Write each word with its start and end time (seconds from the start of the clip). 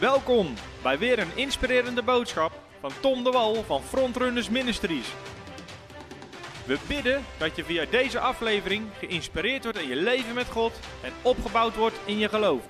Welkom 0.00 0.54
bij 0.82 0.98
weer 0.98 1.18
een 1.18 1.36
inspirerende 1.36 2.02
boodschap 2.02 2.52
van 2.80 2.90
Tom 3.00 3.24
de 3.24 3.30
Wal 3.30 3.54
van 3.54 3.82
Frontrunners 3.82 4.48
Ministries. 4.48 5.14
We 6.66 6.78
bidden 6.88 7.24
dat 7.38 7.56
je 7.56 7.64
via 7.64 7.84
deze 7.90 8.18
aflevering 8.18 8.86
geïnspireerd 8.98 9.62
wordt 9.62 9.78
in 9.78 9.88
je 9.88 9.96
leven 9.96 10.34
met 10.34 10.46
God 10.46 10.72
en 11.02 11.12
opgebouwd 11.22 11.76
wordt 11.76 12.00
in 12.04 12.18
je 12.18 12.28
geloof. 12.28 12.62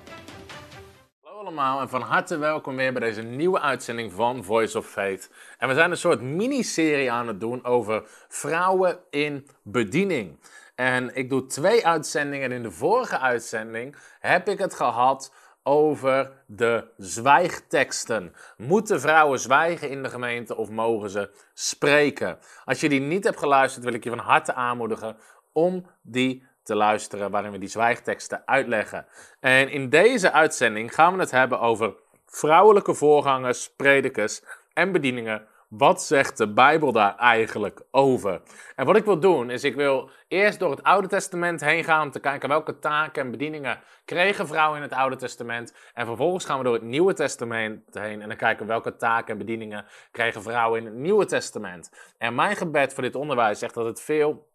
Hallo 1.21 1.39
allemaal 1.39 1.81
en 1.81 1.89
van 1.89 2.01
harte 2.01 2.37
welkom 2.37 2.75
weer 2.75 2.93
bij 2.93 3.01
deze 3.01 3.21
nieuwe 3.21 3.59
uitzending 3.59 4.13
van 4.13 4.43
Voice 4.43 4.77
of 4.77 4.87
Faith. 4.87 5.31
En 5.57 5.67
we 5.67 5.73
zijn 5.73 5.91
een 5.91 5.97
soort 5.97 6.21
miniserie 6.21 7.11
aan 7.11 7.27
het 7.27 7.39
doen 7.39 7.65
over 7.65 8.03
vrouwen 8.27 8.99
in 9.09 9.47
bediening. 9.63 10.39
En 10.75 11.15
ik 11.15 11.29
doe 11.29 11.45
twee 11.45 11.87
uitzendingen. 11.87 12.49
En 12.49 12.55
in 12.55 12.63
de 12.63 12.71
vorige 12.71 13.19
uitzending 13.19 13.95
heb 14.19 14.49
ik 14.49 14.57
het 14.57 14.73
gehad 14.73 15.33
over 15.63 16.31
de 16.45 16.87
zwijgteksten. 16.97 18.35
Moeten 18.57 19.01
vrouwen 19.01 19.39
zwijgen 19.39 19.89
in 19.89 20.03
de 20.03 20.09
gemeente 20.09 20.55
of 20.55 20.69
mogen 20.69 21.09
ze 21.09 21.29
spreken? 21.53 22.39
Als 22.65 22.79
je 22.79 22.89
die 22.89 22.99
niet 22.99 23.23
hebt 23.23 23.39
geluisterd, 23.39 23.83
wil 23.85 23.93
ik 23.93 24.03
je 24.03 24.09
van 24.09 24.19
harte 24.19 24.53
aanmoedigen 24.53 25.17
om 25.51 25.85
die 26.01 26.47
te 26.63 26.75
luisteren, 26.75 27.31
waarin 27.31 27.51
we 27.51 27.57
die 27.57 27.69
zwijgteksten 27.69 28.41
uitleggen. 28.45 29.05
En 29.39 29.69
in 29.69 29.89
deze 29.89 30.31
uitzending 30.31 30.93
gaan 30.93 31.13
we 31.13 31.19
het 31.19 31.31
hebben 31.31 31.59
over 31.59 31.93
vrouwelijke 32.25 32.93
voorgangers, 32.93 33.73
predikers 33.75 34.43
en 34.73 34.91
bedieningen 34.91 35.47
wat 35.69 36.03
zegt 36.03 36.37
de 36.37 36.53
Bijbel 36.53 36.91
daar 36.91 37.15
eigenlijk 37.15 37.81
over? 37.91 38.41
En 38.75 38.85
wat 38.85 38.95
ik 38.95 39.05
wil 39.05 39.19
doen, 39.19 39.49
is 39.49 39.63
ik 39.63 39.75
wil 39.75 40.09
eerst 40.27 40.59
door 40.59 40.71
het 40.71 40.83
Oude 40.83 41.07
Testament 41.07 41.61
heen 41.61 41.83
gaan 41.83 42.01
om 42.01 42.11
te 42.11 42.19
kijken 42.19 42.49
welke 42.49 42.79
taken 42.79 43.23
en 43.23 43.31
bedieningen 43.31 43.79
kregen 44.05 44.47
vrouwen 44.47 44.77
in 44.77 44.83
het 44.83 44.93
Oude 44.93 45.15
Testament. 45.15 45.73
En 45.93 46.05
vervolgens 46.05 46.45
gaan 46.45 46.57
we 46.57 46.63
door 46.63 46.73
het 46.73 46.83
Nieuwe 46.83 47.13
Testament 47.13 47.93
heen 47.93 48.21
en 48.21 48.27
dan 48.27 48.37
kijken 48.37 48.67
welke 48.67 48.95
taken 48.95 49.31
en 49.31 49.37
bedieningen 49.37 49.85
kregen 50.11 50.41
vrouwen 50.41 50.79
in 50.79 50.85
het 50.85 50.95
Nieuwe 50.95 51.25
Testament. 51.25 52.13
En 52.17 52.35
mijn 52.35 52.55
gebed 52.55 52.93
voor 52.93 53.03
dit 53.03 53.15
onderwijs 53.15 53.59
zegt 53.59 53.73
dat 53.73 53.85
het 53.85 54.01
veel 54.01 54.47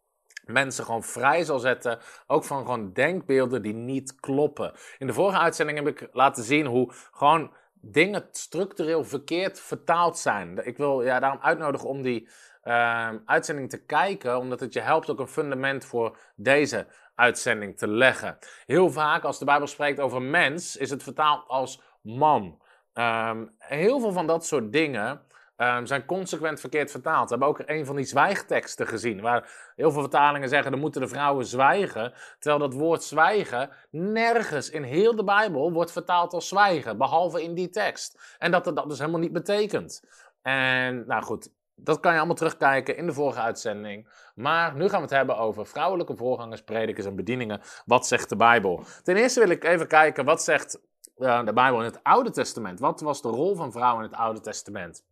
mensen 0.44 0.84
gewoon 0.84 1.02
vrij 1.02 1.44
zal 1.44 1.58
zetten. 1.58 1.98
Ook 2.26 2.44
van 2.44 2.58
gewoon 2.58 2.92
denkbeelden 2.92 3.62
die 3.62 3.74
niet 3.74 4.20
kloppen. 4.20 4.72
In 4.98 5.06
de 5.06 5.12
vorige 5.12 5.38
uitzending 5.38 5.78
heb 5.78 5.86
ik 5.86 6.08
laten 6.12 6.44
zien 6.44 6.66
hoe 6.66 6.92
gewoon 7.12 7.52
dingen 7.90 8.28
structureel 8.30 9.04
verkeerd 9.04 9.60
vertaald 9.60 10.18
zijn. 10.18 10.66
Ik 10.66 10.76
wil 10.76 11.02
ja, 11.02 11.20
daarom 11.20 11.40
uitnodigen 11.40 11.88
om 11.88 12.02
die 12.02 12.28
uh, 12.64 13.08
uitzending 13.24 13.70
te 13.70 13.84
kijken, 13.84 14.38
omdat 14.38 14.60
het 14.60 14.72
je 14.72 14.80
helpt 14.80 15.10
ook 15.10 15.18
een 15.18 15.28
fundament 15.28 15.84
voor 15.84 16.18
deze 16.36 16.86
uitzending 17.14 17.78
te 17.78 17.88
leggen. 17.88 18.38
Heel 18.66 18.90
vaak 18.90 19.24
als 19.24 19.38
de 19.38 19.44
Bijbel 19.44 19.66
spreekt 19.66 20.00
over 20.00 20.22
mens, 20.22 20.76
is 20.76 20.90
het 20.90 21.02
vertaald 21.02 21.48
als 21.48 21.82
man. 22.02 22.62
Um, 22.94 23.54
heel 23.58 24.00
veel 24.00 24.12
van 24.12 24.26
dat 24.26 24.46
soort 24.46 24.72
dingen 24.72 25.20
um, 25.56 25.86
zijn 25.86 26.04
consequent 26.04 26.60
verkeerd 26.60 26.90
vertaald. 26.90 27.24
We 27.24 27.30
hebben 27.30 27.48
ook 27.48 27.62
een 27.66 27.86
van 27.86 27.96
die 27.96 28.04
zwijgteksten 28.04 28.86
gezien, 28.86 29.20
waar 29.20 29.72
heel 29.76 29.90
veel 29.90 30.00
vertalingen 30.00 30.48
zeggen, 30.48 30.70
dan 30.70 30.80
moeten 30.80 31.00
de 31.00 31.08
vrouwen 31.08 31.46
zwijgen, 31.46 32.12
terwijl 32.38 32.70
dat 32.70 32.74
woord 32.74 33.02
zwijgen 33.02 33.70
nergens 33.90 34.70
in 34.70 34.82
heel 34.82 35.16
de 35.16 35.24
Bijbel 35.24 35.72
wordt 35.72 35.92
vertaald 35.92 36.32
als 36.32 36.48
zwijgen, 36.48 36.98
behalve 36.98 37.42
in 37.42 37.54
die 37.54 37.70
tekst. 37.70 38.36
En 38.38 38.50
dat 38.50 38.64
het 38.64 38.76
dat 38.76 38.88
dus 38.88 38.98
helemaal 38.98 39.20
niet 39.20 39.32
betekent. 39.32 40.02
En 40.42 41.06
nou 41.06 41.22
goed, 41.22 41.50
dat 41.76 42.00
kan 42.00 42.12
je 42.12 42.18
allemaal 42.18 42.36
terugkijken 42.36 42.96
in 42.96 43.06
de 43.06 43.12
vorige 43.12 43.40
uitzending. 43.40 44.08
Maar 44.34 44.74
nu 44.74 44.88
gaan 44.88 44.98
we 44.98 45.06
het 45.06 45.16
hebben 45.16 45.36
over 45.36 45.66
vrouwelijke 45.66 46.16
voorgangers, 46.16 46.62
predikers 46.62 47.06
en 47.06 47.16
bedieningen. 47.16 47.60
Wat 47.84 48.06
zegt 48.06 48.28
de 48.28 48.36
Bijbel? 48.36 48.84
Ten 49.02 49.16
eerste 49.16 49.40
wil 49.40 49.48
ik 49.48 49.64
even 49.64 49.86
kijken, 49.86 50.24
wat 50.24 50.42
zegt 50.42 50.80
uh, 51.16 51.44
de 51.44 51.52
Bijbel 51.52 51.78
in 51.78 51.84
het 51.84 52.00
Oude 52.02 52.30
Testament? 52.30 52.80
Wat 52.80 53.00
was 53.00 53.22
de 53.22 53.28
rol 53.28 53.54
van 53.54 53.72
vrouwen 53.72 54.04
in 54.04 54.10
het 54.10 54.20
Oude 54.20 54.40
Testament? 54.40 55.04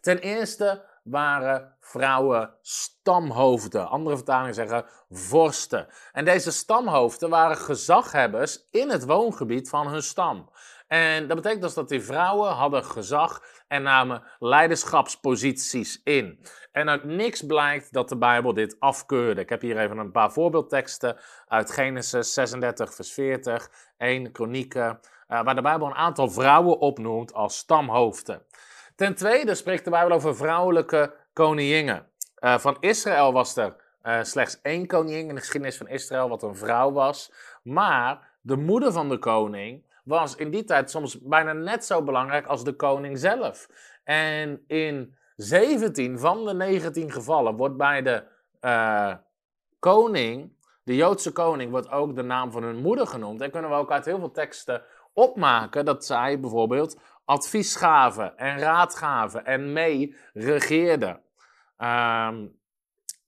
Ten 0.00 0.18
eerste 0.18 0.84
waren 1.02 1.76
vrouwen 1.80 2.54
stamhoofden. 2.62 3.88
Andere 3.88 4.16
vertalingen 4.16 4.54
zeggen 4.54 4.84
vorsten. 5.10 5.88
En 6.12 6.24
deze 6.24 6.52
stamhoofden 6.52 7.30
waren 7.30 7.56
gezaghebbers 7.56 8.66
in 8.70 8.90
het 8.90 9.04
woongebied 9.04 9.68
van 9.68 9.88
hun 9.88 10.02
stam. 10.02 10.50
En 10.88 11.26
dat 11.26 11.36
betekent 11.36 11.62
dus 11.62 11.74
dat 11.74 11.88
die 11.88 12.02
vrouwen 12.02 12.50
hadden 12.50 12.84
gezag 12.84 13.42
en 13.66 13.82
namen 13.82 14.22
leiderschapsposities 14.38 16.00
in. 16.04 16.44
En 16.72 16.88
uit 16.88 17.04
niks 17.04 17.46
blijkt 17.46 17.92
dat 17.92 18.08
de 18.08 18.16
Bijbel 18.16 18.54
dit 18.54 18.76
afkeurde. 18.78 19.40
Ik 19.40 19.48
heb 19.48 19.60
hier 19.60 19.78
even 19.78 19.98
een 19.98 20.10
paar 20.10 20.32
voorbeeldteksten 20.32 21.16
uit 21.46 21.70
Genesis 21.70 22.32
36, 22.32 22.94
vers 22.94 23.12
40, 23.12 23.70
1 23.96 24.32
Kronieken, 24.32 25.00
uh, 25.28 25.42
waar 25.42 25.54
de 25.54 25.62
Bijbel 25.62 25.86
een 25.86 25.94
aantal 25.94 26.30
vrouwen 26.30 26.78
opnoemt 26.78 27.32
als 27.32 27.56
stamhoofden. 27.56 28.42
Ten 28.98 29.14
tweede 29.14 29.54
spreekt 29.54 29.84
de 29.84 29.90
Bijbel 29.90 30.16
over 30.16 30.36
vrouwelijke 30.36 31.14
koninginnen. 31.32 32.06
Uh, 32.40 32.58
van 32.58 32.76
Israël 32.80 33.32
was 33.32 33.56
er 33.56 33.76
uh, 34.02 34.22
slechts 34.22 34.60
één 34.62 34.86
koningin 34.86 35.28
in 35.28 35.34
de 35.34 35.40
geschiedenis 35.40 35.76
van 35.76 35.88
Israël, 35.88 36.28
wat 36.28 36.42
een 36.42 36.56
vrouw 36.56 36.92
was. 36.92 37.32
Maar 37.62 38.38
de 38.40 38.56
moeder 38.56 38.92
van 38.92 39.08
de 39.08 39.18
koning 39.18 39.84
was 40.04 40.36
in 40.36 40.50
die 40.50 40.64
tijd 40.64 40.90
soms 40.90 41.20
bijna 41.20 41.52
net 41.52 41.84
zo 41.84 42.02
belangrijk 42.02 42.46
als 42.46 42.64
de 42.64 42.72
koning 42.72 43.18
zelf. 43.18 43.68
En 44.04 44.64
in 44.66 45.16
17 45.36 46.18
van 46.18 46.44
de 46.44 46.54
19 46.54 47.12
gevallen 47.12 47.56
wordt 47.56 47.76
bij 47.76 48.02
de 48.02 48.24
uh, 48.60 49.14
koning, 49.78 50.52
de 50.82 50.96
Joodse 50.96 51.32
koning, 51.32 51.70
wordt 51.70 51.90
ook 51.90 52.16
de 52.16 52.22
naam 52.22 52.52
van 52.52 52.62
hun 52.62 52.80
moeder 52.82 53.06
genoemd. 53.06 53.40
En 53.40 53.50
kunnen 53.50 53.70
we 53.70 53.76
ook 53.76 53.92
uit 53.92 54.04
heel 54.04 54.18
veel 54.18 54.30
teksten 54.30 54.82
opmaken 55.12 55.84
dat 55.84 56.04
zij 56.04 56.40
bijvoorbeeld 56.40 56.96
advies 57.28 57.76
gaven 57.76 58.36
en 58.36 58.58
raad 58.58 58.94
gaven 58.94 59.44
en 59.44 59.72
mee 59.72 60.16
regeerden. 60.32 61.20
Um, 61.78 62.56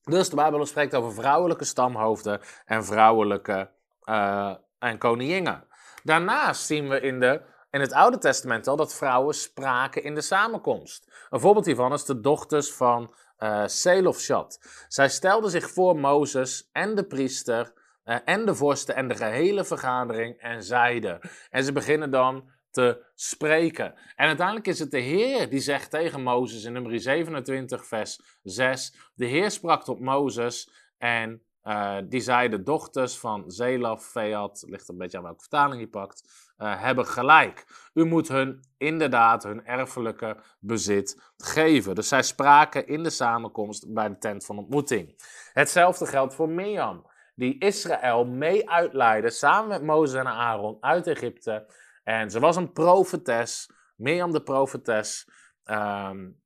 dus 0.03 0.29
de 0.29 0.37
Bijbel 0.37 0.67
spreekt 0.67 0.95
over 0.95 1.13
vrouwelijke 1.13 1.65
stamhoofden 1.65 2.41
en 2.65 2.85
vrouwelijke 2.85 3.71
uh, 4.05 4.55
en 4.79 4.99
koninginnen. 4.99 5.67
Daarnaast 6.03 6.67
zien 6.67 6.89
we 6.89 7.01
in, 7.01 7.21
de, 7.21 7.43
in 7.71 7.81
het 7.81 7.93
Oude 7.93 8.19
Testament 8.19 8.67
al 8.67 8.77
dat 8.77 8.95
vrouwen 8.95 9.35
spraken 9.35 10.03
in 10.03 10.15
de 10.15 10.21
samenkomst. 10.21 11.27
Een 11.31 11.41
voorbeeld 11.41 11.67
hiervan 11.67 11.93
is 11.93 12.05
de 12.05 12.21
dochters 12.21 12.73
van 12.73 13.15
uh, 13.39 13.63
Selofshat. 13.67 14.85
Zij 14.89 15.09
stelden 15.09 15.51
zich 15.51 15.71
voor 15.71 15.97
Mozes 15.97 16.69
en 16.73 16.95
de 16.95 17.05
priester 17.05 17.73
uh, 18.05 18.17
en 18.25 18.47
de 18.47 18.55
vorsten 18.55 18.95
en 18.95 19.09
de 19.09 19.15
gehele 19.15 19.65
vergadering 19.65 20.39
en 20.39 20.63
zeiden. 20.63 21.21
En 21.51 21.65
ze 21.65 21.73
beginnen 21.73 22.11
dan 22.11 22.59
te 22.71 23.07
spreken. 23.15 23.95
En 24.17 24.27
uiteindelijk 24.27 24.67
is 24.67 24.79
het 24.79 24.91
de 24.91 24.99
Heer 24.99 25.51
die 25.51 25.61
zegt 25.61 25.91
tegen 25.91 26.23
Mozes 26.23 26.65
in 26.65 26.73
nummer 26.73 27.01
27, 27.01 27.87
vers 27.87 28.21
6: 28.43 28.95
De 29.15 29.27
Heer 29.27 29.51
sprak 29.51 29.85
tot 29.85 30.01
Mozes 30.01 30.71
en 30.99 31.43
uh, 31.65 31.97
die 32.05 32.21
zei: 32.21 32.49
De 32.49 32.63
dochters 32.63 33.19
van 33.19 33.51
Zelaf, 33.51 34.07
Feat, 34.07 34.65
ligt 34.69 34.89
een 34.89 34.99
beetje 34.99 35.19
aan 35.19 35.25
welke 35.25 35.41
vertaling 35.41 35.81
je 35.81 35.89
pakt, 35.89 36.53
uh, 36.59 36.83
hebben 36.83 37.07
gelijk. 37.07 37.67
U 37.95 38.05
moet 38.05 38.29
hun 38.29 38.65
inderdaad 38.77 39.43
hun 39.43 39.67
erfelijke 39.67 40.37
bezit 40.59 41.33
geven. 41.37 41.95
Dus 41.95 42.09
zij 42.09 42.23
spraken 42.23 42.87
in 42.87 43.03
de 43.03 43.11
samenkomst 43.11 43.93
bij 43.93 44.09
de 44.09 44.19
tent 44.19 44.45
van 44.45 44.59
ontmoeting. 44.59 45.23
Hetzelfde 45.53 46.07
geldt 46.07 46.35
voor 46.35 46.49
Mirjam, 46.49 47.07
die 47.35 47.59
Israël 47.59 48.25
mee 48.25 48.71
uitleidde 48.71 49.31
samen 49.31 49.69
met 49.69 49.83
Mozes 49.83 50.21
en 50.21 50.27
Aaron 50.27 50.77
uit 50.81 51.07
Egypte 51.07 51.67
en 52.11 52.31
ze 52.31 52.41
was 52.41 52.57
een 52.57 52.73
profetes, 52.73 53.71
Mirjam 53.97 54.33
de 54.33 54.43
profetes. 54.43 55.29
Um, 55.65 56.39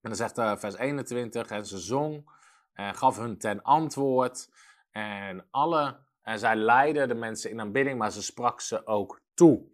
en 0.00 0.08
dan 0.08 0.14
zegt 0.14 0.38
uh, 0.38 0.56
vers 0.56 0.76
21, 0.76 1.48
en 1.48 1.66
ze 1.66 1.78
zong 1.78 2.30
en 2.72 2.94
gaf 2.94 3.16
hun 3.16 3.38
ten 3.38 3.62
antwoord. 3.62 4.50
En, 4.90 5.46
alle, 5.50 5.96
en 6.22 6.38
zij 6.38 6.56
leidde 6.56 7.06
de 7.06 7.14
mensen 7.14 7.50
in 7.50 7.60
aanbidding, 7.60 7.98
maar 7.98 8.12
ze 8.12 8.22
sprak 8.22 8.60
ze 8.60 8.86
ook 8.86 9.20
toe. 9.34 9.64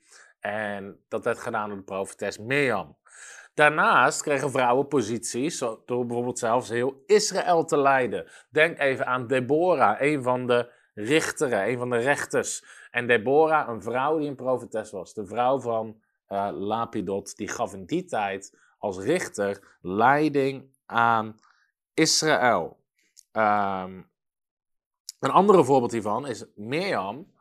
En 0.41 1.05
dat 1.09 1.25
werd 1.25 1.39
gedaan 1.39 1.69
door 1.69 1.79
de 1.79 1.85
profetes 1.85 2.39
Mirjam. 2.39 2.97
Daarnaast 3.55 4.23
kregen 4.23 4.51
vrouwen 4.51 4.89
posities 4.89 5.59
door 5.59 6.07
bijvoorbeeld 6.07 6.39
zelfs 6.39 6.69
heel 6.69 7.03
Israël 7.07 7.65
te 7.65 7.79
leiden. 7.79 8.31
Denk 8.51 8.79
even 8.79 9.07
aan 9.07 9.27
Deborah, 9.27 10.01
een 10.01 10.23
van 10.23 10.47
de 10.47 10.77
richteren, 10.99 11.69
een 11.69 11.79
van 11.79 11.91
de 11.91 11.97
rechters. 11.97 12.65
En 12.91 13.07
Deborah, 13.07 13.69
een 13.69 13.83
vrouw 13.83 14.19
die 14.19 14.29
een 14.29 14.35
profetes 14.35 14.91
was, 14.91 15.15
de 15.15 15.27
vrouw 15.27 15.61
van 15.61 16.01
uh, 16.29 16.49
Lapidot, 16.53 17.37
die 17.37 17.49
gaf 17.49 17.75
in 17.75 17.85
die 17.85 18.05
tijd 18.05 18.59
als 18.79 18.99
richter 18.99 19.77
leiding 19.81 20.77
aan 20.87 21.37
Israël. 21.95 22.77
Um, 23.33 24.11
een 25.21 25.31
andere 25.31 25.65
voorbeeld 25.65 25.93
hiervan 25.93 26.27
is 26.27 26.45
Mirjam, 26.55 27.33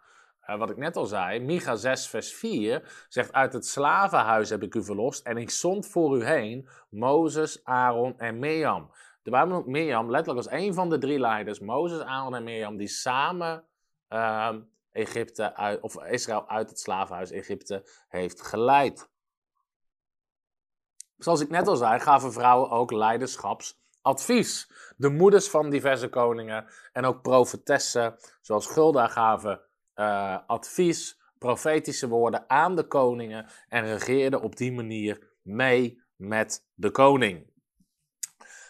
uh, 0.49 0.57
wat 0.57 0.69
ik 0.69 0.77
net 0.77 0.95
al 0.95 1.05
zei, 1.05 1.39
Micha 1.39 1.75
6 1.75 2.07
vers 2.07 2.33
4 2.33 3.05
zegt 3.09 3.33
uit 3.33 3.53
het 3.53 3.65
slavenhuis 3.65 4.49
heb 4.49 4.63
ik 4.63 4.75
u 4.75 4.83
verlost 4.83 5.25
en 5.25 5.37
ik 5.37 5.49
zond 5.49 5.87
voor 5.87 6.17
u 6.17 6.25
heen 6.25 6.67
Mozes, 6.89 7.63
Aaron 7.63 8.19
en 8.19 8.39
Mirjam. 8.39 8.91
De 9.27 9.33
Bijbel 9.33 9.53
noemt 9.53 9.67
Mirjam 9.67 10.11
letterlijk 10.11 10.45
als 10.45 10.61
een 10.61 10.73
van 10.73 10.89
de 10.89 10.97
drie 10.97 11.19
leiders, 11.19 11.59
Mozes, 11.59 12.01
Aaron 12.01 12.35
en 12.35 12.43
Mirjam, 12.43 12.77
die 12.77 12.87
samen 12.87 13.63
uh, 14.09 14.55
Egypte 14.91 15.55
uit, 15.55 15.81
of 15.81 16.03
Israël 16.03 16.49
uit 16.49 16.69
het 16.69 16.79
slavenhuis 16.79 17.31
Egypte 17.31 17.89
heeft 18.07 18.41
geleid. 18.41 19.09
Zoals 21.17 21.41
ik 21.41 21.49
net 21.49 21.67
al 21.67 21.75
zei, 21.75 21.99
gaven 21.99 22.33
vrouwen 22.33 22.69
ook 22.69 22.91
leiderschapsadvies. 22.91 24.71
De 24.97 25.09
moeders 25.09 25.49
van 25.49 25.69
diverse 25.69 26.09
koningen 26.09 26.65
en 26.93 27.05
ook 27.05 27.21
profetessen, 27.21 28.15
zoals 28.41 28.67
Gulda, 28.67 29.07
gaven 29.07 29.61
uh, 29.95 30.37
advies, 30.45 31.21
profetische 31.37 32.07
woorden 32.07 32.49
aan 32.49 32.75
de 32.75 32.87
koningen 32.87 33.49
en 33.69 33.85
regeerden 33.85 34.41
op 34.41 34.55
die 34.55 34.71
manier 34.71 35.37
mee 35.41 36.01
met 36.15 36.67
de 36.73 36.91
koning. 36.91 37.55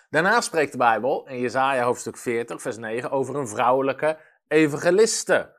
Daarna 0.10 0.42
spreekt 0.42 0.72
de 0.72 0.78
Bijbel 0.78 1.28
in 1.28 1.40
Jesaja 1.40 1.84
hoofdstuk 1.84 2.18
40, 2.18 2.62
vers 2.62 2.78
9 2.78 3.12
over 3.12 3.36
een 3.36 3.48
vrouwelijke 3.48 4.18
evangeliste. 4.48 5.56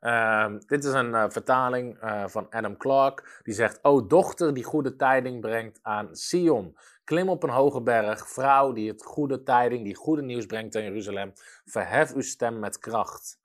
Uh, 0.00 0.46
dit 0.66 0.84
is 0.84 0.92
een 0.92 1.10
uh, 1.10 1.24
vertaling 1.28 2.02
uh, 2.02 2.24
van 2.26 2.46
Adam 2.50 2.76
Clark. 2.76 3.40
Die 3.42 3.54
zegt: 3.54 3.78
O 3.82 4.06
dochter 4.06 4.54
die 4.54 4.64
goede 4.64 4.96
tijding 4.96 5.40
brengt 5.40 5.78
aan 5.82 6.16
Sion. 6.16 6.76
Klim 7.04 7.28
op 7.28 7.42
een 7.42 7.50
hoge 7.50 7.80
berg, 7.80 8.28
vrouw 8.28 8.72
die 8.72 8.90
het 8.90 9.04
goede 9.04 9.42
tijding, 9.42 9.84
die 9.84 9.94
goede 9.94 10.22
nieuws 10.22 10.46
brengt 10.46 10.76
aan 10.76 10.82
Jeruzalem. 10.82 11.32
Verhef 11.64 12.14
uw 12.14 12.22
stem 12.22 12.58
met 12.58 12.78
kracht. 12.78 13.40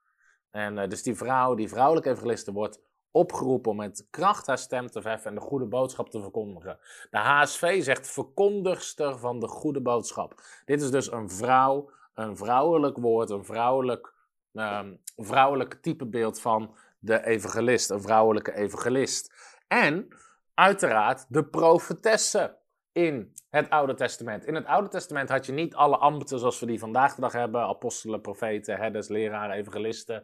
En 0.52 0.78
uh, 0.78 0.88
dus 0.88 1.04
die 1.04 1.16
vrouw, 1.16 1.56
die 1.56 1.70
vrouwelijke 1.70 2.10
evangeliste, 2.10 2.52
wordt 2.52 2.80
opgeroepen 3.18 3.72
om 3.72 3.78
met 3.78 4.08
kracht 4.10 4.48
haar 4.48 4.58
stem 4.58 4.88
te 4.88 5.02
verheffen 5.02 5.30
en 5.30 5.36
de 5.36 5.42
goede 5.42 5.66
boodschap 5.66 6.10
te 6.10 6.22
verkondigen. 6.22 6.80
De 7.10 7.18
HSV 7.18 7.84
zegt 7.84 8.12
verkondigster 8.12 9.18
van 9.20 9.40
de 9.40 9.48
goede 9.48 9.82
boodschap. 9.82 10.42
Dit 10.66 10.82
is 10.82 10.92
dus 10.92 11.12
een 11.12 11.30
vrouw, 11.30 11.90
een 12.14 12.38
vrouwelijk 12.38 12.98
woord, 12.98 13.30
een 13.30 13.46
vrouwelijk, 13.46 14.14
um, 14.54 15.02
vrouwelijk 15.16 15.74
typebeeld 15.74 16.42
van 16.42 16.76
de 17.00 17.26
evangelist, 17.26 17.90
een 17.90 18.02
vrouwelijke 18.02 18.56
evangelist. 18.56 19.34
En 19.68 20.08
uiteraard 20.54 21.26
de 21.30 21.46
profetesse 21.46 22.58
in 22.92 23.34
het 23.50 23.70
Oude 23.70 23.94
Testament. 23.94 24.46
In 24.46 24.56
het 24.56 24.66
Oude 24.66 24.90
Testament 24.90 25.30
had 25.30 25.46
je 25.46 25.52
niet 25.52 25.76
alle 25.76 25.98
ambten 25.98 26.40
zoals 26.40 26.60
we 26.60 26.66
die 26.66 26.80
vandaag 26.80 27.16
de 27.16 27.22
dag 27.22 27.32
hebben: 27.32 27.62
apostelen, 27.62 28.22
profeten, 28.22 28.78
herders, 28.78 29.08
leraren, 29.08 29.56
evangelisten. 29.56 30.24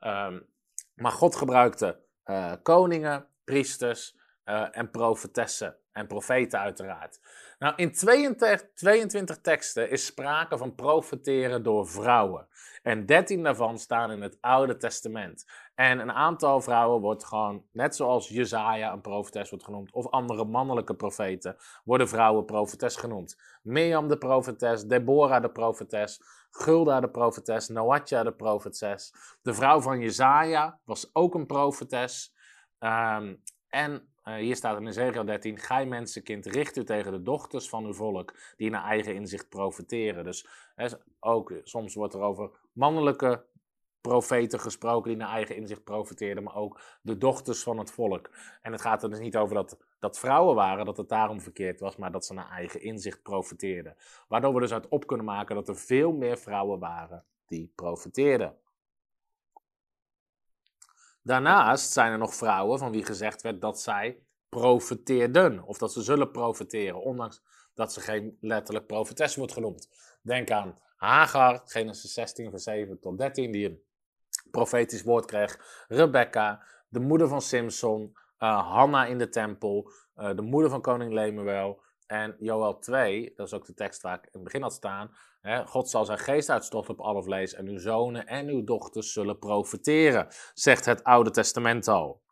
Um, 0.00 0.50
maar 0.94 1.12
God 1.12 1.36
gebruikte 1.36 2.00
uh, 2.24 2.52
koningen, 2.62 3.26
priesters 3.44 4.16
uh, 4.44 4.66
en 4.70 4.90
profetessen 4.90 5.76
en 5.92 6.06
profeten 6.06 6.58
uiteraard. 6.58 7.20
Nou, 7.58 7.74
in 7.76 7.92
22, 7.92 8.72
22 8.74 9.40
teksten 9.40 9.90
is 9.90 10.06
sprake 10.06 10.58
van 10.58 10.74
profeteren 10.74 11.62
door 11.62 11.88
vrouwen. 11.88 12.48
En 12.82 13.06
13 13.06 13.42
daarvan 13.42 13.78
staan 13.78 14.10
in 14.10 14.22
het 14.22 14.36
Oude 14.40 14.76
Testament. 14.76 15.44
En 15.82 15.98
een 15.98 16.12
aantal 16.12 16.60
vrouwen 16.60 17.00
wordt 17.00 17.24
gewoon, 17.24 17.64
net 17.72 17.96
zoals 17.96 18.28
Jezaja 18.28 18.92
een 18.92 19.00
profetes 19.00 19.50
wordt 19.50 19.64
genoemd, 19.64 19.92
of 19.92 20.10
andere 20.10 20.44
mannelijke 20.44 20.94
profeten, 20.94 21.56
worden 21.84 22.08
vrouwen 22.08 22.44
profetes 22.44 22.96
genoemd. 22.96 23.40
Mirjam 23.62 24.08
de 24.08 24.18
profetes, 24.18 24.84
Deborah 24.84 25.42
de 25.42 25.50
profetes, 25.50 26.22
Gulda 26.50 27.00
de 27.00 27.08
profetes, 27.10 27.68
Noatja 27.68 28.22
de 28.22 28.32
profetes. 28.32 29.14
De 29.42 29.54
vrouw 29.54 29.80
van 29.80 30.00
Jezaja 30.00 30.80
was 30.84 31.10
ook 31.12 31.34
een 31.34 31.46
profetes. 31.46 32.34
Um, 32.78 33.42
en 33.68 34.08
uh, 34.24 34.34
hier 34.34 34.56
staat 34.56 34.80
in 34.80 34.86
Ezekiel 34.86 35.24
13, 35.24 35.58
gij 35.58 35.86
mensenkind, 35.86 36.46
richt 36.46 36.76
u 36.76 36.84
tegen 36.84 37.12
de 37.12 37.22
dochters 37.22 37.68
van 37.68 37.84
uw 37.84 37.94
volk, 37.94 38.34
die 38.56 38.70
naar 38.70 38.84
eigen 38.84 39.14
inzicht 39.14 39.48
profeteren. 39.48 40.24
Dus 40.24 40.46
ook, 41.20 41.54
soms 41.62 41.94
wordt 41.94 42.14
er 42.14 42.20
over 42.20 42.50
mannelijke 42.72 43.44
profeten 44.02 44.60
gesproken 44.60 45.08
die 45.08 45.18
naar 45.18 45.28
eigen 45.28 45.56
inzicht 45.56 45.84
profeteerden, 45.84 46.42
maar 46.42 46.56
ook 46.56 46.80
de 47.02 47.18
dochters 47.18 47.62
van 47.62 47.78
het 47.78 47.90
volk. 47.90 48.30
En 48.62 48.72
het 48.72 48.80
gaat 48.80 49.02
er 49.02 49.10
dus 49.10 49.18
niet 49.18 49.36
over 49.36 49.54
dat, 49.54 49.78
dat 49.98 50.18
vrouwen 50.18 50.54
waren, 50.54 50.84
dat 50.84 50.96
het 50.96 51.08
daarom 51.08 51.40
verkeerd 51.40 51.80
was, 51.80 51.96
maar 51.96 52.12
dat 52.12 52.26
ze 52.26 52.34
naar 52.34 52.50
eigen 52.50 52.82
inzicht 52.82 53.22
profeteerden. 53.22 53.96
Waardoor 54.28 54.54
we 54.54 54.60
dus 54.60 54.72
uit 54.72 54.88
op 54.88 55.06
kunnen 55.06 55.26
maken 55.26 55.54
dat 55.54 55.68
er 55.68 55.76
veel 55.76 56.12
meer 56.12 56.38
vrouwen 56.38 56.78
waren 56.78 57.24
die 57.46 57.72
profeteerden. 57.74 58.56
Daarnaast 61.22 61.92
zijn 61.92 62.12
er 62.12 62.18
nog 62.18 62.34
vrouwen 62.34 62.78
van 62.78 62.90
wie 62.92 63.04
gezegd 63.04 63.42
werd 63.42 63.60
dat 63.60 63.80
zij 63.80 64.22
profeteerden, 64.48 65.62
of 65.64 65.78
dat 65.78 65.92
ze 65.92 66.02
zullen 66.02 66.30
profeteren, 66.30 67.02
ondanks 67.02 67.42
dat 67.74 67.92
ze 67.92 68.00
geen 68.00 68.36
letterlijk 68.40 68.86
profetes 68.86 69.36
wordt 69.36 69.52
genoemd. 69.52 69.88
Denk 70.22 70.50
aan 70.50 70.78
Hagar, 70.96 71.62
Genesis 71.64 72.12
16, 72.12 72.50
vers 72.50 72.62
7 72.62 73.00
tot 73.00 73.18
13, 73.18 73.52
die 73.52 73.66
een 73.66 73.82
profetisch 74.52 75.02
woord 75.02 75.24
kreeg. 75.24 75.84
Rebecca, 75.88 76.62
de 76.88 77.00
moeder 77.00 77.28
van 77.28 77.42
Simson. 77.42 78.16
Uh, 78.38 78.70
Hanna 78.70 79.06
in 79.06 79.18
de 79.18 79.28
tempel. 79.28 79.90
Uh, 80.16 80.34
de 80.34 80.42
moeder 80.42 80.70
van 80.70 80.80
koning 80.80 81.12
Lemuel. 81.12 81.82
En 82.06 82.36
Joel 82.38 82.78
2, 82.78 83.32
dat 83.36 83.46
is 83.46 83.52
ook 83.52 83.66
de 83.66 83.74
tekst 83.74 84.02
waar 84.02 84.16
ik 84.16 84.24
in 84.24 84.30
het 84.32 84.44
begin 84.44 84.62
had 84.62 84.72
staan. 84.72 85.10
Hè, 85.40 85.66
God 85.66 85.90
zal 85.90 86.04
zijn 86.04 86.18
geest 86.18 86.50
uitstorten 86.50 86.94
op 86.94 87.00
alle 87.00 87.22
vlees. 87.22 87.54
En 87.54 87.66
uw 87.66 87.78
zonen 87.78 88.26
en 88.26 88.48
uw 88.48 88.64
dochters 88.64 89.12
zullen 89.12 89.38
profeteren. 89.38 90.26
Zegt 90.54 90.84
het 90.84 91.04
Oude 91.04 91.30
Testament 91.30 91.88
al. 91.88 92.22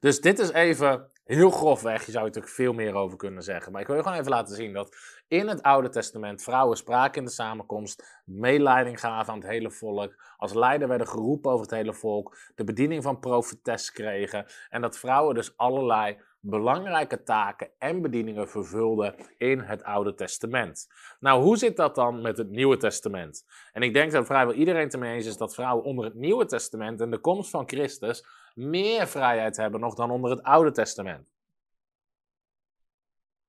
Dus 0.00 0.20
dit 0.20 0.38
is 0.38 0.52
even 0.52 1.10
heel 1.24 1.50
grofweg. 1.50 2.06
Je 2.06 2.12
zou 2.12 2.24
er 2.24 2.30
natuurlijk 2.30 2.54
veel 2.54 2.72
meer 2.72 2.94
over 2.94 3.16
kunnen 3.16 3.42
zeggen. 3.42 3.72
Maar 3.72 3.80
ik 3.80 3.86
wil 3.86 3.96
je 3.96 4.02
gewoon 4.02 4.18
even 4.18 4.30
laten 4.30 4.56
zien 4.56 4.72
dat 4.72 4.96
in 5.28 5.48
het 5.48 5.62
Oude 5.62 5.88
Testament 5.88 6.42
vrouwen 6.42 6.76
spraken 6.76 7.18
in 7.18 7.24
de 7.24 7.30
samenkomst, 7.30 8.22
meeleiding 8.24 9.00
gaven 9.00 9.32
aan 9.32 9.38
het 9.38 9.48
hele 9.48 9.70
volk, 9.70 10.14
als 10.36 10.54
leider 10.54 10.88
werden 10.88 11.08
geroepen 11.08 11.50
over 11.50 11.66
het 11.66 11.74
hele 11.74 11.94
volk, 11.94 12.36
de 12.54 12.64
bediening 12.64 13.02
van 13.02 13.18
profetes 13.18 13.92
kregen 13.92 14.46
en 14.68 14.80
dat 14.80 14.98
vrouwen 14.98 15.34
dus 15.34 15.56
allerlei 15.56 16.18
belangrijke 16.40 17.22
taken 17.22 17.70
en 17.78 18.02
bedieningen 18.02 18.48
vervulden 18.48 19.14
in 19.36 19.60
het 19.60 19.82
Oude 19.82 20.14
Testament. 20.14 20.86
Nou, 21.20 21.42
hoe 21.42 21.56
zit 21.56 21.76
dat 21.76 21.94
dan 21.94 22.20
met 22.20 22.38
het 22.38 22.50
Nieuwe 22.50 22.76
Testament? 22.76 23.44
En 23.72 23.82
ik 23.82 23.92
denk 23.92 24.12
dat 24.12 24.26
vrijwel 24.26 24.54
iedereen 24.54 24.82
het 24.82 24.92
ermee 24.92 25.14
eens 25.14 25.26
is 25.26 25.36
dat 25.36 25.54
vrouwen 25.54 25.84
onder 25.84 26.04
het 26.04 26.14
Nieuwe 26.14 26.44
Testament 26.44 27.00
en 27.00 27.10
de 27.10 27.18
komst 27.18 27.50
van 27.50 27.68
Christus 27.68 28.24
meer 28.58 29.06
vrijheid 29.06 29.56
hebben 29.56 29.80
nog 29.80 29.94
dan 29.94 30.10
onder 30.10 30.30
het 30.30 30.42
Oude 30.42 30.70
Testament. 30.70 31.26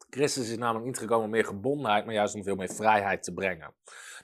Christus 0.10 0.50
is 0.50 0.58
namelijk 0.58 0.86
niet 0.86 0.98
gekomen 0.98 1.26
om 1.26 1.32
meer 1.32 1.46
gebondenheid, 1.46 2.06
maar 2.06 2.14
juist 2.14 2.36
om 2.36 2.44
veel 2.44 2.56
meer 2.56 2.74
vrijheid 2.74 3.24
te 3.24 3.34
brengen. 3.34 3.74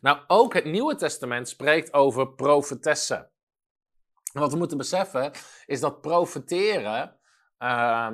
Nou, 0.02 0.20
ook 0.28 0.54
het 0.54 0.66
Nieuwe 0.66 0.96
Testament 0.96 1.50
spreekt 1.50 1.94
over 1.94 2.34
profetessen. 2.34 3.30
En 4.34 4.42
wat 4.42 4.52
we 4.52 4.58
moeten 4.58 4.78
beseffen 4.78 5.32
is 5.66 5.80
dat 5.80 6.02
profeteren 6.02 7.16
uh, 7.60 8.12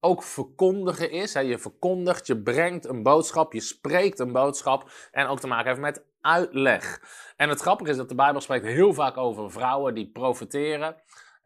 ook 0.00 0.22
verkondigen 0.22 1.10
is. 1.10 1.32
Je 1.32 1.58
verkondigt, 1.58 2.26
je 2.26 2.42
brengt 2.42 2.86
een 2.86 3.02
boodschap, 3.02 3.52
je 3.52 3.60
spreekt 3.60 4.18
een 4.18 4.32
boodschap 4.32 4.90
en 5.10 5.26
ook 5.26 5.40
te 5.40 5.46
maken 5.46 5.68
heeft 5.68 5.80
met 5.80 6.04
uitleg. 6.20 7.02
En 7.36 7.48
het 7.48 7.60
grappige 7.60 7.90
is 7.90 7.96
dat 7.96 8.08
de 8.08 8.14
Bijbel 8.14 8.40
spreekt 8.40 8.64
heel 8.64 8.94
vaak 8.94 9.16
over 9.16 9.50
vrouwen 9.50 9.94
die 9.94 10.10
profeteren. 10.10 10.96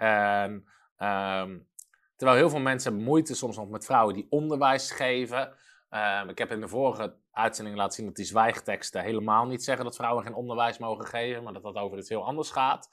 En, 0.02 0.52
um, 0.98 1.68
terwijl 2.16 2.38
heel 2.38 2.50
veel 2.50 2.60
mensen 2.60 2.94
moeite 2.94 3.34
soms 3.34 3.56
nog 3.56 3.68
met 3.68 3.84
vrouwen 3.84 4.14
die 4.14 4.26
onderwijs 4.30 4.90
geven. 4.90 5.54
Um, 5.90 6.28
ik 6.28 6.38
heb 6.38 6.50
in 6.50 6.60
de 6.60 6.68
vorige 6.68 7.16
uitzending 7.32 7.76
laten 7.76 7.92
zien 7.92 8.06
dat 8.06 8.16
die 8.16 8.24
zwijgteksten 8.24 9.02
helemaal 9.02 9.46
niet 9.46 9.64
zeggen 9.64 9.84
dat 9.84 9.96
vrouwen 9.96 10.24
geen 10.24 10.34
onderwijs 10.34 10.78
mogen 10.78 11.06
geven, 11.06 11.42
maar 11.42 11.52
dat 11.52 11.62
dat 11.62 11.76
over 11.76 11.98
iets 11.98 12.08
heel 12.08 12.24
anders 12.24 12.50
gaat. 12.50 12.90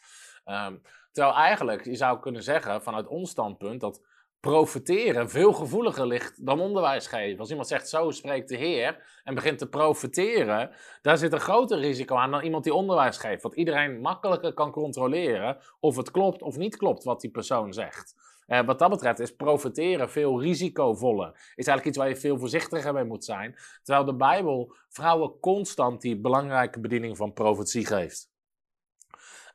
Terwijl 1.11 1.35
eigenlijk, 1.35 1.85
je 1.85 1.95
zou 1.95 2.19
kunnen 2.19 2.43
zeggen 2.43 2.81
vanuit 2.81 3.07
ons 3.07 3.29
standpunt 3.29 3.81
dat 3.81 4.01
profiteren 4.39 5.29
veel 5.29 5.53
gevoeliger 5.53 6.07
ligt 6.07 6.45
dan 6.45 6.59
onderwijs 6.59 7.07
geven. 7.07 7.39
Als 7.39 7.49
iemand 7.49 7.67
zegt, 7.67 7.89
zo 7.89 8.11
spreekt 8.11 8.49
de 8.49 8.57
Heer, 8.57 9.19
en 9.23 9.35
begint 9.35 9.57
te 9.57 9.69
profiteren, 9.69 10.71
daar 11.01 11.17
zit 11.17 11.33
een 11.33 11.39
groter 11.39 11.79
risico 11.79 12.15
aan 12.15 12.31
dan 12.31 12.43
iemand 12.43 12.63
die 12.63 12.73
onderwijs 12.73 13.17
geeft. 13.17 13.41
Want 13.41 13.55
iedereen 13.55 14.01
makkelijker 14.01 14.53
kan 14.53 14.71
controleren 14.71 15.57
of 15.79 15.95
het 15.95 16.11
klopt 16.11 16.41
of 16.41 16.57
niet 16.57 16.77
klopt 16.77 17.03
wat 17.03 17.21
die 17.21 17.31
persoon 17.31 17.73
zegt. 17.73 18.15
Uh, 18.47 18.61
wat 18.65 18.79
dat 18.79 18.89
betreft 18.89 19.19
is 19.19 19.35
profiteren 19.35 20.09
veel 20.09 20.41
risicovoller. 20.41 21.31
Is 21.31 21.67
eigenlijk 21.67 21.85
iets 21.85 21.97
waar 21.97 22.09
je 22.09 22.15
veel 22.15 22.37
voorzichtiger 22.37 22.93
mee 22.93 23.03
moet 23.03 23.25
zijn. 23.25 23.55
Terwijl 23.83 24.05
de 24.05 24.15
Bijbel 24.15 24.75
vrouwen 24.89 25.39
constant 25.39 26.01
die 26.01 26.19
belangrijke 26.19 26.79
bediening 26.79 27.17
van 27.17 27.33
profetie 27.33 27.85
geeft. 27.85 28.28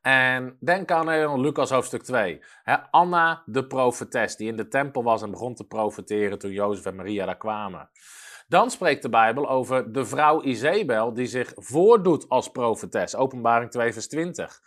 En 0.06 0.56
denk 0.60 0.90
aan 0.90 1.12
uh, 1.12 1.36
Lucas 1.36 1.70
hoofdstuk 1.70 2.02
2. 2.02 2.40
Anna 2.90 3.42
de 3.46 3.66
profetes, 3.66 4.36
die 4.36 4.48
in 4.48 4.56
de 4.56 4.68
tempel 4.68 5.02
was 5.02 5.22
en 5.22 5.30
begon 5.30 5.54
te 5.54 5.64
profeteren 5.64 6.38
toen 6.38 6.50
Jozef 6.50 6.86
en 6.86 6.96
Maria 6.96 7.26
daar 7.26 7.36
kwamen. 7.36 7.90
Dan 8.48 8.70
spreekt 8.70 9.02
de 9.02 9.08
Bijbel 9.08 9.48
over 9.48 9.92
de 9.92 10.04
vrouw 10.04 10.42
Izebel 10.42 11.14
die 11.14 11.26
zich 11.26 11.52
voordoet 11.54 12.28
als 12.28 12.48
profetes. 12.48 13.16
Openbaring 13.16 13.70
2 13.70 13.92
vers 13.92 14.08
20. 14.08 14.60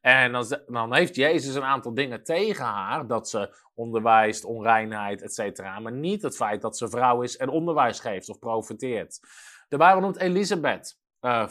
En 0.00 0.32
dan, 0.66 0.94
heeft 0.94 1.14
Jezus 1.14 1.54
een 1.54 1.64
aantal 1.64 1.94
dingen 1.94 2.24
tegen 2.24 2.64
haar, 2.64 3.06
dat 3.06 3.28
ze 3.28 3.56
onderwijst, 3.74 4.44
onreinheid, 4.44 5.22
etc. 5.22 5.62
Maar 5.80 5.92
niet 5.92 6.22
het 6.22 6.36
feit 6.36 6.62
dat 6.62 6.76
ze 6.76 6.88
vrouw 6.88 7.22
is 7.22 7.36
en 7.36 7.48
onderwijs 7.48 8.00
geeft 8.00 8.28
of 8.28 8.38
profeteert. 8.38 9.20
De 9.68 9.76
Bijbel 9.76 10.00
noemt 10.00 10.18
Elisabeth, 10.18 10.98
uh, 11.20 11.48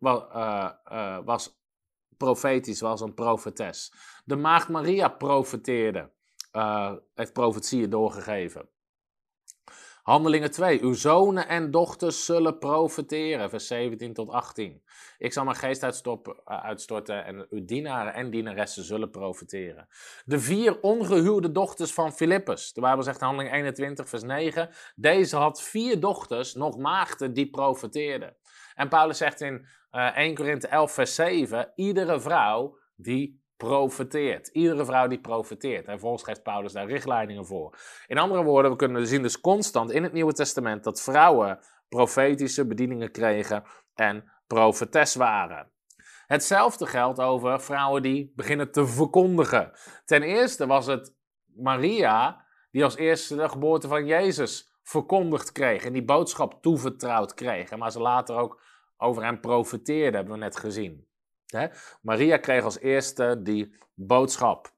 uh, 0.00 1.18
was 1.24 1.59
profetisch 2.24 2.80
was, 2.80 3.00
een 3.00 3.14
profetes. 3.14 3.92
De 4.24 4.36
maagd 4.36 4.68
Maria 4.68 5.08
profeteerde, 5.08 6.10
uh, 6.52 6.92
heeft 7.14 7.32
profetieën 7.32 7.90
doorgegeven. 7.90 8.68
Handelingen 10.02 10.50
2. 10.50 10.82
Uw 10.82 10.92
zonen 10.92 11.48
en 11.48 11.70
dochters 11.70 12.24
zullen 12.24 12.58
profeteren. 12.58 13.50
Vers 13.50 13.66
17 13.66 14.12
tot 14.12 14.30
18. 14.30 14.82
Ik 15.18 15.32
zal 15.32 15.44
mijn 15.44 15.56
geest 15.56 15.82
eh, 15.82 15.90
uitstorten 16.44 17.24
en 17.24 17.46
uw 17.50 17.64
dienaren 17.64 18.14
en 18.14 18.30
dienaressen 18.30 18.84
zullen 18.84 19.10
profeteren. 19.10 19.88
De 20.24 20.40
vier 20.40 20.80
ongehuwde 20.80 21.52
dochters 21.52 21.92
van 21.92 22.12
Filippus. 22.12 22.72
De 22.72 22.80
Bijbel 22.80 23.02
zegt 23.02 23.20
in 23.20 23.26
handeling 23.26 23.54
21 23.54 24.08
vers 24.08 24.22
9. 24.22 24.70
Deze 24.94 25.36
had 25.36 25.62
vier 25.62 26.00
dochters, 26.00 26.54
nog 26.54 26.76
maagden, 26.76 27.32
die 27.32 27.50
profeteerden. 27.50 28.36
En 28.74 28.88
Paulus 28.88 29.18
zegt 29.18 29.40
in 29.40 29.66
uh, 29.92 30.06
eh, 30.06 30.16
1 30.16 30.34
Korinthe 30.34 30.68
11 30.68 30.92
vers 30.92 31.14
7. 31.14 31.72
Iedere 31.74 32.20
vrouw 32.20 32.78
die 32.96 33.42
profeteert. 33.56 34.48
Iedere 34.48 34.84
vrouw 34.84 35.06
die 35.06 35.20
profeteert. 35.20 35.86
En 35.86 36.00
volgens 36.00 36.22
geeft 36.22 36.42
Paulus 36.42 36.72
daar 36.72 36.86
richtlijningen 36.86 37.46
voor. 37.46 37.78
In 38.06 38.18
andere 38.18 38.42
woorden, 38.42 38.70
we 38.70 38.76
kunnen 38.76 39.06
zien 39.06 39.22
dus 39.22 39.40
constant 39.40 39.90
in 39.90 40.02
het 40.02 40.12
Nieuwe 40.12 40.32
Testament 40.32 40.84
dat 40.84 41.02
vrouwen 41.02 41.58
profetische 41.88 42.66
bedieningen 42.66 43.10
kregen 43.10 43.64
en 43.94 44.32
profetes 44.46 45.14
waren. 45.14 45.70
Hetzelfde 46.26 46.86
geldt 46.86 47.20
over 47.20 47.60
vrouwen 47.60 48.02
die 48.02 48.32
beginnen 48.36 48.70
te 48.72 48.86
verkondigen. 48.86 49.72
Ten 50.04 50.22
eerste 50.22 50.66
was 50.66 50.86
het 50.86 51.14
Maria 51.46 52.44
die 52.70 52.84
als 52.84 52.96
eerste 52.96 53.36
de 53.36 53.48
geboorte 53.48 53.88
van 53.88 54.06
Jezus 54.06 54.78
verkondigd 54.82 55.52
kreeg 55.52 55.84
en 55.84 55.92
die 55.92 56.04
boodschap 56.04 56.62
toevertrouwd 56.62 57.34
kreeg. 57.34 57.76
Maar 57.76 57.92
ze 57.92 58.00
later 58.00 58.36
ook 58.36 58.62
over 59.00 59.22
hem 59.22 59.40
profeteerde, 59.40 60.16
hebben 60.16 60.34
we 60.34 60.40
net 60.40 60.56
gezien. 60.56 61.08
Maria 62.02 62.36
kreeg 62.36 62.64
als 62.64 62.78
eerste 62.78 63.40
die 63.42 63.76
boodschap. 63.94 64.72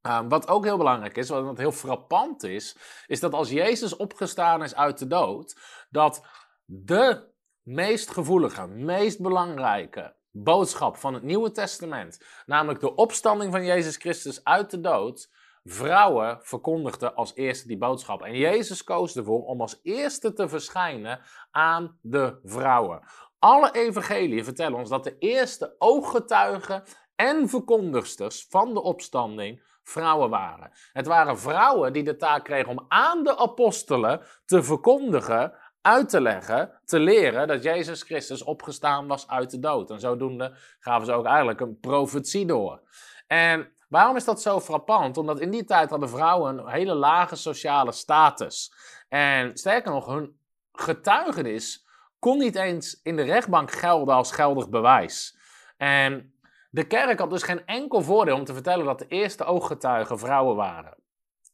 Ehm, 0.00 0.28
wat 0.28 0.48
ook 0.48 0.64
heel 0.64 0.76
belangrijk 0.76 1.16
is, 1.16 1.28
wat 1.28 1.58
heel 1.58 1.72
frappant 1.72 2.42
is, 2.42 2.76
is 3.06 3.20
dat 3.20 3.32
als 3.32 3.50
Jezus 3.50 3.96
opgestaan 3.96 4.62
is 4.62 4.74
uit 4.74 4.98
de 4.98 5.06
dood, 5.06 5.60
dat 5.90 6.26
de 6.64 7.34
meest 7.62 8.10
gevoelige, 8.10 8.66
meest 8.66 9.20
belangrijke 9.20 10.14
boodschap 10.30 10.96
van 10.96 11.14
het 11.14 11.22
Nieuwe 11.22 11.50
Testament, 11.50 12.24
namelijk 12.46 12.80
de 12.80 12.94
opstanding 12.94 13.52
van 13.52 13.64
Jezus 13.64 13.96
Christus 13.96 14.44
uit 14.44 14.70
de 14.70 14.80
dood, 14.80 15.30
vrouwen 15.68 16.38
verkondigden 16.42 17.14
als 17.14 17.34
eerste 17.34 17.68
die 17.68 17.78
boodschap. 17.78 18.22
En 18.22 18.36
Jezus 18.36 18.84
koos 18.84 19.16
ervoor 19.16 19.44
om 19.44 19.60
als 19.60 19.80
eerste 19.82 20.32
te 20.32 20.48
verschijnen 20.48 21.20
aan 21.50 21.98
de 22.02 22.38
vrouwen. 22.42 23.02
Alle 23.38 23.70
evangeliën 23.72 24.44
vertellen 24.44 24.78
ons 24.78 24.88
dat 24.88 25.04
de 25.04 25.18
eerste 25.18 25.74
ooggetuigen 25.78 26.82
en 27.16 27.48
verkondigsters 27.48 28.46
van 28.48 28.74
de 28.74 28.82
opstanding 28.82 29.62
vrouwen 29.82 30.30
waren. 30.30 30.70
Het 30.92 31.06
waren 31.06 31.38
vrouwen 31.38 31.92
die 31.92 32.02
de 32.02 32.16
taak 32.16 32.44
kregen 32.44 32.70
om 32.70 32.84
aan 32.88 33.22
de 33.22 33.36
apostelen 33.36 34.20
te 34.44 34.62
verkondigen, 34.62 35.52
uit 35.80 36.08
te 36.08 36.20
leggen, 36.20 36.80
te 36.84 36.98
leren 36.98 37.48
dat 37.48 37.62
Jezus 37.62 38.02
Christus 38.02 38.42
opgestaan 38.42 39.06
was 39.06 39.28
uit 39.28 39.50
de 39.50 39.58
dood. 39.58 39.90
En 39.90 40.00
zodoende 40.00 40.56
gaven 40.78 41.06
ze 41.06 41.12
ook 41.12 41.26
eigenlijk 41.26 41.60
een 41.60 41.80
profetie 41.80 42.46
door. 42.46 42.80
En 43.26 43.75
waarom 43.88 44.16
is 44.16 44.24
dat 44.24 44.42
zo 44.42 44.60
frappant? 44.60 45.16
Omdat 45.16 45.40
in 45.40 45.50
die 45.50 45.64
tijd 45.64 45.90
hadden 45.90 46.08
vrouwen 46.08 46.58
een 46.58 46.68
hele 46.68 46.94
lage 46.94 47.36
sociale 47.36 47.92
status. 47.92 48.72
En 49.08 49.56
sterker 49.56 49.92
nog, 49.92 50.06
hun 50.06 50.38
getuigenis 50.72 51.86
kon 52.18 52.38
niet 52.38 52.56
eens 52.56 53.00
in 53.02 53.16
de 53.16 53.22
rechtbank 53.22 53.70
gelden 53.70 54.14
als 54.14 54.32
geldig 54.32 54.68
bewijs. 54.68 55.38
En 55.76 56.34
de 56.70 56.86
kerk 56.86 57.18
had 57.18 57.30
dus 57.30 57.42
geen 57.42 57.66
enkel 57.66 58.02
voordeel 58.02 58.36
om 58.36 58.44
te 58.44 58.54
vertellen 58.54 58.84
dat 58.84 58.98
de 58.98 59.06
eerste 59.08 59.44
ooggetuigen 59.44 60.18
vrouwen 60.18 60.56
waren. 60.56 60.96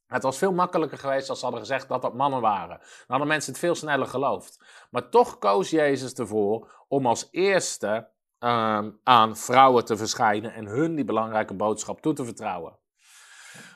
Het 0.07 0.23
was 0.23 0.39
veel 0.39 0.53
makkelijker 0.53 0.99
geweest 0.99 1.29
als 1.29 1.39
ze 1.39 1.45
hadden 1.45 1.62
gezegd 1.62 1.89
dat 1.89 2.03
dat 2.03 2.15
mannen 2.15 2.41
waren. 2.41 2.79
Dan 2.79 3.07
hadden 3.07 3.29
mensen 3.29 3.53
het 3.53 3.61
veel 3.61 3.75
sneller 3.75 4.07
geloofd. 4.07 4.65
Maar 4.91 5.09
toch 5.09 5.39
koos 5.39 5.71
Jezus 5.71 6.12
ervoor 6.12 6.85
om 6.89 7.07
als 7.07 7.29
eerste 7.31 8.09
ehm, 8.42 8.90
aan 9.02 9.37
vrouwen 9.37 9.84
te 9.84 9.96
verschijnen 9.96 10.54
en 10.54 10.66
hun 10.66 10.94
die 10.94 11.04
belangrijke 11.04 11.54
boodschap 11.54 12.00
toe 12.00 12.12
te 12.12 12.25
vertrouwen. 12.25 12.78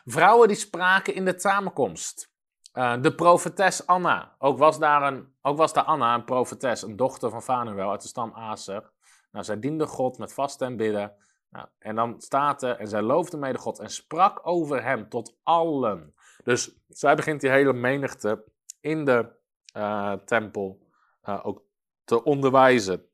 Vrouwen 0.05 0.49
die 0.49 0.57
spraken 0.57 1.15
in 1.15 1.25
de 1.25 1.35
samenkomst. 1.37 2.35
Uh, 2.75 3.03
de 3.03 3.15
profetes 3.15 3.87
Anna. 3.87 4.35
Ook 4.39 4.59
was, 4.59 4.79
daar 4.79 5.03
een, 5.03 5.35
ook 5.43 5.57
was 5.57 5.73
daar 5.73 5.85
Anna, 5.85 6.15
een 6.15 6.25
profetes, 6.25 6.83
een 6.83 6.97
dochter 6.97 7.31
van 7.31 7.43
Fanuel 7.43 7.91
uit 7.91 8.03
de 8.03 8.09
stam 8.09 8.33
Aser. 8.33 8.91
Nou, 9.31 9.45
zij 9.45 9.59
diende 9.59 9.87
God 9.87 10.19
met 10.19 10.33
vasten 10.33 10.67
en 10.67 10.77
bidden. 10.77 11.13
Nou, 11.51 11.67
en 11.79 11.95
dan 11.95 12.21
staat 12.21 12.63
er, 12.63 12.77
en 12.79 12.89
zij 12.89 13.03
loofde 13.03 13.37
mede 13.37 13.59
God 13.59 13.79
en 13.79 13.91
sprak 13.91 14.41
over 14.43 14.83
hem 14.83 15.09
tot 15.09 15.37
allen. 15.43 16.15
Dus 16.45 16.81
zij 16.89 17.15
begint 17.15 17.41
die 17.41 17.51
hele 17.51 17.73
menigte 17.73 18.45
in 18.81 19.05
de 19.05 19.29
uh, 19.77 20.13
tempel 20.13 20.87
uh, 21.25 21.47
ook 21.47 21.63
te 22.05 22.25
onderwijzen, 22.25 23.07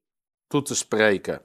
toe 0.52 0.62
te 0.62 0.74
spreken. 0.74 1.40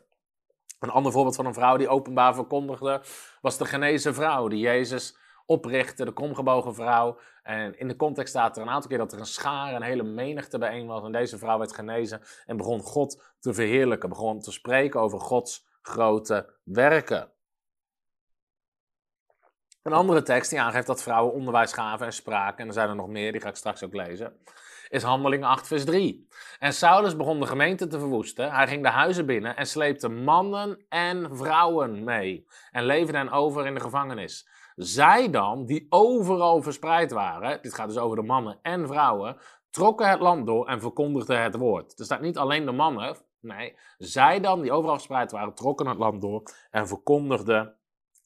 Een 0.79 0.89
ander 0.89 1.11
voorbeeld 1.11 1.35
van 1.35 1.45
een 1.45 1.53
vrouw 1.53 1.77
die 1.77 1.89
openbaar 1.89 2.35
verkondigde, 2.35 3.01
was 3.41 3.57
de 3.57 3.65
genezen 3.65 4.13
vrouw 4.13 4.47
die 4.47 4.59
Jezus 4.59 5.17
oprichten, 5.45 6.05
de 6.05 6.13
kromgebogen 6.13 6.75
vrouw. 6.75 7.19
En 7.43 7.79
in 7.79 7.87
de 7.87 7.95
context 7.95 8.29
staat 8.29 8.57
er 8.57 8.63
een 8.63 8.69
aantal 8.69 8.89
keer 8.89 8.97
dat 8.97 9.13
er 9.13 9.19
een 9.19 9.25
schaar, 9.25 9.73
een 9.73 9.81
hele 9.81 10.03
menigte 10.03 10.57
bijeen 10.57 10.87
was. 10.87 11.03
En 11.03 11.11
deze 11.11 11.37
vrouw 11.37 11.57
werd 11.57 11.73
genezen 11.73 12.21
en 12.45 12.57
begon 12.57 12.81
God 12.81 13.23
te 13.39 13.53
verheerlijken. 13.53 14.09
Begon 14.09 14.39
te 14.39 14.51
spreken 14.51 14.99
over 14.99 15.19
Gods 15.19 15.65
grote 15.81 16.53
werken. 16.63 17.31
Een 19.81 19.93
andere 19.93 20.21
tekst 20.21 20.49
die 20.49 20.61
aangeeft 20.61 20.87
dat 20.87 21.03
vrouwen 21.03 21.33
onderwijs 21.33 21.73
gaven 21.73 22.05
en 22.05 22.13
spraken, 22.13 22.57
en 22.57 22.67
er 22.67 22.73
zijn 22.73 22.89
er 22.89 22.95
nog 22.95 23.07
meer, 23.07 23.31
die 23.31 23.41
ga 23.41 23.49
ik 23.49 23.55
straks 23.55 23.83
ook 23.83 23.93
lezen, 23.93 24.37
is 24.89 25.03
Handelingen 25.03 25.48
8, 25.48 25.67
vers 25.67 25.86
3. 25.86 26.27
En 26.60 26.74
Saulus 26.74 27.15
begon 27.15 27.39
de 27.39 27.46
gemeente 27.46 27.88
te 27.88 28.00
verwoesten. 28.00 28.51
Hij 28.51 28.67
ging 28.67 28.84
de 28.84 28.89
huizen 28.89 29.25
binnen 29.25 29.56
en 29.56 29.67
sleepte 29.67 30.10
mannen 30.10 30.86
en 30.89 31.36
vrouwen 31.36 32.03
mee 32.03 32.48
en 32.72 32.86
leefde 32.86 33.17
hen 33.17 33.32
over 33.32 33.65
in 33.65 33.74
de 33.74 33.79
gevangenis. 33.79 34.48
Zij 34.75 35.29
dan, 35.29 35.65
die 35.65 35.86
overal 35.89 36.62
verspreid 36.62 37.12
waren, 37.12 37.62
dit 37.62 37.74
gaat 37.74 37.88
dus 37.88 37.98
over 37.98 38.17
de 38.17 38.24
mannen 38.24 38.60
en 38.62 38.88
vrouwen, 38.88 39.38
trokken 39.70 40.10
het 40.10 40.20
land 40.20 40.46
door 40.46 40.67
en 40.67 40.79
verkondigden 40.79 41.44
het 41.44 41.56
woord. 41.56 42.00
Er 42.00 42.06
staat 42.06 42.22
niet 42.22 42.38
alleen 42.38 42.65
de 42.65 42.72
mannen, 42.72 43.15
nee, 43.39 43.77
zij 43.98 44.39
dan, 44.39 44.62
die 44.62 44.72
overal 44.72 44.96
verspreid 44.96 45.32
waren, 45.32 45.53
trokken 45.53 45.88
het 45.88 45.98
land 45.98 46.22
door 46.22 46.44
en 46.72 46.88
verkondigden 46.88 47.75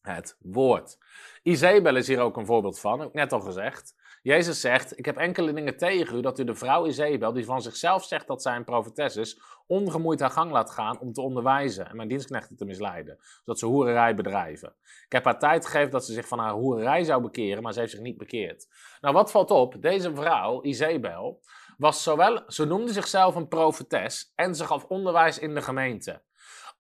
het 0.02 0.38
woord. 0.40 0.98
Isabel 1.44 1.96
is 1.96 2.08
hier 2.08 2.20
ook 2.20 2.38
een 2.38 2.46
voorbeeld 2.46 2.80
van, 2.80 3.00
heb 3.00 3.10
ik 3.10 3.14
net 3.14 3.34
al 3.34 3.40
gezegd. 3.40 3.96
Jezus 4.22 4.62
zegt: 4.62 4.98
Ik 4.98 5.06
heb 5.06 5.18
enkele 5.18 5.54
dingen 5.54 5.78
tegen 5.78 6.18
u 6.18 6.22
dat 6.22 6.40
u 6.40 6.44
de 6.44 6.56
vrouw 6.56 6.86
Isabel, 6.86 7.34
die 7.34 7.46
van 7.46 7.62
zichzelf 7.62 8.04
zegt 8.04 8.28
dat 8.28 8.42
zij 8.42 8.56
een 8.56 8.64
profetes 8.64 9.16
is, 9.16 9.42
ongemoeid 9.68 10.20
haar 10.20 10.30
gang 10.30 10.52
laat 10.52 10.72
gaan 10.72 11.00
om 11.00 11.14
te 11.14 11.22
onderwijzen 11.22 11.90
en 11.90 11.96
mijn 11.96 12.08
dienstknechten 12.08 12.56
te 12.56 12.66
misleiden, 12.66 13.18
zodat 13.20 13.60
ze 13.60 13.66
hoererij 13.66 14.16
bedrijven. 14.16 14.76
Ik 15.06 15.12
heb 15.12 15.26
haar 15.26 15.40
tijd 15.40 15.66
gegeven 15.66 15.92
dat 15.92 16.06
ze 16.06 16.14
zich 16.14 16.28
van 16.28 16.40
haar 16.40 16.52
hoererij 16.52 17.04
zou 17.04 17.22
bekeren, 17.22 17.64
maar 17.64 17.74
ze 17.74 17.80
heeft 17.80 17.92
zich 17.92 18.02
niet 18.02 18.18
bekeerd. 18.18 18.68
Nou, 19.02 19.14
wat 19.14 19.32
valt 19.32 19.52
op? 19.52 19.76
Deze 19.80 20.16
vrouw, 20.16 20.64
Isabel, 20.64 21.42
was 21.78 22.04
zowel, 22.04 22.44
ze 22.48 22.66
noemde 22.66 22.94
zichzelf 22.94 23.36
een 23.36 23.48
profetes 23.48 24.32
en 24.36 24.56
ze 24.56 24.66
gaf 24.66 24.84
onderwijs 24.84 25.40
in 25.40 25.54
de 25.54 25.62
gemeente. 25.62 26.22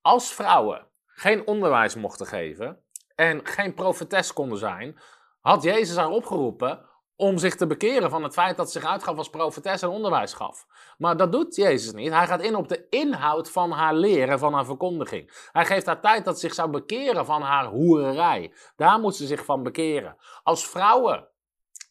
Als 0.02 0.34
vrouwen 0.34 0.88
geen 1.06 1.48
onderwijs 1.48 1.96
mochten 1.96 2.28
geven 2.28 2.84
en 3.16 3.46
geen 3.46 3.74
profetes 3.74 4.34
konden 4.34 4.58
zijn, 4.58 5.00
had 5.40 5.64
Jezus 5.64 5.96
haar 5.96 6.10
opgeroepen 6.10 6.90
om 7.22 7.38
zich 7.38 7.56
te 7.56 7.68
bekeren 7.68 8.10
van 8.10 8.24
het 8.24 8.34
feit 8.34 8.58
dat 8.58 8.72
ze 8.72 8.80
zich 8.80 8.90
uitgaf 8.90 9.18
als 9.18 9.30
profetes 9.30 9.82
en 9.82 9.90
onderwijs 9.90 10.34
gaf. 10.34 10.66
Maar 10.98 11.18
dat 11.18 11.32
doet 11.32 11.56
Jezus 11.56 11.94
niet. 11.94 12.12
Hij 12.12 12.28
gaat 12.28 12.42
in 12.42 12.56
op 12.56 12.68
de 12.68 12.88
inhoud 12.90 13.52
van 13.52 13.72
haar 13.72 13.94
leren, 13.94 14.40
van 14.40 14.54
haar 14.54 14.66
verkondiging. 14.66 15.48
Hij 15.52 15.66
geeft 15.66 15.86
haar 15.86 16.02
tijd 16.02 16.26
dat 16.26 16.40
ze 16.40 16.46
zich 16.46 16.56
zou 16.56 16.70
bekeren 16.70 17.26
van 17.26 17.42
haar 17.42 17.66
hoererij. 17.66 18.54
Daar 18.76 19.00
moet 19.00 19.16
ze 19.16 19.26
zich 19.26 19.46
van 19.46 19.64
bekeren. 19.64 20.18
Als 20.44 20.68
vrouwen 20.68 21.28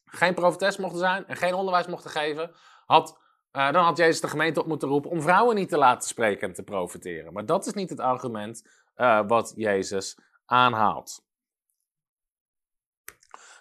geen 0.04 0.34
profetes 0.34 0.76
mochten 0.76 0.99
zijn 0.99 1.26
en 1.26 1.37
geen 1.37 1.54
onderwijs 1.54 1.87
mochten 1.87 2.10
geven, 2.10 2.50
had, 2.87 3.18
uh, 3.52 3.72
dan 3.72 3.84
had 3.84 3.96
Jezus 3.96 4.20
de 4.20 4.28
gemeente 4.28 4.60
op 4.60 4.66
moeten 4.66 4.88
roepen 4.88 5.10
om 5.10 5.22
vrouwen 5.22 5.56
niet 5.56 5.68
te 5.68 5.78
laten 5.78 6.08
spreken 6.08 6.49
en 6.49 6.54
te 6.54 6.62
profeteren. 6.62 7.32
Maar 7.32 7.46
dat 7.46 7.66
is 7.66 7.72
niet 7.72 7.90
het 7.90 8.00
argument 8.00 8.68
uh, 8.96 9.20
wat 9.26 9.52
Jezus 9.56 10.18
aanhaalt. 10.46 11.28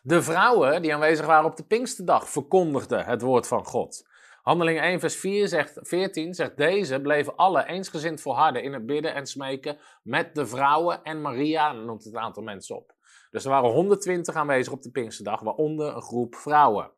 De 0.04 0.22
vrouwen 0.22 0.82
die 0.82 0.94
aanwezig 0.94 1.26
waren 1.26 1.50
op 1.50 1.56
de 1.56 1.64
Pinksterdag 1.64 2.30
verkondigden 2.30 3.06
het 3.06 3.22
woord 3.22 3.48
van 3.48 3.66
God. 3.66 4.08
Handeling 4.42 4.82
1 4.82 5.00
vers 5.00 5.16
4 5.16 5.48
zegt, 5.48 5.80
14 5.82 6.34
zegt 6.34 6.58
deze 6.58 7.02
bleven 7.02 7.36
alle 7.36 7.66
eensgezind 7.66 8.22
volharden 8.22 8.64
in 8.64 8.74
het 8.74 8.86
bidden 8.86 9.14
en 9.14 9.26
smeken 9.26 9.78
met 10.04 10.36
de 10.36 10.46
vrouwen 10.46 11.04
en 11.04 11.22
Maria, 11.22 11.72
noemt 11.72 12.04
het 12.04 12.16
aantal 12.16 12.44
mensen 12.44 12.76
op. 12.76 12.94
Dus 13.32 13.44
er 13.44 13.50
waren 13.50 13.70
120 13.70 14.36
aanwezig 14.36 14.74
op 14.74 14.82
de 14.82 14.92
Pinksterdag, 14.92 15.40
waaronder 15.40 15.96
een 15.96 16.02
groep 16.02 16.36
vrouwen. 16.36 16.92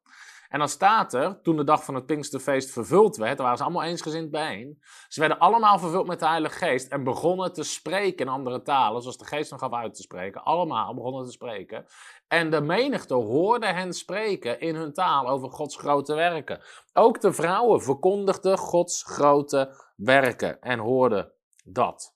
En 0.52 0.60
dan 0.60 0.70
staat 0.70 1.14
er, 1.14 1.42
toen 1.42 1.56
de 1.56 1.64
dag 1.64 1.84
van 1.84 1.96
het 1.96 2.06
Pinksterfeest 2.06 2.72
vervuld 2.72 3.18
werd, 3.18 3.38
waren 3.38 3.58
ze 3.58 3.64
allemaal 3.64 3.84
eensgezind 3.84 4.32
bijeen. 4.32 4.82
Ze 5.08 5.20
werden 5.20 5.40
allemaal 5.40 5.80
vervuld 5.80 6.08
met 6.08 6.20
de 6.20 6.28
Heilige 6.28 6.58
Geest 6.58 6.88
en 6.88 7.04
begonnen 7.04 7.54
te 7.54 7.64
spreken 7.64 8.26
in 8.26 8.32
andere 8.32 8.62
talen, 8.62 9.02
zoals 9.02 9.18
de 9.18 9.26
Geest 9.26 9.52
nog 9.52 9.60
gaf 9.60 9.74
uit 9.74 9.94
te 9.94 10.02
spreken. 10.02 10.44
Allemaal 10.44 10.94
begonnen 10.94 11.26
te 11.26 11.32
spreken. 11.32 11.86
En 12.28 12.50
de 12.50 12.62
menigte 12.62 13.14
hoorde 13.14 13.66
hen 13.66 13.94
spreken 13.94 14.60
in 14.60 14.76
hun 14.76 14.94
taal 14.94 15.28
over 15.28 15.52
Gods 15.52 15.78
grote 15.78 16.14
werken. 16.14 16.62
Ook 16.94 17.22
de 17.22 17.34
vrouwen 17.34 17.82
verkondigden 17.82 18.58
Gods 18.58 19.04
grote 19.04 19.76
werken 19.96 20.62
en 20.62 20.80
hoorden 20.80 21.32
dat. 21.64 22.16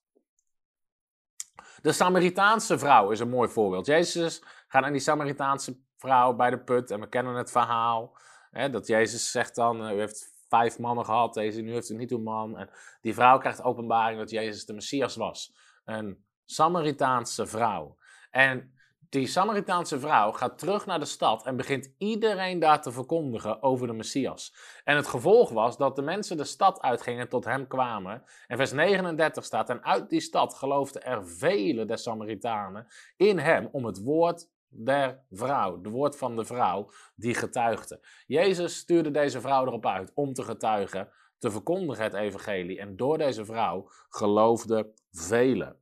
De 1.82 1.92
Samaritaanse 1.92 2.80
vrouw 2.80 3.10
is 3.10 3.20
een 3.20 3.30
mooi 3.30 3.50
voorbeeld. 3.50 3.86
Jezus 3.86 4.44
gaat 4.68 4.82
naar 4.82 4.92
die 4.92 5.02
Samaritaanse 5.02 5.85
vrouw 6.06 6.34
bij 6.34 6.50
de 6.50 6.60
put 6.60 6.92
en 6.92 7.00
we 7.00 7.10
kennen 7.10 7.36
het 7.36 7.52
verhaal. 7.52 8.18
Hè, 8.52 8.70
dat 8.70 8.88
Jezus 8.88 9.32
zegt 9.32 9.56
dan, 9.56 9.86
eh, 9.86 9.96
u 9.96 10.00
heeft 10.00 10.34
vijf 10.48 10.80
mannen 10.80 11.06
gehad, 11.06 11.34
deze 11.34 11.62
nu 11.62 11.74
heeft 11.74 11.90
u 11.90 11.96
niet 11.96 12.12
uw 12.12 12.22
man. 12.22 12.58
En 12.58 12.70
die 13.02 13.14
vrouw 13.14 13.38
krijgt 13.38 13.64
openbaring 13.64 14.20
dat 14.20 14.30
Jezus 14.30 14.66
de 14.66 14.74
Messias 14.74 15.16
was. 15.16 15.56
Een 15.86 16.26
Samaritaanse 16.46 17.46
vrouw. 17.46 17.98
En 18.32 18.74
die 19.10 19.28
Samaritaanse 19.28 20.00
vrouw 20.00 20.32
gaat 20.32 20.58
terug 20.58 20.86
naar 20.86 21.00
de 21.00 21.06
stad 21.06 21.46
en 21.46 21.56
begint 21.56 21.94
iedereen 21.98 22.60
daar 22.60 22.82
te 22.82 22.92
verkondigen 22.92 23.64
over 23.64 23.88
de 23.88 23.94
Messias. 23.94 24.56
En 24.84 24.96
het 24.96 25.08
gevolg 25.08 25.50
was 25.50 25.78
dat 25.78 25.96
de 25.96 26.02
mensen 26.02 26.38
de 26.38 26.44
stad 26.44 26.82
uitgingen 26.82 27.22
en 27.22 27.30
tot 27.30 27.46
hem 27.46 27.68
kwamen. 27.68 28.24
En 28.48 28.58
vers 28.58 28.72
39 28.72 29.46
staat, 29.46 29.70
en 29.70 29.84
uit 29.84 30.10
die 30.10 30.22
stad 30.22 30.54
geloofden 30.54 31.04
er 31.04 31.28
vele 31.28 31.86
der 31.86 31.98
Samaritanen 31.98 32.88
in 33.18 33.40
hem 33.40 33.70
om 33.72 33.86
het 33.86 34.04
woord 34.04 34.48
der 34.78 35.24
vrouw, 35.32 35.82
de 35.82 35.90
woord 35.90 36.18
van 36.18 36.36
de 36.36 36.46
vrouw, 36.46 36.92
die 37.16 37.34
getuigde. 37.34 38.06
Jezus 38.28 38.78
stuurde 38.78 39.12
deze 39.12 39.42
vrouw 39.42 39.66
erop 39.66 39.86
uit 39.86 40.12
om 40.14 40.34
te 40.34 40.44
getuigen, 40.44 41.10
te 41.38 41.52
verkondigen 41.52 42.04
het 42.04 42.14
evangelie. 42.14 42.80
En 42.80 42.96
door 42.96 43.18
deze 43.18 43.46
vrouw 43.46 43.90
geloofden 44.10 44.94
velen. 45.12 45.80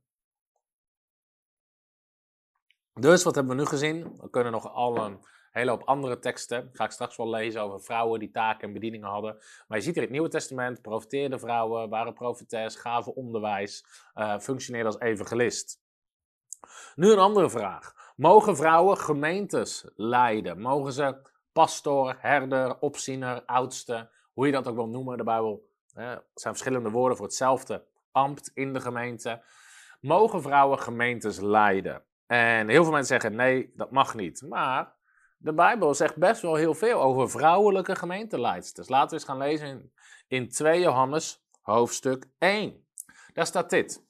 Dus 3.00 3.22
wat 3.22 3.34
hebben 3.34 3.56
we 3.56 3.62
nu 3.62 3.68
gezien? 3.68 4.16
We 4.20 4.30
kunnen 4.30 4.52
nog 4.52 4.72
al 4.72 4.96
een 4.96 5.18
hele 5.50 5.70
hoop 5.70 5.82
andere 5.82 6.18
teksten. 6.18 6.70
Ga 6.72 6.84
ik 6.84 6.90
straks 6.90 7.16
wel 7.16 7.30
lezen 7.30 7.62
over 7.62 7.80
vrouwen 7.80 8.20
die 8.20 8.30
taken 8.30 8.66
en 8.66 8.72
bedieningen 8.72 9.08
hadden. 9.08 9.36
Maar 9.68 9.78
je 9.78 9.84
ziet 9.84 9.94
hier 9.94 10.02
in 10.02 10.08
het 10.08 10.10
Nieuwe 10.10 10.28
Testament: 10.28 10.82
profeteerde 10.82 11.38
vrouwen, 11.38 11.88
waren 11.88 12.14
profetes, 12.14 12.76
gaven 12.76 13.14
onderwijs, 13.14 13.86
uh, 14.14 14.38
functioneerden 14.38 14.92
als 14.92 15.00
evangelist. 15.00 15.82
Nu 16.94 17.12
een 17.12 17.18
andere 17.18 17.50
vraag. 17.50 18.03
Mogen 18.14 18.56
vrouwen 18.56 18.98
gemeentes 18.98 19.84
leiden? 19.96 20.60
Mogen 20.60 20.92
ze 20.92 21.16
pastor, 21.52 22.16
herder, 22.18 22.78
opziener, 22.80 23.42
oudste, 23.44 24.10
hoe 24.32 24.46
je 24.46 24.52
dat 24.52 24.68
ook 24.68 24.74
wil 24.74 24.88
noemen? 24.88 25.16
De 25.16 25.24
Bijbel 25.24 25.68
hè, 25.92 26.16
zijn 26.34 26.54
verschillende 26.54 26.90
woorden 26.90 27.16
voor 27.16 27.26
hetzelfde 27.26 27.84
ambt 28.12 28.50
in 28.54 28.72
de 28.72 28.80
gemeente. 28.80 29.42
Mogen 30.00 30.42
vrouwen 30.42 30.78
gemeentes 30.78 31.40
leiden? 31.40 32.02
En 32.26 32.68
heel 32.68 32.82
veel 32.82 32.92
mensen 32.92 33.20
zeggen 33.20 33.34
nee, 33.34 33.72
dat 33.76 33.90
mag 33.90 34.14
niet. 34.14 34.42
Maar 34.42 34.92
de 35.36 35.52
Bijbel 35.52 35.94
zegt 35.94 36.16
best 36.16 36.42
wel 36.42 36.54
heel 36.54 36.74
veel 36.74 37.02
over 37.02 37.30
vrouwelijke 37.30 37.96
gemeenteleidsters. 37.96 38.88
Laten 38.88 39.08
we 39.08 39.14
eens 39.14 39.24
gaan 39.24 39.38
lezen 39.38 39.66
in, 39.66 39.92
in 40.26 40.48
2 40.48 40.80
Johannes 40.80 41.44
hoofdstuk 41.62 42.26
1. 42.38 42.86
Daar 43.32 43.46
staat 43.46 43.70
dit. 43.70 44.04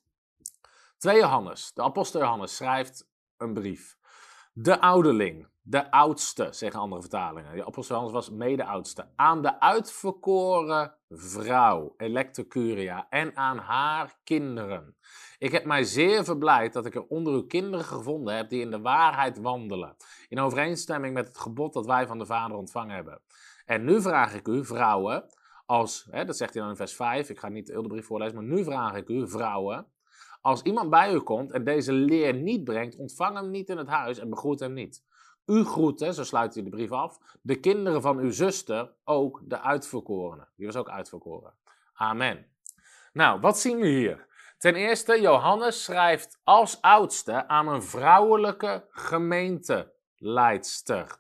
2 0.99 1.17
Johannes, 1.17 1.73
de 1.75 1.83
apostel 1.83 2.21
Johannes 2.21 2.57
schrijft 2.57 3.13
een 3.39 3.53
brief. 3.53 3.97
De 4.53 4.81
ouderling, 4.81 5.49
de 5.63 5.91
oudste, 5.91 6.49
zeggen 6.51 6.81
andere 6.81 7.01
vertalingen. 7.01 7.57
De 7.57 7.67
apostel 7.67 8.13
was 8.13 8.31
mede-oudste. 8.31 9.09
Aan 9.17 9.43
de 9.43 9.61
uitverkoren 9.61 10.95
vrouw, 11.09 11.95
Electra 11.97 12.45
Curia, 12.49 13.07
en 13.11 13.37
aan 13.37 13.59
haar 13.59 14.15
kinderen. 14.25 14.97
Ik 15.39 15.53
heb 15.53 15.65
mij 15.65 15.85
zeer 15.85 16.25
verblijd 16.25 16.73
dat 16.73 16.87
ik 16.87 16.95
er 16.95 17.07
onder 17.07 17.33
uw 17.33 17.47
kinderen 17.47 17.85
gevonden 17.85 18.37
heb 18.37 18.49
die 18.49 18.61
in 18.61 18.71
de 18.71 18.81
waarheid 18.81 19.39
wandelen. 19.39 19.97
In 20.29 20.41
overeenstemming 20.41 21.15
met 21.15 21.29
het 21.29 21.39
gebod 21.39 21.73
dat 21.73 21.87
wij 21.87 22.07
van 22.07 22.19
de 22.19 22.27
Vader 22.27 22.57
ontvangen 22.57 22.95
hebben. 22.95 23.21
En 23.65 23.85
nu 23.85 24.03
vraag 24.03 24.35
ik 24.35 24.49
u, 24.49 24.65
vrouwen, 24.65 25.25
als, 25.67 26.07
hè, 26.11 26.25
dat 26.25 26.37
zegt 26.37 26.53
hij 26.53 26.63
dan 26.63 26.71
in 26.71 26.77
vers 26.77 26.95
5, 26.95 27.31
ik 27.31 27.39
ga 27.39 27.49
niet 27.49 27.67
de 27.67 27.83
brief 27.83 28.07
voorlezen, 28.07 28.35
maar 28.35 28.57
nu 28.57 28.65
vraag 28.65 28.95
ik 28.95 29.09
u, 29.09 29.29
vrouwen, 29.29 29.87
als 30.45 30.63
iemand 30.63 30.91
bij 30.91 31.13
u 31.13 31.21
komt 31.21 31.53
en 31.53 31.65
deze 31.65 31.93
leer 31.93 32.35
niet 32.35 32.65
brengt, 32.65 32.97
ontvang 32.97 33.37
hem 33.37 33.51
niet 33.51 33.69
in 33.69 33.77
het 33.77 33.89
huis 33.89 34.19
en 34.19 34.31
begroet 34.31 34.61
hem 34.61 34.73
niet. 34.73 35.05
U 35.47 35.65
groeten, 35.65 36.15
zo 36.15 36.25
sluit 36.25 36.55
hij 36.55 36.63
de 36.63 36.69
brief 36.69 36.93
af, 36.93 37.19
de 37.43 37.61
kinderen 37.61 38.03
van 38.03 38.19
uw 38.19 38.31
zuster, 38.31 38.93
ook 39.05 39.41
de 39.45 39.61
uitverkorenen. 39.61 40.49
Die 40.57 40.67
was 40.67 40.77
ook 40.77 40.89
uitverkoren. 40.89 41.55
Amen. 41.95 42.47
Nou, 43.13 43.41
wat 43.41 43.59
zien 43.59 43.79
we 43.79 43.87
hier? 43.87 44.27
Ten 44.59 44.75
eerste, 44.75 45.21
Johannes 45.21 45.85
schrijft 45.85 46.41
als 46.43 46.81
oudste 46.81 47.49
aan 47.49 47.69
een 47.69 47.83
vrouwelijke 47.83 48.87
gemeenteleidster. 48.91 51.19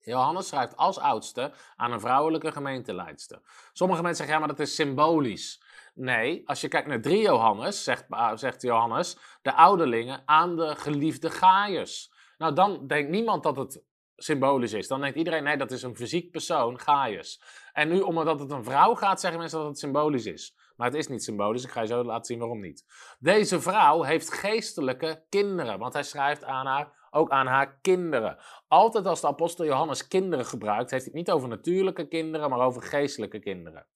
Johannes 0.00 0.48
schrijft 0.48 0.76
als 0.76 0.98
oudste 0.98 1.52
aan 1.76 1.92
een 1.92 2.00
vrouwelijke 2.00 2.52
gemeenteleidster. 2.52 3.40
Sommige 3.72 4.02
mensen 4.02 4.26
zeggen, 4.26 4.34
ja, 4.34 4.40
maar 4.46 4.56
dat 4.56 4.66
is 4.66 4.74
symbolisch. 4.74 5.63
Nee, 5.94 6.48
als 6.48 6.60
je 6.60 6.68
kijkt 6.68 6.88
naar 6.88 7.00
3 7.00 7.20
Johannes, 7.20 7.84
zegt, 7.84 8.06
zegt 8.34 8.62
Johannes, 8.62 9.18
de 9.42 9.54
ouderlingen 9.54 10.22
aan 10.24 10.56
de 10.56 10.76
geliefde 10.76 11.30
Gaius. 11.30 12.12
Nou, 12.38 12.54
dan 12.54 12.86
denkt 12.86 13.10
niemand 13.10 13.42
dat 13.42 13.56
het 13.56 13.84
symbolisch 14.16 14.72
is. 14.72 14.88
Dan 14.88 15.00
denkt 15.00 15.16
iedereen, 15.16 15.42
nee, 15.42 15.56
dat 15.56 15.70
is 15.70 15.82
een 15.82 15.96
fysiek 15.96 16.30
persoon, 16.30 16.80
Gaius. 16.80 17.42
En 17.72 17.88
nu, 17.88 18.00
omdat 18.00 18.40
het 18.40 18.50
een 18.50 18.64
vrouw 18.64 18.94
gaat, 18.94 19.20
zeggen 19.20 19.40
mensen 19.40 19.58
dat 19.58 19.68
het 19.68 19.78
symbolisch 19.78 20.26
is. 20.26 20.56
Maar 20.76 20.86
het 20.86 20.96
is 20.96 21.08
niet 21.08 21.24
symbolisch, 21.24 21.64
ik 21.64 21.70
ga 21.70 21.80
je 21.80 21.86
zo 21.86 22.04
laten 22.04 22.24
zien 22.24 22.38
waarom 22.38 22.60
niet. 22.60 22.84
Deze 23.18 23.60
vrouw 23.60 24.02
heeft 24.02 24.32
geestelijke 24.32 25.24
kinderen, 25.28 25.78
want 25.78 25.92
hij 25.92 26.02
schrijft 26.02 26.44
aan 26.44 26.66
haar, 26.66 27.08
ook 27.10 27.30
aan 27.30 27.46
haar 27.46 27.78
kinderen. 27.80 28.38
Altijd 28.68 29.06
als 29.06 29.20
de 29.20 29.26
apostel 29.26 29.64
Johannes 29.64 30.08
kinderen 30.08 30.46
gebruikt, 30.46 30.90
heeft 30.90 31.04
hij 31.04 31.12
het 31.14 31.26
niet 31.26 31.30
over 31.30 31.48
natuurlijke 31.48 32.08
kinderen, 32.08 32.50
maar 32.50 32.66
over 32.66 32.82
geestelijke 32.82 33.38
kinderen. 33.38 33.86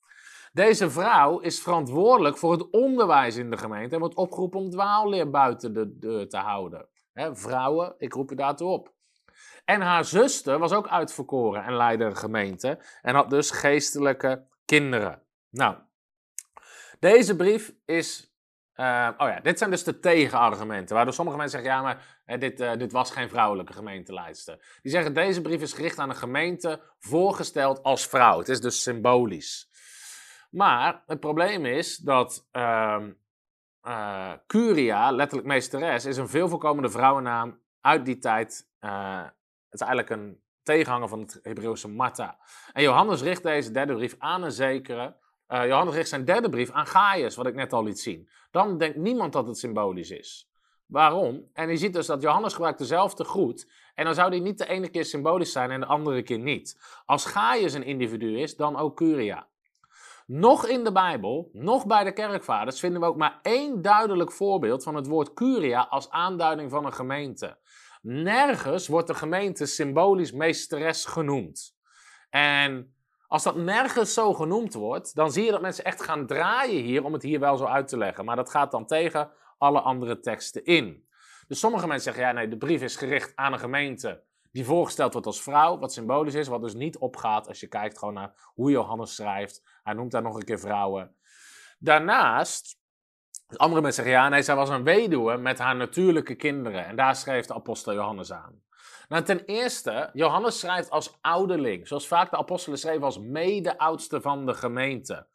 Deze 0.59 0.91
vrouw 0.91 1.39
is 1.39 1.61
verantwoordelijk 1.61 2.37
voor 2.37 2.53
het 2.53 2.71
onderwijs 2.71 3.37
in 3.37 3.51
de 3.51 3.57
gemeente 3.57 3.95
en 3.95 4.01
wordt 4.01 4.15
opgeroepen 4.15 4.61
om 4.61 4.71
dwaalleer 4.71 5.31
buiten 5.31 5.75
de 5.75 5.99
deur 5.99 6.29
te 6.29 6.37
houden. 6.37 6.89
vrouwen, 7.33 7.95
ik 7.99 8.13
roep 8.13 8.31
u 8.31 8.35
daartoe 8.35 8.69
op. 8.69 8.93
En 9.65 9.81
haar 9.81 10.05
zuster 10.05 10.59
was 10.59 10.73
ook 10.73 10.89
uitverkoren 10.89 11.65
en 11.65 11.77
leidde 11.77 12.05
een 12.05 12.17
gemeente 12.17 12.79
en 13.03 13.15
had 13.15 13.31
dus 13.31 13.51
geestelijke 13.51 14.47
kinderen. 14.65 15.23
Nou, 15.51 15.77
deze 16.99 17.37
brief 17.37 17.75
is. 17.85 18.37
Uh, 18.75 19.09
oh 19.17 19.29
ja, 19.29 19.41
dit 19.41 19.59
zijn 19.59 19.71
dus 19.71 19.85
de 19.85 20.01
tegenargumenten. 20.01 20.97
Waardoor 20.97 21.15
sommige 21.15 21.37
mensen 21.37 21.61
zeggen: 21.61 21.79
ja, 21.79 21.83
maar 22.27 22.39
dit, 22.39 22.61
uh, 22.61 22.73
dit 22.77 22.93
was 22.93 23.11
geen 23.11 23.29
vrouwelijke 23.29 23.73
gemeenteleidster. 23.73 24.79
Die 24.83 24.93
zeggen: 24.93 25.15
deze 25.15 25.43
brief 25.43 25.61
is 25.61 25.73
gericht 25.73 25.99
aan 25.99 26.09
een 26.09 26.17
gemeente 26.17 26.81
voorgesteld 26.99 27.83
als 27.83 28.07
vrouw. 28.07 28.39
Het 28.39 28.49
is 28.49 28.61
dus 28.61 28.83
symbolisch. 28.83 29.68
Maar 30.49 31.03
het 31.07 31.21
probleem 31.21 31.65
is 31.67 31.97
dat 31.97 32.49
uh, 32.53 33.03
Curia, 34.47 35.11
letterlijk 35.11 35.49
meesteres, 35.49 36.05
is 36.05 36.17
een 36.17 36.29
veel 36.29 36.49
voorkomende 36.49 36.91
vrouwennaam 36.91 37.61
uit 37.81 38.05
die 38.05 38.19
tijd. 38.19 38.69
het 38.79 39.33
is 39.71 39.81
eigenlijk 39.81 40.11
een 40.11 40.43
tegenhanger 40.63 41.09
van 41.09 41.21
het 41.21 41.39
Hebreeuwse 41.43 41.89
Martha. 41.89 42.39
En 42.73 42.83
Johannes 42.83 43.23
richt 43.23 43.43
deze 43.43 43.71
derde 43.71 43.95
brief 43.95 44.15
aan 44.19 44.43
een 44.43 44.53
zekere 44.53 45.17
uh, 45.49 45.67
Johannes 45.67 45.95
richt 45.95 46.09
zijn 46.09 46.25
derde 46.25 46.49
brief 46.49 46.71
aan 46.71 46.87
Gaius, 46.87 47.37
wat 47.37 47.47
ik 47.47 47.55
net 47.55 47.73
al 47.73 47.85
liet 47.85 48.01
zien. 48.01 48.29
Dan 48.51 48.79
denkt 48.79 48.97
niemand 48.97 49.33
dat 49.33 49.47
het 49.47 49.59
symbolisch 49.59 50.11
is. 50.11 50.51
Waarom? 50.87 51.51
En 51.53 51.69
je 51.69 51.77
ziet 51.77 51.93
dus 51.93 52.07
dat 52.07 52.23
Johannes 52.23 52.53
gebruikt 52.53 52.79
dezelfde 52.79 53.25
groet. 53.25 53.71
En 53.95 54.05
dan 54.05 54.15
zou 54.15 54.31
die 54.31 54.41
niet 54.41 54.59
de 54.59 54.67
ene 54.67 54.89
keer 54.89 55.05
symbolisch 55.05 55.53
zijn 55.53 55.71
en 55.71 55.81
de 55.81 55.87
andere 55.87 56.23
keer 56.23 56.39
niet. 56.39 56.81
Als 57.05 57.25
Gaius 57.25 57.73
een 57.73 57.85
individu 57.85 58.39
is, 58.39 58.57
dan 58.57 58.77
ook 58.77 58.97
Curia. 58.97 59.49
Nog 60.31 60.67
in 60.67 60.85
de 60.85 60.93
Bijbel, 60.93 61.51
nog 61.53 61.87
bij 61.87 62.05
de 62.05 62.13
kerkvaders, 62.13 62.81
vinden 62.81 63.01
we 63.01 63.07
ook 63.07 63.17
maar 63.17 63.39
één 63.43 63.83
duidelijk 63.83 64.33
voorbeeld 64.33 64.83
van 64.83 64.95
het 64.95 65.07
woord 65.07 65.35
Curia 65.35 65.87
als 65.91 66.11
aanduiding 66.11 66.71
van 66.71 66.85
een 66.85 66.93
gemeente. 66.93 67.59
Nergens 68.03 68.89
wordt 68.89 69.07
de 69.07 69.15
gemeente 69.15 69.67
symbolisch 69.67 70.33
meesteres 70.33 71.05
genoemd. 71.05 71.77
En 72.31 72.95
als 73.27 73.43
dat 73.43 73.57
nergens 73.57 74.15
zo 74.15 74.35
genoemd 74.35 74.75
wordt, 74.75 75.15
dan 75.15 75.33
zie 75.33 75.45
je 75.45 75.51
dat 75.51 75.61
mensen 75.61 75.85
echt 75.85 76.03
gaan 76.03 76.27
draaien 76.27 76.83
hier 76.83 77.05
om 77.05 77.13
het 77.13 77.23
hier 77.23 77.41
wel 77.41 77.57
zo 77.57 77.65
uit 77.65 77.89
te 77.89 77.97
leggen. 77.97 78.25
Maar 78.25 78.37
dat 78.37 78.51
gaat 78.51 78.71
dan 78.71 78.87
tegen 78.87 79.31
alle 79.59 79.81
andere 79.81 80.21
teksten 80.21 80.65
in. 80.65 81.09
Dus 81.47 81.59
sommige 81.59 81.87
mensen 81.87 82.05
zeggen, 82.05 82.23
ja 82.23 82.33
nee, 82.33 82.49
de 82.49 82.59
brief 82.59 82.83
is 82.83 82.97
gericht 82.97 83.33
aan 83.35 83.53
een 83.53 83.59
gemeente 83.59 84.27
die 84.53 84.65
voorgesteld 84.65 85.13
wordt 85.13 85.27
als 85.27 85.43
vrouw, 85.43 85.79
wat 85.79 85.93
symbolisch 85.93 86.35
is, 86.35 86.49
wat 86.49 86.63
dus 86.63 86.75
niet 86.75 86.99
opgaat 86.99 87.49
als 87.49 87.61
je 87.61 87.67
kijkt 87.67 87.99
gewoon 87.99 88.15
naar 88.15 88.51
hoe 88.55 88.71
Johannes 88.71 89.15
schrijft. 89.15 89.63
Hij 89.89 89.97
noemt 89.97 90.11
daar 90.11 90.23
nog 90.23 90.37
een 90.37 90.45
keer 90.45 90.59
vrouwen. 90.59 91.17
Daarnaast 91.79 92.79
andere 93.57 93.81
mensen 93.81 94.05
zeggen, 94.05 94.23
ja, 94.23 94.29
nee, 94.29 94.43
zij 94.43 94.55
was 94.55 94.69
een 94.69 94.85
weduwe 94.85 95.37
met 95.37 95.59
haar 95.59 95.77
natuurlijke 95.77 96.35
kinderen. 96.35 96.87
En 96.87 96.97
daar 96.97 97.17
schreef 97.17 97.47
de 97.47 97.55
apostel 97.55 97.95
Johannes 97.95 98.33
aan. 98.33 98.63
Nou, 99.09 99.23
ten 99.23 99.45
eerste, 99.45 100.11
Johannes 100.13 100.59
schrijft 100.59 100.91
als 100.91 101.19
ouderling, 101.21 101.89
zoals 101.89 102.07
vaak 102.07 102.31
de 102.31 102.37
apostelen 102.37 102.79
schreven 102.79 103.03
als 103.03 103.19
mede-oudste 103.19 104.21
van 104.21 104.47
de 104.47 104.55
gemeente. 104.55 105.27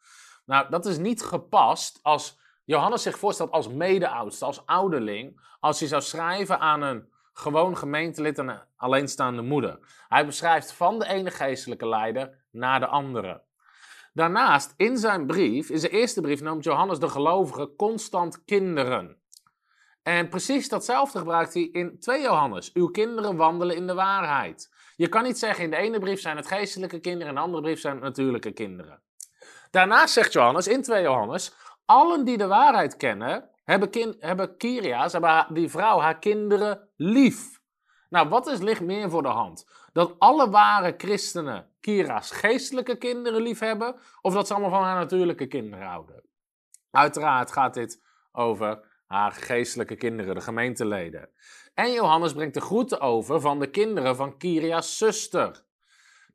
Nou, 0.46 0.70
dat 0.70 0.86
is 0.86 0.98
niet 0.98 1.22
gepast 1.22 1.98
als 2.02 2.38
Johannes 2.64 3.02
zich 3.02 3.18
voorstelt 3.18 3.50
als 3.50 3.68
mede-oudste, 3.68 4.44
als 4.44 4.66
ouderling, 4.66 5.40
als 5.60 5.78
hij 5.78 5.88
zou 5.88 6.02
schrijven 6.02 6.58
aan 6.58 6.82
een 6.82 7.12
gewoon 7.32 7.76
gemeentelid 7.76 8.38
en 8.38 8.48
een 8.48 8.62
alleenstaande 8.76 9.42
moeder. 9.42 9.78
Hij 10.08 10.26
beschrijft 10.26 10.72
van 10.72 10.98
de 10.98 11.06
ene 11.06 11.30
geestelijke 11.30 11.88
leider 11.88 12.44
naar 12.50 12.80
de 12.80 12.86
andere. 12.86 13.42
Daarnaast, 14.14 14.74
in 14.76 14.96
zijn 14.96 15.26
brief, 15.26 15.70
in 15.70 15.78
zijn 15.78 15.92
eerste 15.92 16.20
brief, 16.20 16.40
noemt 16.40 16.64
Johannes 16.64 16.98
de 16.98 17.08
gelovigen 17.08 17.76
constant 17.76 18.44
kinderen. 18.44 19.22
En 20.02 20.28
precies 20.28 20.68
datzelfde 20.68 21.18
gebruikt 21.18 21.54
hij 21.54 21.62
in 21.62 21.98
2 21.98 22.22
Johannes. 22.22 22.72
Uw 22.72 22.88
kinderen 22.88 23.36
wandelen 23.36 23.76
in 23.76 23.86
de 23.86 23.94
waarheid. 23.94 24.70
Je 24.96 25.08
kan 25.08 25.22
niet 25.22 25.38
zeggen 25.38 25.64
in 25.64 25.70
de 25.70 25.76
ene 25.76 25.98
brief 25.98 26.20
zijn 26.20 26.36
het 26.36 26.46
geestelijke 26.46 27.00
kinderen, 27.00 27.28
in 27.28 27.34
de 27.34 27.40
andere 27.40 27.62
brief 27.62 27.80
zijn 27.80 27.94
het 27.94 28.02
natuurlijke 28.02 28.52
kinderen. 28.52 29.02
Daarnaast 29.70 30.12
zegt 30.12 30.32
Johannes 30.32 30.66
in 30.66 30.82
2 30.82 31.02
Johannes, 31.02 31.54
allen 31.84 32.24
die 32.24 32.38
de 32.38 32.46
waarheid 32.46 32.96
kennen, 32.96 33.50
hebben, 33.64 33.90
kind, 33.90 34.16
hebben 34.18 34.56
Kyria's, 34.56 35.12
hebben 35.12 35.46
die 35.50 35.70
vrouw 35.70 35.98
haar 35.98 36.18
kinderen 36.18 36.88
lief. 36.96 37.62
Nou, 38.14 38.28
wat 38.28 38.46
is 38.46 38.58
ligt 38.58 38.80
meer 38.80 39.10
voor 39.10 39.22
de 39.22 39.28
hand? 39.28 39.68
Dat 39.92 40.14
alle 40.18 40.50
ware 40.50 40.94
christenen 40.96 41.70
Kira's 41.80 42.30
geestelijke 42.30 42.96
kinderen 42.96 43.42
lief 43.42 43.58
hebben, 43.58 43.96
of 44.20 44.34
dat 44.34 44.46
ze 44.46 44.52
allemaal 44.52 44.70
van 44.70 44.82
haar 44.82 44.98
natuurlijke 44.98 45.46
kinderen 45.46 45.86
houden? 45.86 46.22
Uiteraard 46.90 47.52
gaat 47.52 47.74
dit 47.74 48.02
over 48.32 49.02
haar 49.06 49.32
geestelijke 49.32 49.96
kinderen, 49.96 50.34
de 50.34 50.40
gemeenteleden. 50.40 51.28
En 51.74 51.92
Johannes 51.92 52.32
brengt 52.32 52.54
de 52.54 52.60
groeten 52.60 53.00
over 53.00 53.40
van 53.40 53.58
de 53.58 53.70
kinderen 53.70 54.16
van 54.16 54.36
Kiria's 54.36 54.98
zuster. 54.98 55.64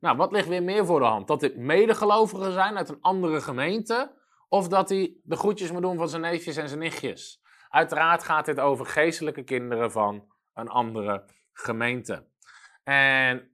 Nou, 0.00 0.16
wat 0.16 0.32
ligt 0.32 0.48
weer 0.48 0.62
meer 0.62 0.86
voor 0.86 1.00
de 1.00 1.06
hand? 1.06 1.28
Dat 1.28 1.40
dit 1.40 1.56
medegelovigen 1.56 2.52
zijn 2.52 2.76
uit 2.76 2.88
een 2.88 3.00
andere 3.00 3.40
gemeente, 3.40 4.12
of 4.48 4.68
dat 4.68 4.88
hij 4.88 5.14
de 5.22 5.36
groetjes 5.36 5.72
moet 5.72 5.82
doen 5.82 5.96
van 5.96 6.08
zijn 6.08 6.22
neefjes 6.22 6.56
en 6.56 6.68
zijn 6.68 6.80
nichtjes? 6.80 7.42
Uiteraard 7.68 8.22
gaat 8.22 8.46
dit 8.46 8.60
over 8.60 8.86
geestelijke 8.86 9.42
kinderen 9.42 9.92
van 9.92 10.32
een 10.54 10.68
andere 10.68 11.24
gemeente. 11.60 12.26
En 12.84 13.50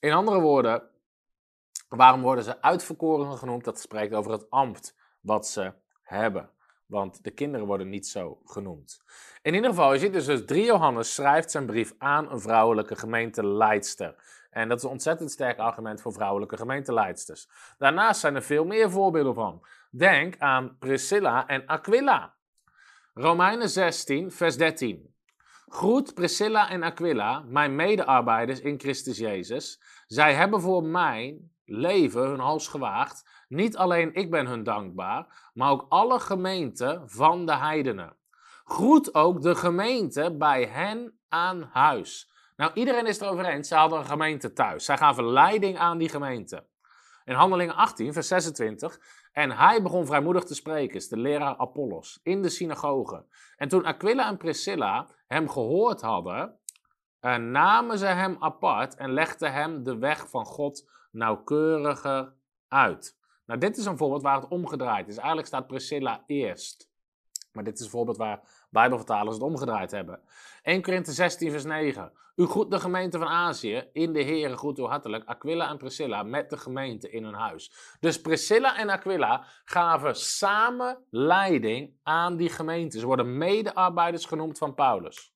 in 0.00 0.12
andere 0.12 0.40
woorden, 0.40 0.82
waarom 1.88 2.22
worden 2.22 2.44
ze 2.44 2.62
uitverkorenen 2.62 3.38
genoemd? 3.38 3.64
Dat 3.64 3.80
spreekt 3.80 4.14
over 4.14 4.32
het 4.32 4.50
ambt 4.50 4.96
wat 5.20 5.48
ze 5.48 5.72
hebben. 6.02 6.50
Want 6.86 7.24
de 7.24 7.30
kinderen 7.30 7.66
worden 7.66 7.88
niet 7.88 8.06
zo 8.06 8.40
genoemd. 8.44 9.02
In 9.42 9.54
ieder 9.54 9.70
geval, 9.70 9.92
je 9.92 9.98
ziet 9.98 10.12
dus, 10.12 10.24
dus 10.24 10.44
3 10.44 10.64
Johannes 10.64 11.14
schrijft 11.14 11.50
zijn 11.50 11.66
brief 11.66 11.94
aan 11.98 12.30
een 12.30 12.40
vrouwelijke 12.40 12.96
gemeenteleidster. 12.96 14.14
En 14.50 14.68
dat 14.68 14.78
is 14.78 14.84
een 14.84 14.90
ontzettend 14.90 15.30
sterk 15.30 15.58
argument 15.58 16.00
voor 16.00 16.12
vrouwelijke 16.12 16.56
gemeenteleidsters. 16.56 17.48
Daarnaast 17.78 18.20
zijn 18.20 18.34
er 18.34 18.42
veel 18.42 18.64
meer 18.64 18.90
voorbeelden 18.90 19.34
van. 19.34 19.66
Denk 19.90 20.38
aan 20.38 20.76
Priscilla 20.78 21.46
en 21.46 21.66
Aquila. 21.66 22.34
Romeinen 23.14 23.68
16, 23.68 24.32
vers 24.32 24.56
13. 24.56 25.15
Groet 25.76 26.14
Priscilla 26.14 26.68
en 26.70 26.82
Aquila, 26.82 27.42
mijn 27.46 27.74
medearbeiders 27.74 28.60
in 28.60 28.78
Christus 28.80 29.18
Jezus. 29.18 29.80
Zij 30.06 30.34
hebben 30.34 30.60
voor 30.60 30.84
mijn 30.84 31.50
leven 31.64 32.22
hun 32.22 32.38
hals 32.38 32.68
gewaagd. 32.68 33.44
Niet 33.48 33.76
alleen 33.76 34.14
ik 34.14 34.30
ben 34.30 34.46
hun 34.46 34.62
dankbaar, 34.62 35.50
maar 35.54 35.70
ook 35.70 35.86
alle 35.88 36.20
gemeenten 36.20 37.10
van 37.10 37.46
de 37.46 37.56
heidenen. 37.56 38.16
Groet 38.64 39.14
ook 39.14 39.42
de 39.42 39.54
gemeente 39.54 40.36
bij 40.38 40.64
hen 40.64 41.18
aan 41.28 41.68
huis. 41.72 42.30
Nou, 42.56 42.70
iedereen 42.74 43.06
is 43.06 43.14
het 43.18 43.24
erover 43.24 43.44
eens, 43.44 43.68
ze 43.68 43.74
hadden 43.74 43.98
een 43.98 44.04
gemeente 44.04 44.52
thuis. 44.52 44.84
Zij 44.84 44.96
gaven 44.96 45.24
leiding 45.24 45.78
aan 45.78 45.98
die 45.98 46.08
gemeente. 46.08 46.66
In 47.24 47.34
Handelingen 47.34 47.74
18, 47.74 48.12
vers 48.12 48.28
26. 48.28 49.00
En 49.36 49.50
hij 49.50 49.82
begon 49.82 50.06
vrijmoedig 50.06 50.44
te 50.44 50.54
spreken, 50.54 50.96
is 50.96 51.08
de 51.08 51.16
leraar 51.16 51.56
Apollos, 51.56 52.20
in 52.22 52.42
de 52.42 52.48
synagoge. 52.48 53.24
En 53.56 53.68
toen 53.68 53.84
Aquila 53.84 54.28
en 54.28 54.36
Priscilla 54.36 55.08
hem 55.26 55.48
gehoord 55.48 56.00
hadden, 56.00 56.58
eh, 57.20 57.36
namen 57.36 57.98
ze 57.98 58.06
hem 58.06 58.36
apart 58.38 58.94
en 58.94 59.12
legden 59.12 59.52
hem 59.52 59.82
de 59.82 59.98
weg 59.98 60.30
van 60.30 60.44
God 60.44 60.90
nauwkeuriger 61.10 62.32
uit. 62.68 63.18
Nou, 63.46 63.60
dit 63.60 63.76
is 63.76 63.84
een 63.84 63.96
voorbeeld 63.96 64.22
waar 64.22 64.40
het 64.40 64.48
omgedraaid 64.48 65.08
is. 65.08 65.16
Eigenlijk 65.16 65.46
staat 65.46 65.66
Priscilla 65.66 66.22
eerst. 66.26 66.90
Maar 67.52 67.64
dit 67.64 67.78
is 67.78 67.84
een 67.84 67.90
voorbeeld 67.90 68.16
waar 68.16 68.66
Bijbelvertalers 68.70 69.34
het 69.34 69.44
omgedraaid 69.44 69.90
hebben. 69.90 70.20
1 70.62 70.82
Korinthe 70.82 71.12
16, 71.12 71.50
vers 71.50 71.64
9. 71.64 72.12
U 72.36 72.46
groet 72.46 72.70
de 72.70 72.80
gemeente 72.80 73.18
van 73.18 73.28
Azië. 73.28 73.88
In 73.92 74.12
de 74.12 74.22
Heeren 74.22 74.58
groet 74.58 74.78
u 74.78 74.82
hartelijk 74.82 75.24
Aquila 75.24 75.70
en 75.70 75.76
Priscilla 75.76 76.22
met 76.22 76.50
de 76.50 76.56
gemeente 76.56 77.10
in 77.10 77.24
hun 77.24 77.34
huis. 77.34 77.72
Dus 78.00 78.20
Priscilla 78.20 78.78
en 78.78 78.90
Aquila 78.90 79.46
gaven 79.64 80.16
samen 80.16 81.04
leiding 81.10 81.94
aan 82.02 82.36
die 82.36 82.48
gemeente. 82.48 82.98
Ze 82.98 83.06
worden 83.06 83.38
medearbeiders 83.38 84.24
genoemd 84.24 84.58
van 84.58 84.74
Paulus. 84.74 85.34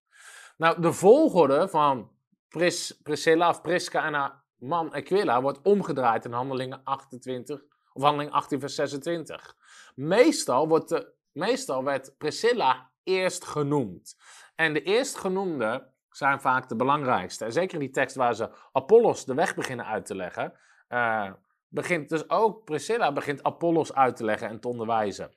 Nou, 0.57 0.81
de 0.81 0.93
volgorde 0.93 1.69
van 1.69 2.11
Pris, 2.49 3.01
Priscilla 3.03 3.49
of 3.49 3.61
Prisca 3.61 4.05
en 4.05 4.15
haar 4.15 4.45
man 4.59 4.93
Aquila 4.93 5.43
wordt 5.43 5.63
omgedraaid 5.63 6.25
in 6.25 6.33
handelingen 6.33 6.81
28 6.85 7.63
of 7.93 8.03
handeling 8.03 8.33
18 8.33 8.61
vers 8.61 8.75
26. 8.75 9.57
Meestal, 9.95 10.69
wordt 10.69 10.89
de, 10.89 11.13
meestal 11.33 11.85
werd 11.85 12.15
Priscilla 12.19 12.91
eerst 13.03 13.45
genoemd. 13.45 14.17
En 14.55 14.73
de 14.73 14.83
eerstgenoemde 14.83 15.93
zijn 16.11 16.41
vaak 16.41 16.69
de 16.69 16.77
belangrijkste. 16.77 17.45
En 17.45 17.53
zeker 17.53 17.75
in 17.75 17.81
die 17.81 17.91
tekst 17.91 18.17
waar 18.17 18.35
ze 18.35 18.51
Apollos 18.73 19.25
de 19.25 19.35
weg 19.35 19.55
beginnen 19.55 19.87
uit 19.87 20.07
te 20.07 20.15
leggen, 20.17 20.53
uh, 20.89 21.31
begint 21.69 22.09
dus 22.09 22.31
ook 22.31 22.65
Priscilla 22.65 23.13
begint 23.13 23.43
Apollos 23.43 23.95
uit 23.95 24.17
te 24.17 24.25
leggen 24.25 24.49
en 24.49 24.61
te 24.61 24.69
onderwijzen. 24.69 25.35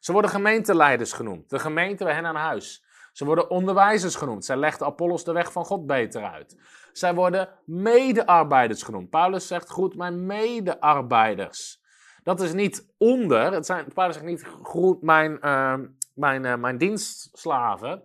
Ze 0.00 0.12
worden 0.12 0.30
gemeenteleiders 0.30 1.12
genoemd, 1.12 1.50
de 1.50 1.58
gemeente 1.58 2.04
bij 2.04 2.14
hen 2.14 2.26
aan 2.26 2.36
huis. 2.36 2.86
Ze 3.12 3.24
worden 3.24 3.50
onderwijzers 3.50 4.14
genoemd. 4.14 4.44
Zij 4.44 4.56
legden 4.56 4.86
Apollos 4.86 5.24
de 5.24 5.32
weg 5.32 5.52
van 5.52 5.64
God 5.64 5.86
beter 5.86 6.24
uit. 6.24 6.56
Zij 6.92 7.14
worden 7.14 7.48
medearbeiders 7.64 8.82
genoemd. 8.82 9.10
Paulus 9.10 9.46
zegt, 9.46 9.70
goed, 9.70 9.96
mijn 9.96 10.26
medearbeiders. 10.26 11.80
Dat 12.22 12.40
is 12.40 12.52
niet 12.52 12.94
onder, 12.98 13.52
het 13.52 13.66
zijn, 13.66 13.92
Paulus 13.94 14.14
zegt 14.14 14.26
niet, 14.26 14.46
goed, 14.62 15.02
mijn, 15.02 15.38
uh, 15.40 15.74
mijn, 16.14 16.44
uh, 16.44 16.54
mijn 16.54 16.78
dienstslaven. 16.78 18.02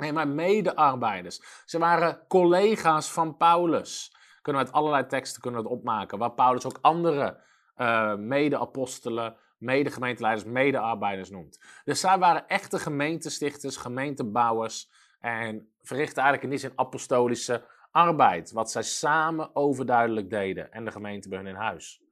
Nee, 0.00 0.12
maar 0.12 0.28
medearbeiders. 0.28 1.40
Ze 1.64 1.78
waren 1.78 2.24
collega's 2.28 3.12
van 3.12 3.36
Paulus. 3.36 4.16
Kunnen 4.42 4.62
we 4.62 4.68
uit 4.68 4.76
allerlei 4.76 5.06
teksten 5.06 5.42
kunnen 5.42 5.60
het 5.60 5.70
opmaken. 5.70 6.18
Waar 6.18 6.32
Paulus 6.32 6.66
ook 6.66 6.78
andere 6.80 7.40
uh, 7.76 8.14
mede-apostelen, 8.14 9.36
mede-gemeenteleiders, 9.58 10.48
mede-arbeiders 10.48 11.30
noemt. 11.30 11.60
Dus 11.84 12.00
zij 12.00 12.18
waren 12.18 12.48
echte 12.48 12.78
gemeentestichters, 12.78 13.76
gemeentebouwers. 13.76 14.90
En 15.20 15.72
verrichten 15.82 16.22
eigenlijk 16.22 16.42
in 16.42 16.50
die 16.50 16.68
zin 16.68 16.78
apostolische 16.78 17.64
arbeid. 17.90 18.52
Wat 18.52 18.70
zij 18.70 18.82
samen 18.82 19.56
overduidelijk 19.56 20.30
deden. 20.30 20.72
En 20.72 20.84
de 20.84 20.90
gemeente 20.90 21.28
bij 21.28 21.38
hun 21.38 21.46
in 21.46 21.54
huis. 21.54 22.02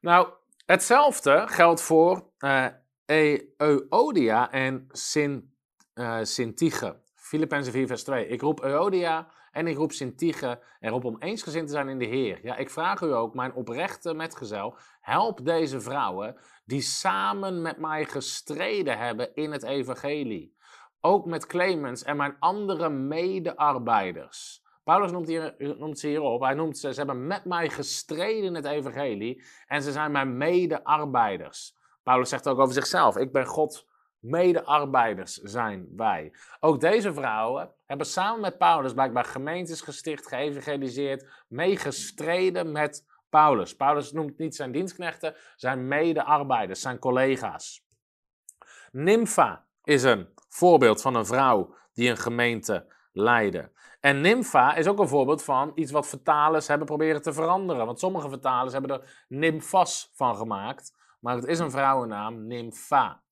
Nou, 0.00 0.28
hetzelfde 0.66 1.44
geldt 1.46 1.82
voor 1.82 2.30
uh, 2.38 2.66
en 4.50 4.86
Sint 4.88 5.44
uh, 5.94 6.18
Sintige. 6.22 7.00
Filippenzen 7.14 7.72
4 7.72 7.86
vers 7.86 8.04
2. 8.04 8.26
Ik 8.26 8.40
roep 8.40 8.62
Euodia 8.62 9.28
en 9.52 9.66
ik 9.66 9.76
roep 9.76 9.92
Sintige 9.92 10.60
erop 10.80 11.04
om 11.04 11.16
eensgezind 11.18 11.66
te 11.66 11.72
zijn 11.72 11.88
in 11.88 11.98
de 11.98 12.04
Heer. 12.04 12.40
Ja, 12.42 12.56
ik 12.56 12.70
vraag 12.70 13.00
u 13.00 13.12
ook, 13.12 13.34
mijn 13.34 13.54
oprechte 13.54 14.14
metgezel, 14.14 14.76
help 15.00 15.44
deze 15.44 15.80
vrouwen 15.80 16.36
die 16.64 16.80
samen 16.80 17.62
met 17.62 17.78
mij 17.78 18.04
gestreden 18.04 18.98
hebben 18.98 19.34
in 19.34 19.52
het 19.52 19.62
evangelie. 19.62 20.56
Ook 21.00 21.26
met 21.26 21.46
Clemens 21.46 22.02
en 22.02 22.16
mijn 22.16 22.36
andere 22.38 22.88
medearbeiders. 22.88 24.62
Paulus 24.84 25.10
noemt, 25.10 25.28
hier, 25.28 25.54
noemt 25.58 25.98
ze 25.98 26.06
hierop. 26.06 26.40
Hij 26.40 26.54
noemt 26.54 26.78
ze, 26.78 26.92
ze 26.92 26.98
hebben 26.98 27.26
met 27.26 27.44
mij 27.44 27.68
gestreden 27.68 28.44
in 28.44 28.54
het 28.54 28.64
evangelie 28.64 29.44
en 29.66 29.82
ze 29.82 29.92
zijn 29.92 30.12
mijn 30.12 30.36
medearbeiders. 30.36 31.76
Paulus 32.02 32.28
zegt 32.28 32.48
ook 32.48 32.58
over 32.58 32.74
zichzelf, 32.74 33.16
ik 33.16 33.32
ben 33.32 33.46
God 33.46 33.88
medearbeiders 34.20 35.34
zijn 35.34 35.88
wij. 35.96 36.32
Ook 36.60 36.80
deze 36.80 37.14
vrouwen 37.14 37.74
hebben 37.86 38.06
samen 38.06 38.40
met 38.40 38.58
Paulus 38.58 38.92
blijkbaar 38.92 39.24
gemeentes 39.24 39.80
gesticht, 39.80 40.26
geëvangeliseerd, 40.26 41.44
meegestreden 41.48 42.72
met 42.72 43.06
Paulus. 43.28 43.76
Paulus 43.76 44.12
noemt 44.12 44.38
niet 44.38 44.56
zijn 44.56 44.72
dienstknechten, 44.72 45.34
zijn 45.56 45.88
medearbeiders, 45.88 46.80
zijn 46.80 46.98
collega's. 46.98 47.84
Nympha 48.92 49.66
is 49.84 50.02
een 50.02 50.28
voorbeeld 50.48 51.00
van 51.00 51.14
een 51.14 51.26
vrouw 51.26 51.74
die 51.92 52.10
een 52.10 52.16
gemeente 52.16 52.92
leidde. 53.12 53.70
En 54.00 54.20
Nympha 54.20 54.74
is 54.74 54.86
ook 54.86 54.98
een 54.98 55.08
voorbeeld 55.08 55.44
van 55.44 55.72
iets 55.74 55.90
wat 55.90 56.08
vertalers 56.08 56.68
hebben 56.68 56.86
proberen 56.86 57.22
te 57.22 57.32
veranderen. 57.32 57.86
Want 57.86 57.98
sommige 57.98 58.28
vertalers 58.28 58.72
hebben 58.72 58.90
er 58.90 59.24
nymphas 59.28 60.10
van 60.14 60.36
gemaakt, 60.36 60.96
maar 61.20 61.34
het 61.34 61.46
is 61.46 61.58
een 61.58 61.70
vrouwennaam, 61.70 62.46
Nympha. 62.46 63.22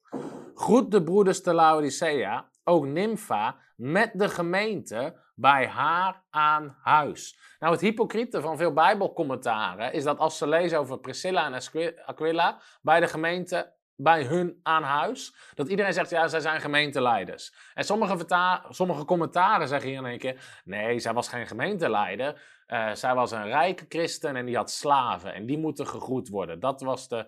Groet 0.54 0.90
de 0.90 1.02
broeders 1.02 1.42
te 1.42 1.54
Laodicea, 1.54 2.48
ook 2.64 2.86
Nympha, 2.86 3.56
met 3.76 4.10
de 4.14 4.28
gemeente 4.28 5.16
bij 5.34 5.66
haar 5.66 6.22
aan 6.30 6.76
huis. 6.82 7.38
Nou, 7.58 7.72
het 7.72 7.80
hypocriete 7.80 8.40
van 8.40 8.56
veel 8.56 8.72
Bijbelcommentaren 8.72 9.92
is 9.92 10.04
dat 10.04 10.18
als 10.18 10.38
ze 10.38 10.48
lezen 10.48 10.78
over 10.78 10.98
Priscilla 10.98 11.52
en 11.52 11.94
Aquila 12.06 12.60
bij 12.82 13.00
de 13.00 13.06
gemeente 13.06 13.76
bij 14.00 14.24
hun 14.24 14.60
aan 14.62 14.82
huis, 14.82 15.34
dat 15.54 15.68
iedereen 15.68 15.92
zegt, 15.92 16.10
ja, 16.10 16.28
zij 16.28 16.40
zijn 16.40 16.60
gemeenteleiders. 16.60 17.54
En 17.74 17.84
sommige, 17.84 18.26
sommige 18.68 19.04
commentaren 19.04 19.68
zeggen 19.68 19.88
hier 19.88 19.98
in 19.98 20.06
één 20.06 20.18
keer, 20.18 20.60
nee, 20.64 20.98
zij 20.98 21.12
was 21.12 21.28
geen 21.28 21.46
gemeenteleider, 21.46 22.42
uh, 22.68 22.92
zij 22.92 23.14
was 23.14 23.30
een 23.30 23.46
rijke 23.46 23.84
christen 23.88 24.36
en 24.36 24.46
die 24.46 24.56
had 24.56 24.70
slaven 24.70 25.34
en 25.34 25.46
die 25.46 25.58
moeten 25.58 25.86
gegroet 25.86 26.28
worden. 26.28 26.60
Dat, 26.60 26.80
was 26.80 27.08
de, 27.08 27.26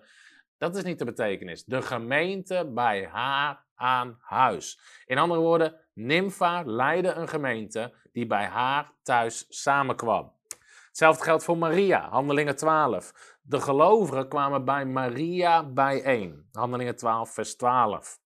dat 0.61 0.75
is 0.75 0.83
niet 0.83 0.99
de 0.99 1.05
betekenis. 1.05 1.63
De 1.63 1.81
gemeente 1.81 2.71
bij 2.73 3.07
haar 3.07 3.65
aan 3.75 4.17
huis. 4.19 4.79
In 5.05 5.17
andere 5.17 5.39
woorden, 5.39 5.75
Nympha 5.93 6.63
leidde 6.65 7.11
een 7.11 7.27
gemeente 7.27 7.93
die 8.11 8.27
bij 8.27 8.45
haar 8.45 8.91
thuis 9.03 9.45
samenkwam. 9.49 10.33
Hetzelfde 10.87 11.23
geldt 11.23 11.43
voor 11.43 11.57
Maria, 11.57 12.09
Handelingen 12.09 12.55
12. 12.55 13.37
De 13.41 13.61
gelovigen 13.61 14.27
kwamen 14.27 14.65
bij 14.65 14.85
Maria 14.85 15.63
bijeen. 15.63 16.49
Handelingen 16.51 16.95
12, 16.95 17.33
vers 17.33 17.55
12. 17.55 18.19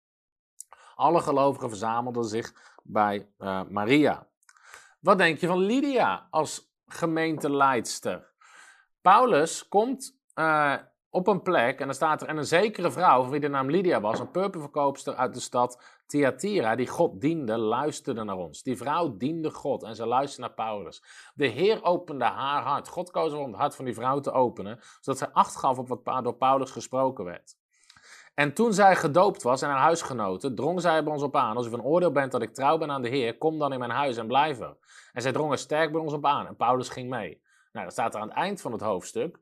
Alle 0.94 1.20
gelovigen 1.20 1.68
verzamelden 1.68 2.24
zich 2.24 2.76
bij 2.82 3.28
uh, 3.38 3.62
Maria. 3.68 4.26
Wat 5.00 5.18
denk 5.18 5.38
je 5.38 5.46
van 5.46 5.58
Lydia 5.58 6.26
als 6.30 6.74
gemeenteleidster? 6.86 8.32
Paulus 9.00 9.68
komt 9.68 10.18
uh, 10.34 10.76
op 11.14 11.26
een 11.26 11.42
plek 11.42 11.80
en 11.80 11.86
dan 11.86 11.94
staat 11.94 12.22
er 12.22 12.28
en 12.28 12.36
een 12.36 12.44
zekere 12.44 12.90
vrouw, 12.90 13.22
van 13.22 13.30
wie 13.30 13.40
de 13.40 13.48
naam 13.48 13.70
Lydia 13.70 14.00
was, 14.00 14.18
een 14.18 14.30
purperverkoopster 14.30 15.14
uit 15.14 15.34
de 15.34 15.40
stad 15.40 15.82
Thyatira, 16.06 16.74
die 16.74 16.86
God 16.86 17.20
diende, 17.20 17.58
luisterde 17.58 18.24
naar 18.24 18.36
ons. 18.36 18.62
Die 18.62 18.76
vrouw 18.76 19.16
diende 19.16 19.50
God 19.50 19.82
en 19.82 19.96
ze 19.96 20.06
luisterde 20.06 20.46
naar 20.46 20.66
Paulus. 20.66 21.02
De 21.34 21.46
Heer 21.46 21.84
opende 21.84 22.24
haar 22.24 22.62
hart. 22.62 22.88
God 22.88 23.10
koos 23.10 23.32
om 23.32 23.46
het 23.46 23.56
hart 23.56 23.76
van 23.76 23.84
die 23.84 23.94
vrouw 23.94 24.20
te 24.20 24.32
openen, 24.32 24.78
zodat 25.00 25.18
zij 25.18 25.30
acht 25.32 25.56
gaf 25.56 25.78
op 25.78 25.88
wat 25.88 26.24
door 26.24 26.36
Paulus 26.36 26.70
gesproken 26.70 27.24
werd. 27.24 27.56
En 28.34 28.54
toen 28.54 28.72
zij 28.72 28.96
gedoopt 28.96 29.42
was 29.42 29.62
en 29.62 29.68
haar 29.68 29.78
huisgenoten, 29.78 30.54
drong 30.54 30.80
zij 30.80 31.04
bij 31.04 31.12
ons 31.12 31.22
op 31.22 31.36
aan. 31.36 31.56
Als 31.56 31.66
u 31.66 31.70
van 31.70 31.82
oordeel 31.82 32.12
bent 32.12 32.32
dat 32.32 32.42
ik 32.42 32.54
trouw 32.54 32.78
ben 32.78 32.90
aan 32.90 33.02
de 33.02 33.08
Heer, 33.08 33.38
kom 33.38 33.58
dan 33.58 33.72
in 33.72 33.78
mijn 33.78 33.90
huis 33.90 34.16
en 34.16 34.26
blijf 34.26 34.60
er. 34.60 34.76
En 35.12 35.22
zij 35.22 35.32
drongen 35.32 35.58
sterk 35.58 35.92
bij 35.92 36.00
ons 36.00 36.12
op 36.12 36.26
aan 36.26 36.46
en 36.46 36.56
Paulus 36.56 36.88
ging 36.88 37.10
mee. 37.10 37.42
Nou, 37.72 37.84
dat 37.84 37.94
staat 37.94 38.14
er 38.14 38.20
aan 38.20 38.28
het 38.28 38.36
eind 38.36 38.60
van 38.60 38.72
het 38.72 38.80
hoofdstuk. 38.80 39.38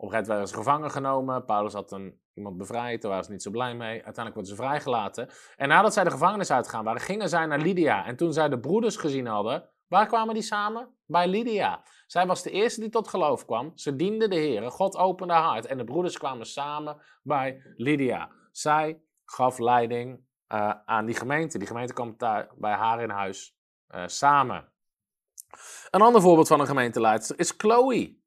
Op 0.00 0.12
een 0.12 0.14
gegeven 0.14 0.48
ze 0.48 0.54
gevangen 0.54 0.90
genomen. 0.90 1.44
Paulus 1.44 1.72
had 1.72 1.92
een, 1.92 2.20
iemand 2.34 2.56
bevrijd, 2.56 3.02
daar 3.02 3.10
waren 3.10 3.24
ze 3.24 3.30
niet 3.30 3.42
zo 3.42 3.50
blij 3.50 3.74
mee. 3.74 4.04
Uiteindelijk 4.04 4.34
werden 4.34 4.56
ze 4.56 4.62
vrijgelaten. 4.62 5.30
En 5.56 5.68
nadat 5.68 5.92
zij 5.92 6.04
de 6.04 6.10
gevangenis 6.10 6.50
uitgegaan 6.50 6.84
waren, 6.84 7.00
gingen 7.00 7.28
zij 7.28 7.46
naar 7.46 7.58
Lydia. 7.58 8.06
En 8.06 8.16
toen 8.16 8.32
zij 8.32 8.48
de 8.48 8.58
broeders 8.58 8.96
gezien 8.96 9.26
hadden, 9.26 9.70
waar 9.88 10.06
kwamen 10.06 10.34
die 10.34 10.42
samen? 10.42 10.88
Bij 11.06 11.28
Lydia. 11.28 11.82
Zij 12.06 12.26
was 12.26 12.42
de 12.42 12.50
eerste 12.50 12.80
die 12.80 12.90
tot 12.90 13.08
geloof 13.08 13.44
kwam. 13.44 13.72
Ze 13.74 13.96
diende 13.96 14.28
de 14.28 14.36
Heer. 14.36 14.70
God 14.70 14.96
opende 14.96 15.32
haar 15.32 15.42
hart. 15.42 15.66
En 15.66 15.78
de 15.78 15.84
broeders 15.84 16.18
kwamen 16.18 16.46
samen 16.46 17.02
bij 17.22 17.62
Lydia. 17.76 18.30
Zij 18.50 19.02
gaf 19.24 19.58
leiding 19.58 20.20
uh, 20.48 20.72
aan 20.84 21.06
die 21.06 21.14
gemeente. 21.14 21.58
Die 21.58 21.66
gemeente 21.66 21.92
kwam 21.92 22.14
daar 22.16 22.50
bij 22.56 22.72
haar 22.72 23.02
in 23.02 23.10
huis 23.10 23.56
uh, 23.94 24.02
samen. 24.06 24.72
Een 25.90 26.00
ander 26.00 26.20
voorbeeld 26.20 26.48
van 26.48 26.60
een 26.60 26.66
gemeenteleidster 26.66 27.38
is 27.38 27.54
Chloe. 27.56 28.17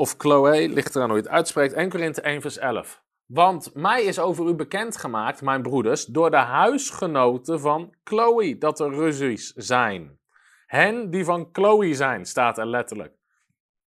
Of 0.00 0.14
Chloe, 0.18 0.68
ligt 0.68 0.94
eraan 0.94 1.08
hoe 1.08 1.16
je 1.16 1.22
het 1.22 1.32
uitspreekt. 1.32 1.72
1 1.72 1.88
Korinthe 1.88 2.20
1 2.20 2.40
vers 2.40 2.58
11. 2.58 3.02
Want 3.26 3.74
mij 3.74 4.02
is 4.02 4.18
over 4.18 4.48
u 4.48 4.54
bekendgemaakt, 4.54 5.42
mijn 5.42 5.62
broeders, 5.62 6.04
door 6.04 6.30
de 6.30 6.36
huisgenoten 6.36 7.60
van 7.60 7.94
Chloe, 8.04 8.58
dat 8.58 8.80
er 8.80 8.94
ruzies 8.94 9.52
zijn. 9.52 10.18
Hen 10.66 11.10
die 11.10 11.24
van 11.24 11.48
Chloe 11.52 11.94
zijn, 11.94 12.24
staat 12.24 12.58
er 12.58 12.66
letterlijk. 12.66 13.14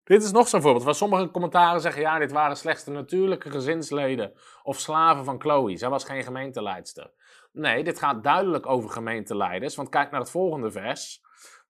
Dit 0.04 0.24
is 0.24 0.32
nog 0.32 0.48
zo'n 0.48 0.62
voorbeeld 0.62 0.84
waar 0.84 0.96
sommige 0.96 1.32
commentaren 1.32 1.82
zeggen: 1.82 2.02
ja, 2.02 2.20
dit 2.20 2.32
waren 2.32 2.58
slechts 2.58 2.84
de 2.84 2.92
natuurlijke 2.92 3.50
gezinsleden 3.50 4.34
of 4.64 4.80
slaven 4.80 5.26
van 5.26 5.42
Chloe. 5.42 5.78
Zij 5.78 5.90
was 5.90 6.04
geen 6.04 6.24
gemeenteleidster. 6.24 7.12
Nee, 7.52 7.84
dit 7.84 8.00
gaat 8.00 8.24
duidelijk 8.24 8.66
over 8.66 8.90
gemeenteleiders, 8.90 9.76
want 9.76 9.90
kijk 9.90 10.12
naar 10.12 10.20
het 10.20 10.32
volgende 10.32 10.72
vers. 10.72 11.22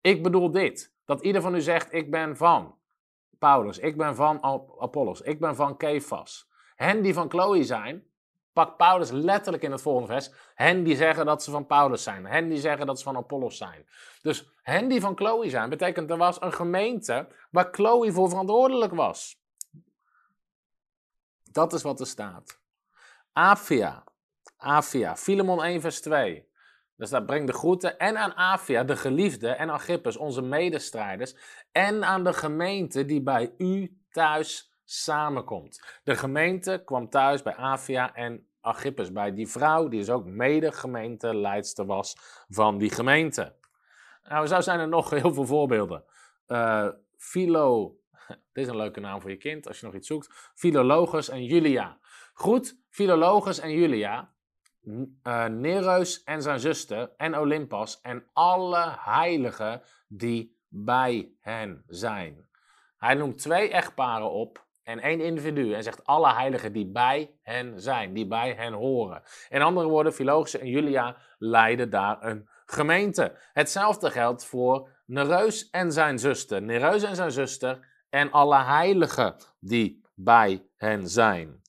Ik 0.01 0.23
bedoel 0.23 0.51
dit: 0.51 0.93
dat 1.05 1.21
ieder 1.21 1.41
van 1.41 1.55
u 1.55 1.61
zegt: 1.61 1.93
Ik 1.93 2.11
ben 2.11 2.37
van. 2.37 2.78
Paulus, 3.39 3.77
ik 3.79 3.97
ben 3.97 4.15
van 4.15 4.43
Apollos, 4.79 5.21
ik 5.21 5.39
ben 5.39 5.55
van 5.55 5.77
Kefas. 5.77 6.49
Hen 6.75 7.01
die 7.01 7.13
van 7.13 7.29
Chloe 7.29 7.63
zijn, 7.63 8.07
pakt 8.53 8.77
Paulus 8.77 9.11
letterlijk 9.11 9.63
in 9.63 9.71
het 9.71 9.81
volgende 9.81 10.07
vers. 10.07 10.31
Hen 10.55 10.83
die 10.83 10.95
zeggen 10.95 11.25
dat 11.25 11.43
ze 11.43 11.51
van 11.51 11.65
Paulus 11.65 12.03
zijn. 12.03 12.25
Hen 12.25 12.49
die 12.49 12.57
zeggen 12.57 12.85
dat 12.85 12.97
ze 12.97 13.03
van 13.03 13.17
Apollos 13.17 13.57
zijn. 13.57 13.87
Dus 14.21 14.51
hen 14.61 14.87
die 14.87 15.01
van 15.01 15.15
Chloe 15.15 15.49
zijn, 15.49 15.69
betekent 15.69 16.09
er 16.09 16.17
was 16.17 16.41
een 16.41 16.53
gemeente 16.53 17.27
waar 17.51 17.67
Chloe 17.71 18.11
voor 18.11 18.29
verantwoordelijk 18.29 18.93
was. 18.93 19.41
Dat 21.51 21.73
is 21.73 21.81
wat 21.81 21.99
er 21.99 22.07
staat. 22.07 22.59
Afia, 23.33 24.03
Afia, 24.57 25.15
Filemon 25.15 25.63
1 25.63 25.81
vers 25.81 26.01
2. 26.01 26.48
Dus 26.99 27.09
dat 27.09 27.25
brengt 27.25 27.47
de 27.47 27.53
groeten 27.53 27.97
en 27.97 28.17
aan 28.17 28.35
Afia, 28.35 28.83
de 28.83 28.95
geliefde, 28.95 29.49
en 29.49 29.69
Agrippus, 29.69 30.17
onze 30.17 30.41
medestrijders, 30.41 31.35
en 31.71 32.03
aan 32.03 32.23
de 32.23 32.33
gemeente 32.33 33.05
die 33.05 33.21
bij 33.21 33.53
u 33.57 33.97
thuis 34.11 34.77
samenkomt. 34.83 35.99
De 36.03 36.15
gemeente 36.15 36.81
kwam 36.85 37.09
thuis 37.09 37.41
bij 37.41 37.55
Afia 37.55 38.15
en 38.15 38.47
Agrippus, 38.61 39.11
bij 39.11 39.33
die 39.33 39.47
vrouw, 39.47 39.87
die 39.87 39.99
dus 39.99 40.09
ook 40.09 40.25
mede-gemeenteleidster 40.25 41.85
was 41.85 42.17
van 42.47 42.77
die 42.77 42.89
gemeente. 42.89 43.55
Nou, 44.23 44.47
zo 44.47 44.61
zijn 44.61 44.79
er 44.79 44.87
nog 44.87 45.09
heel 45.09 45.33
veel 45.33 45.45
voorbeelden. 45.45 46.03
Uh, 46.47 46.87
Philo, 47.17 47.97
dit 48.53 48.63
is 48.63 48.67
een 48.67 48.77
leuke 48.77 48.99
naam 48.99 49.21
voor 49.21 49.29
je 49.29 49.37
kind 49.37 49.67
als 49.67 49.79
je 49.79 49.85
nog 49.85 49.95
iets 49.95 50.07
zoekt. 50.07 50.51
Philologus 50.55 51.29
en 51.29 51.43
Julia. 51.43 51.99
Goed, 52.33 52.79
Philologus 52.89 53.59
en 53.59 53.71
Julia 53.71 54.33
uh, 54.83 55.45
Nereus 55.45 56.23
en 56.23 56.41
zijn 56.41 56.59
zuster 56.59 57.11
en 57.17 57.37
Olympus 57.37 58.01
en 58.01 58.23
alle 58.33 58.95
heiligen 58.99 59.81
die 60.07 60.57
bij 60.67 61.31
hen 61.39 61.83
zijn. 61.87 62.47
Hij 62.97 63.13
noemt 63.13 63.37
twee 63.37 63.69
echtparen 63.69 64.31
op 64.31 64.67
en 64.83 64.99
één 64.99 65.21
individu 65.21 65.73
en 65.73 65.83
zegt 65.83 66.05
alle 66.05 66.33
heiligen 66.33 66.73
die 66.73 66.91
bij 66.91 67.31
hen 67.41 67.81
zijn, 67.81 68.13
die 68.13 68.27
bij 68.27 68.53
hen 68.53 68.73
horen. 68.73 69.23
In 69.49 69.61
andere 69.61 69.87
woorden, 69.87 70.13
Philogus 70.13 70.57
en 70.57 70.67
Julia 70.67 71.17
leiden 71.37 71.89
daar 71.89 72.23
een 72.23 72.49
gemeente. 72.65 73.37
Hetzelfde 73.53 74.11
geldt 74.11 74.45
voor 74.45 74.89
Nereus 75.05 75.69
en 75.69 75.91
zijn 75.91 76.19
zuster, 76.19 76.61
Nereus 76.61 77.03
en 77.03 77.15
zijn 77.15 77.31
zuster 77.31 77.87
en 78.09 78.31
alle 78.31 78.63
heiligen 78.63 79.35
die 79.59 80.03
bij 80.15 80.65
hen 80.75 81.07
zijn. 81.07 81.61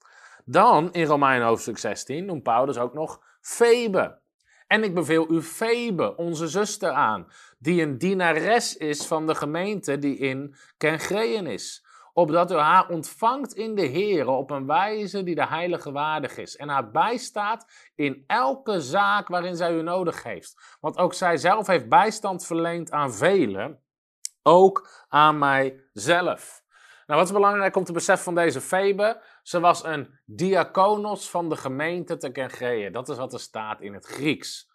Dan 0.51 0.93
in 0.93 1.05
Romein 1.05 1.43
hoofdstuk 1.43 1.79
16 1.79 2.25
noemt 2.25 2.43
Paulus 2.43 2.79
ook 2.79 2.95
nog 2.95 3.23
Febe. 3.41 4.19
En 4.67 4.85
ik 4.85 4.95
beveel 4.95 5.31
u 5.33 5.43
Febe, 5.43 6.17
onze 6.17 6.49
zuster, 6.49 6.91
aan, 6.91 7.27
die 7.59 7.83
een 7.83 7.99
dienares 7.99 8.77
is 8.77 9.07
van 9.07 9.27
de 9.27 9.35
gemeente 9.35 9.99
die 9.99 10.17
in 10.17 10.55
Kengreën 10.77 11.47
is. 11.47 11.87
Opdat 12.13 12.51
u 12.51 12.55
haar 12.55 12.89
ontvangt 12.89 13.55
in 13.55 13.75
de 13.75 13.83
Heer 13.83 14.29
op 14.29 14.51
een 14.51 14.67
wijze 14.67 15.23
die 15.23 15.35
de 15.35 15.47
heilige 15.47 15.93
waardig 15.93 16.37
is. 16.37 16.57
En 16.57 16.69
haar 16.69 16.91
bijstaat 16.91 17.91
in 17.95 18.25
elke 18.27 18.81
zaak 18.81 19.29
waarin 19.29 19.57
zij 19.57 19.75
u 19.75 19.83
nodig 19.83 20.23
heeft. 20.23 20.77
Want 20.81 20.97
ook 20.97 21.15
zij 21.15 21.37
zelf 21.37 21.67
heeft 21.67 21.89
bijstand 21.89 22.47
verleend 22.47 22.91
aan 22.91 23.15
velen, 23.15 23.81
ook 24.43 25.05
aan 25.09 25.39
mijzelf. 25.39 26.63
Nou, 27.11 27.23
wat 27.23 27.31
is 27.31 27.37
belangrijk 27.37 27.77
om 27.77 27.85
te 27.85 27.93
beseffen 27.93 28.25
van 28.25 28.35
deze 28.35 28.61
Febe? 28.61 29.23
Ze 29.51 29.61
was 29.61 29.85
een 29.85 30.19
diakonos 30.25 31.31
van 31.31 31.49
de 31.49 31.57
gemeente 31.57 32.17
te 32.17 32.33
Kengreeën. 32.33 32.93
Dat 32.93 33.09
is 33.09 33.17
wat 33.17 33.33
er 33.33 33.41
staat 33.41 33.81
in 33.81 33.95
het 33.95 34.07
Grieks. 34.07 34.71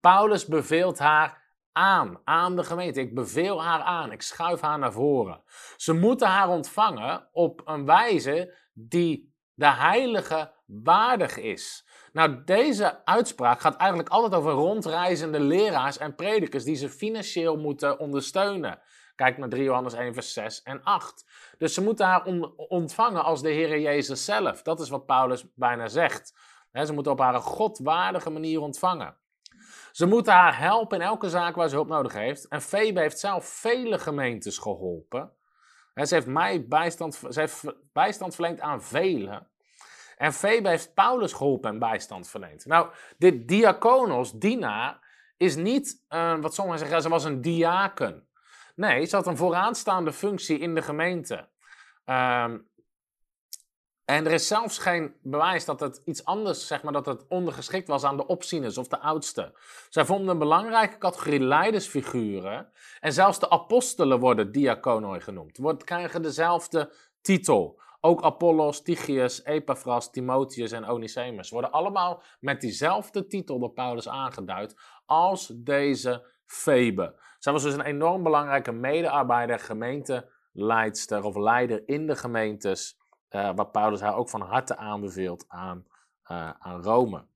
Paulus 0.00 0.46
beveelt 0.46 0.98
haar 0.98 1.42
aan, 1.72 2.20
aan 2.24 2.56
de 2.56 2.64
gemeente. 2.64 3.00
Ik 3.00 3.14
beveel 3.14 3.62
haar 3.62 3.80
aan, 3.80 4.12
ik 4.12 4.22
schuif 4.22 4.60
haar 4.60 4.78
naar 4.78 4.92
voren. 4.92 5.42
Ze 5.76 5.92
moeten 5.92 6.28
haar 6.28 6.48
ontvangen 6.48 7.28
op 7.32 7.62
een 7.64 7.84
wijze 7.86 8.54
die 8.72 9.34
de 9.54 9.70
heilige 9.70 10.52
waardig 10.66 11.36
is. 11.36 11.88
Nou, 12.12 12.44
deze 12.44 13.04
uitspraak 13.04 13.60
gaat 13.60 13.76
eigenlijk 13.76 14.10
altijd 14.10 14.34
over 14.34 14.52
rondreizende 14.52 15.40
leraars 15.40 15.98
en 15.98 16.14
predikers 16.14 16.64
die 16.64 16.76
ze 16.76 16.88
financieel 16.88 17.56
moeten 17.56 17.98
ondersteunen. 17.98 18.80
Kijk 19.20 19.38
naar 19.38 19.48
3 19.48 19.62
Johannes 19.62 19.92
1, 19.92 20.14
vers 20.14 20.32
6 20.32 20.62
en 20.62 20.82
8. 20.82 21.26
Dus 21.58 21.74
ze 21.74 21.82
moeten 21.82 22.06
haar 22.06 22.24
ontvangen 22.56 23.24
als 23.24 23.42
de 23.42 23.50
Heer 23.50 23.80
Jezus 23.80 24.24
zelf. 24.24 24.62
Dat 24.62 24.80
is 24.80 24.88
wat 24.88 25.06
Paulus 25.06 25.44
bijna 25.54 25.88
zegt. 25.88 26.34
ze 26.72 26.92
moeten 26.92 27.12
op 27.12 27.18
haar 27.18 27.40
godwaardige 27.40 28.30
manier 28.30 28.60
ontvangen. 28.60 29.16
Ze 29.92 30.06
moeten 30.06 30.32
haar 30.32 30.58
helpen 30.58 31.00
in 31.00 31.06
elke 31.06 31.28
zaak 31.28 31.54
waar 31.54 31.68
ze 31.68 31.74
hulp 31.74 31.88
nodig 31.88 32.12
heeft. 32.12 32.48
En 32.48 32.62
Febe 32.62 33.00
heeft 33.00 33.18
zelf 33.18 33.44
vele 33.44 33.98
gemeentes 33.98 34.58
geholpen. 34.58 35.32
ze 35.94 36.14
heeft 36.14 36.26
mij 36.26 36.66
bijstand, 36.68 37.14
ze 37.28 37.40
heeft 37.40 37.64
bijstand 37.92 38.34
verleend 38.34 38.60
aan 38.60 38.82
velen. 38.82 39.48
En 40.16 40.32
Febe 40.32 40.68
heeft 40.68 40.94
Paulus 40.94 41.32
geholpen 41.32 41.70
en 41.70 41.78
bijstand 41.78 42.28
verleend. 42.28 42.66
Nou, 42.66 42.90
dit 43.18 43.48
diakonos, 43.48 44.32
dienaar, 44.32 45.08
is 45.36 45.56
niet, 45.56 46.04
uh, 46.08 46.40
wat 46.40 46.54
sommigen 46.54 46.80
zeggen, 46.80 47.02
ze 47.02 47.08
was 47.08 47.24
een 47.24 47.40
diaken. 47.40 48.28
Nee, 48.80 49.06
ze 49.06 49.16
had 49.16 49.26
een 49.26 49.36
vooraanstaande 49.36 50.12
functie 50.12 50.58
in 50.58 50.74
de 50.74 50.82
gemeente. 50.82 51.48
Um, 52.04 52.68
en 54.04 54.26
er 54.26 54.32
is 54.32 54.46
zelfs 54.46 54.78
geen 54.78 55.14
bewijs 55.22 55.64
dat 55.64 55.80
het 55.80 56.02
iets 56.04 56.24
anders, 56.24 56.66
zeg 56.66 56.82
maar, 56.82 56.92
dat 56.92 57.06
het 57.06 57.26
ondergeschikt 57.28 57.88
was 57.88 58.04
aan 58.04 58.16
de 58.16 58.26
opzieners 58.26 58.78
of 58.78 58.88
de 58.88 58.98
oudsten. 58.98 59.52
Zij 59.88 60.04
vonden 60.04 60.28
een 60.28 60.38
belangrijke 60.38 60.98
categorie 60.98 61.40
leidersfiguren. 61.40 62.72
En 63.00 63.12
zelfs 63.12 63.38
de 63.38 63.50
apostelen 63.50 64.20
worden 64.20 64.52
diakonoi 64.52 65.20
genoemd. 65.20 65.58
Wordt, 65.58 65.84
krijgen 65.84 66.22
dezelfde 66.22 66.92
titel. 67.20 67.80
Ook 68.00 68.22
Apollos, 68.22 68.82
Tychius, 68.82 69.44
Epaphras, 69.44 70.10
Timotheus 70.10 70.72
en 70.72 70.84
Onesimus 70.84 71.50
worden 71.50 71.72
allemaal 71.72 72.22
met 72.38 72.60
diezelfde 72.60 73.26
titel 73.26 73.58
door 73.58 73.72
Paulus 73.72 74.08
aangeduid 74.08 74.76
als 75.06 75.52
deze 75.54 76.38
Febe. 76.50 77.20
Zij 77.38 77.52
was 77.52 77.62
dus 77.62 77.74
een 77.74 77.80
enorm 77.80 78.22
belangrijke 78.22 78.72
medearbeider, 78.72 79.58
gemeenteleidster 79.58 81.24
of 81.24 81.36
leider 81.36 81.88
in 81.88 82.06
de 82.06 82.16
gemeentes 82.16 82.98
uh, 83.30 83.50
waar 83.54 83.70
Paulus 83.70 84.00
haar 84.00 84.16
ook 84.16 84.28
van 84.28 84.40
harte 84.40 84.76
aanbeveelt 84.76 85.44
aan, 85.48 85.86
uh, 86.30 86.50
aan 86.58 86.82
Rome. 86.82 87.26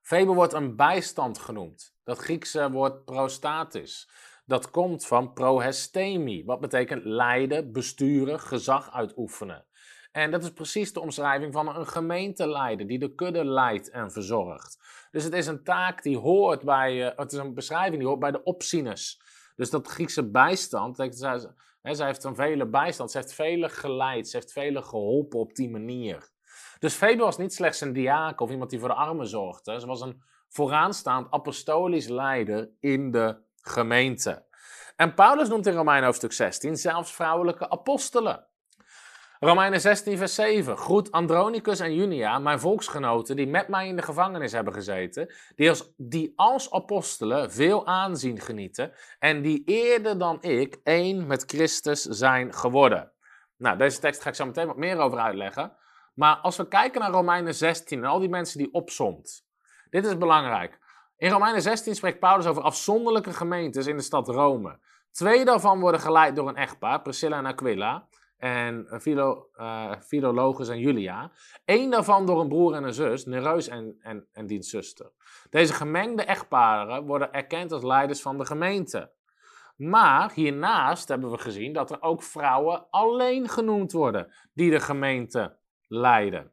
Febe 0.00 0.32
wordt 0.32 0.52
een 0.52 0.76
bijstand 0.76 1.38
genoemd. 1.38 1.94
Dat 2.04 2.18
Griekse 2.18 2.70
woord 2.70 3.04
prostatis. 3.04 4.10
Dat 4.44 4.70
komt 4.70 5.06
van 5.06 5.32
prohestemi, 5.32 6.44
wat 6.44 6.60
betekent 6.60 7.04
leiden, 7.04 7.72
besturen, 7.72 8.40
gezag 8.40 8.92
uitoefenen. 8.92 9.66
En 10.12 10.30
dat 10.30 10.42
is 10.42 10.52
precies 10.52 10.92
de 10.92 11.00
omschrijving 11.00 11.52
van 11.52 11.76
een 11.76 11.86
gemeenteleider 11.86 12.86
die 12.86 12.98
de 12.98 13.14
kudde 13.14 13.44
leidt 13.44 13.90
en 13.90 14.10
verzorgt. 14.10 14.78
Dus 15.10 15.24
het 15.24 15.32
is 15.32 15.46
een 15.46 15.64
taak 15.64 16.02
die 16.02 16.18
hoort 16.18 16.64
bij, 16.64 16.94
uh, 16.96 17.18
het 17.18 17.32
is 17.32 17.38
een 17.38 17.54
beschrijving 17.54 17.96
die 17.96 18.06
hoort 18.06 18.20
bij 18.20 18.30
de 18.30 18.42
opzieners. 18.42 19.20
Dus 19.56 19.70
dat 19.70 19.88
Griekse 19.88 20.30
bijstand, 20.30 20.96
He, 20.96 21.94
zij 21.94 22.06
heeft 22.06 22.24
een 22.24 22.34
vele 22.34 22.66
bijstand, 22.66 23.10
ze 23.10 23.18
heeft 23.18 23.34
velen 23.34 23.70
geleid, 23.70 24.28
ze 24.28 24.36
heeft 24.36 24.52
velen 24.52 24.84
geholpen 24.84 25.38
op 25.38 25.54
die 25.54 25.70
manier. 25.70 26.30
Dus 26.78 26.94
Febe 26.94 27.22
was 27.22 27.38
niet 27.38 27.54
slechts 27.54 27.80
een 27.80 27.92
diaken 27.92 28.44
of 28.44 28.50
iemand 28.50 28.70
die 28.70 28.78
voor 28.78 28.88
de 28.88 28.94
armen 28.94 29.26
zorgde. 29.26 29.80
Ze 29.80 29.86
was 29.86 30.00
een 30.00 30.22
vooraanstaand 30.48 31.30
apostolisch 31.30 32.08
leider 32.08 32.70
in 32.80 33.10
de 33.10 33.36
gemeente. 33.62 34.44
En 34.96 35.14
Paulus 35.14 35.48
noemt 35.48 35.66
in 35.66 35.74
Romein 35.74 36.04
hoofdstuk 36.04 36.32
16 36.32 36.76
zelfs 36.76 37.12
vrouwelijke 37.12 37.70
apostelen. 37.70 38.46
Romeinen 39.44 39.80
16, 39.80 40.16
vers 40.18 40.34
7. 40.34 40.76
Groet 40.76 41.12
Andronicus 41.12 41.80
en 41.80 41.94
Junia, 41.94 42.38
mijn 42.38 42.60
volksgenoten, 42.60 43.36
die 43.36 43.46
met 43.46 43.68
mij 43.68 43.88
in 43.88 43.96
de 43.96 44.02
gevangenis 44.02 44.52
hebben 44.52 44.72
gezeten, 44.72 45.32
die 45.96 46.32
als, 46.36 46.72
apostelen 46.72 47.52
veel 47.52 47.86
aanzien 47.86 48.40
genieten 48.40 48.92
en 49.18 49.42
die 49.42 49.62
eerder 49.64 50.18
dan 50.18 50.42
ik 50.42 50.80
één 50.84 51.26
met 51.26 51.44
Christus 51.46 52.02
zijn 52.02 52.54
geworden. 52.54 53.12
Nou, 53.56 53.78
deze 53.78 54.00
tekst 54.00 54.22
ga 54.22 54.28
ik 54.28 54.34
zo 54.34 54.46
meteen 54.46 54.66
wat 54.66 54.76
meer 54.76 54.98
over 54.98 55.18
uitleggen. 55.18 55.72
Maar 56.14 56.36
als 56.36 56.56
we 56.56 56.68
kijken 56.68 57.00
naar 57.00 57.10
Romeinen 57.10 57.54
16 57.54 57.98
en 57.98 58.04
al 58.04 58.18
die 58.18 58.28
mensen 58.28 58.58
die 58.58 58.72
opsomt, 58.72 59.46
dit 59.90 60.06
is 60.06 60.18
belangrijk. 60.18 60.78
In 61.16 61.30
Romeinen 61.30 61.62
16 61.62 61.94
spreekt 61.94 62.18
Paulus 62.18 62.46
over 62.46 62.62
afzonderlijke 62.62 63.32
gemeentes 63.32 63.86
in 63.86 63.96
de 63.96 64.02
stad 64.02 64.28
Rome. 64.28 64.78
Twee 65.10 65.44
daarvan 65.44 65.80
worden 65.80 66.00
geleid 66.00 66.36
door 66.36 66.48
een 66.48 66.56
echtpaar, 66.56 67.02
Priscilla 67.02 67.38
en 67.38 67.46
Aquila 67.46 68.08
en 68.42 68.86
Philo, 69.00 69.48
uh, 69.56 69.92
Philologus 70.00 70.68
en 70.68 70.78
Julia. 70.78 71.32
Eén 71.64 71.90
daarvan 71.90 72.26
door 72.26 72.40
een 72.40 72.48
broer 72.48 72.74
en 72.74 72.84
een 72.84 72.94
zus, 72.94 73.24
Nereus 73.26 73.68
en, 73.68 73.96
en, 74.00 74.26
en 74.32 74.46
diens 74.46 74.70
zuster. 74.70 75.12
Deze 75.50 75.72
gemengde 75.72 76.22
echtparen 76.22 77.06
worden 77.06 77.32
erkend 77.32 77.72
als 77.72 77.82
leiders 77.82 78.22
van 78.22 78.38
de 78.38 78.46
gemeente. 78.46 79.12
Maar 79.76 80.32
hiernaast 80.32 81.08
hebben 81.08 81.30
we 81.30 81.38
gezien 81.38 81.72
dat 81.72 81.90
er 81.90 82.02
ook 82.02 82.22
vrouwen 82.22 82.86
alleen 82.90 83.48
genoemd 83.48 83.92
worden 83.92 84.32
die 84.54 84.70
de 84.70 84.80
gemeente 84.80 85.56
leiden. 85.86 86.52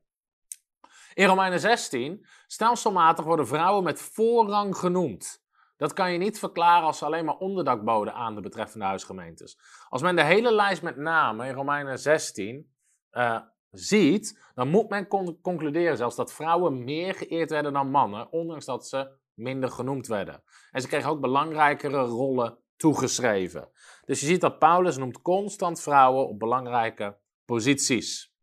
In 1.14 1.28
Romeinen 1.28 1.60
16, 1.60 2.26
stelselmatig 2.48 3.26
worden 3.26 3.48
vrouwen 3.48 3.84
met 3.84 4.02
voorrang 4.02 4.78
genoemd. 4.78 5.44
Dat 5.80 5.94
kan 5.94 6.12
je 6.12 6.18
niet 6.18 6.40
verklaren 6.40 6.88
als 6.88 6.98
ze 6.98 7.06
alleen 7.06 7.26
maar 7.26 7.38
onderdak 7.38 7.84
boden 7.84 8.14
aan 8.14 8.36
de 8.36 8.42
betreffende 8.42 8.86
huisgemeentes. 8.86 9.60
Als 9.90 10.02
men 10.02 10.16
de 10.16 10.24
hele 10.24 10.54
lijst 10.54 10.82
met 10.82 10.98
namen 10.98 11.48
in 11.48 11.54
Romeinen 11.54 12.00
16 12.00 12.72
uh, 13.12 13.40
ziet, 13.72 14.40
dan 14.54 14.68
moet 14.68 14.90
men 14.90 15.08
concluderen 15.42 15.98
zelfs 15.98 16.16
dat 16.16 16.34
vrouwen 16.34 16.84
meer 16.84 17.16
geëerd 17.16 17.50
werden 17.50 17.74
dan 17.74 17.90
mannen, 17.92 18.32
ondanks 18.32 18.66
dat 18.66 18.88
ze 18.88 19.12
minder 19.34 19.72
genoemd 19.72 20.08
werden. 20.08 20.44
En 20.72 20.82
ze 20.82 20.88
kregen 20.88 21.10
ook 21.10 21.22
belangrijkere 21.22 22.02
rollen 22.02 22.58
toegeschreven. 22.76 23.70
Dus 24.06 24.20
je 24.20 24.26
ziet 24.26 24.42
dat 24.42 24.60
Paulus 24.60 24.98
noemt 24.98 25.22
constant 25.22 25.82
vrouwen 25.82 26.28
op 26.28 26.40
belangrijke 26.40 27.18
posities. 27.46 28.34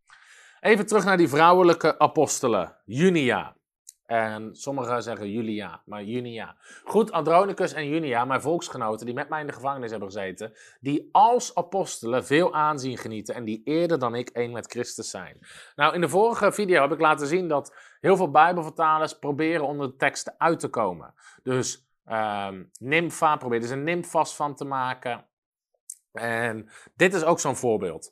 Even 0.61 0.87
terug 0.87 1.05
naar 1.05 1.17
die 1.17 1.29
vrouwelijke 1.29 1.99
apostelen. 1.99 2.77
Junia. 2.85 3.56
En 4.07 4.57
sommigen 4.57 5.03
zeggen 5.03 5.31
Julia, 5.31 5.83
maar 5.85 6.03
Junia. 6.03 6.57
Goed, 6.85 7.13
Andronicus 7.13 7.73
en 7.73 7.89
Junia, 7.89 8.25
mijn 8.25 8.41
volksgenoten 8.41 9.07
die 9.07 9.15
met 9.15 9.29
mij 9.29 9.41
in 9.41 9.47
de 9.47 9.53
gevangenis 9.53 9.91
hebben 9.91 10.13
gezeten, 10.13 10.53
die 10.81 11.09
als 11.13 11.55
apostelen 11.55 12.25
veel 12.25 12.55
aanzien 12.55 12.99
genieten 12.99 13.35
en 13.35 13.45
die 13.45 13.61
eerder 13.65 13.99
dan 13.99 14.15
ik 14.15 14.29
één 14.29 14.53
met 14.53 14.67
Christus 14.67 15.11
zijn. 15.11 15.39
Nou, 15.77 15.95
in 15.95 16.01
de 16.01 16.09
vorige 16.09 16.53
video 16.53 16.81
heb 16.81 16.93
ik 16.93 17.01
laten 17.01 17.27
zien 17.27 17.49
dat 17.49 17.77
heel 18.01 18.17
veel 18.17 18.31
Bijbelvertalers 18.31 19.19
proberen 19.19 19.67
onder 19.67 19.89
de 19.89 19.97
teksten 19.97 20.35
uit 20.39 20.61
te 20.61 20.69
komen. 20.69 21.15
Dus 21.43 21.89
um, 22.11 22.71
Nympha 22.79 23.37
probeert 23.37 23.65
er 23.65 23.73
een 23.73 23.85
nymphas 23.85 24.37
van 24.37 24.55
te 24.55 24.65
maken. 24.65 25.25
En 26.13 26.71
dit 26.97 27.15
is 27.15 27.25
ook 27.25 27.41
zo'n 27.41 27.57
voorbeeld. 27.57 28.11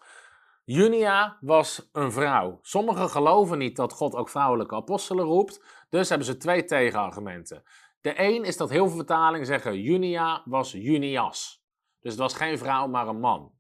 Junia 0.65 1.37
was 1.41 1.89
een 1.93 2.13
vrouw. 2.13 2.59
Sommigen 2.63 3.11
geloven 3.11 3.59
niet 3.59 3.77
dat 3.77 3.93
God 3.93 4.15
ook 4.15 4.29
vrouwelijke 4.29 4.75
apostelen 4.75 5.25
roept. 5.25 5.84
Dus 5.95 6.09
hebben 6.09 6.27
ze 6.27 6.37
twee 6.37 6.65
tegenargumenten. 6.65 7.63
De 8.01 8.21
een 8.21 8.45
is 8.45 8.57
dat 8.57 8.71
heel 8.71 8.87
veel 8.87 8.97
vertalingen 8.97 9.47
zeggen 9.47 9.81
Junia 9.81 10.43
was 10.45 10.73
Junias. 10.73 11.63
Dus 12.01 12.13
het 12.13 12.21
was 12.21 12.35
geen 12.35 12.59
vrouw, 12.59 12.87
maar 12.87 13.09
een 13.09 13.21
man. 13.21 13.53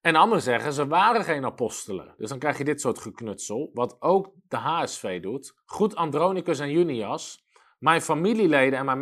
En 0.00 0.16
anderen 0.16 0.42
zeggen 0.42 0.72
ze 0.72 0.86
waren 0.86 1.24
geen 1.24 1.44
apostelen. 1.44 2.14
Dus 2.16 2.28
dan 2.28 2.38
krijg 2.38 2.58
je 2.58 2.64
dit 2.64 2.80
soort 2.80 2.98
geknutsel, 2.98 3.70
wat 3.72 3.96
ook 4.00 4.32
de 4.48 4.56
HSV 4.56 5.20
doet. 5.20 5.54
Goed 5.64 5.96
Andronicus 5.96 6.58
en 6.58 6.70
Junias, 6.70 7.46
mijn 7.78 8.02
familieleden 8.02 8.78
en 8.78 8.84
mijn 8.84 8.98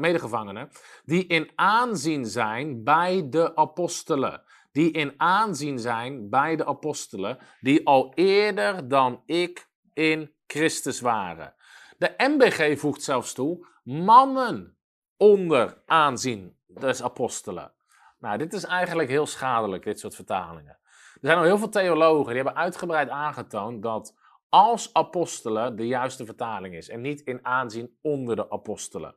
medegevangenen, 0.00 0.70
die 1.04 1.26
in 1.26 1.50
aanzien 1.54 2.24
zijn 2.26 2.84
bij 2.84 3.28
de 3.28 3.56
apostelen. 3.56 4.42
Die 4.72 4.90
in 4.90 5.14
aanzien 5.16 5.78
zijn 5.78 6.28
bij 6.28 6.56
de 6.56 6.66
apostelen, 6.66 7.38
die 7.60 7.86
al 7.86 8.12
eerder 8.14 8.88
dan 8.88 9.22
ik 9.26 9.69
in 10.00 10.34
Christus 10.46 11.00
waren. 11.00 11.54
De 11.98 12.14
MBG 12.16 12.78
voegt 12.78 13.02
zelfs 13.02 13.32
toe 13.32 13.66
mannen 13.82 14.76
onder 15.16 15.82
aanzien 15.86 16.58
des 16.66 17.02
apostelen. 17.02 17.72
Nou, 18.18 18.38
dit 18.38 18.52
is 18.52 18.64
eigenlijk 18.64 19.08
heel 19.08 19.26
schadelijk, 19.26 19.84
dit 19.84 20.00
soort 20.00 20.14
vertalingen. 20.14 20.78
Er 21.12 21.18
zijn 21.20 21.38
al 21.38 21.44
heel 21.44 21.58
veel 21.58 21.68
theologen 21.68 22.26
die 22.26 22.42
hebben 22.42 22.62
uitgebreid 22.62 23.08
aangetoond 23.08 23.82
dat 23.82 24.16
als 24.48 24.92
apostelen 24.92 25.76
de 25.76 25.86
juiste 25.86 26.24
vertaling 26.24 26.74
is 26.74 26.88
en 26.88 27.00
niet 27.00 27.20
in 27.20 27.44
aanzien 27.44 27.98
onder 28.02 28.36
de 28.36 28.50
apostelen. 28.50 29.16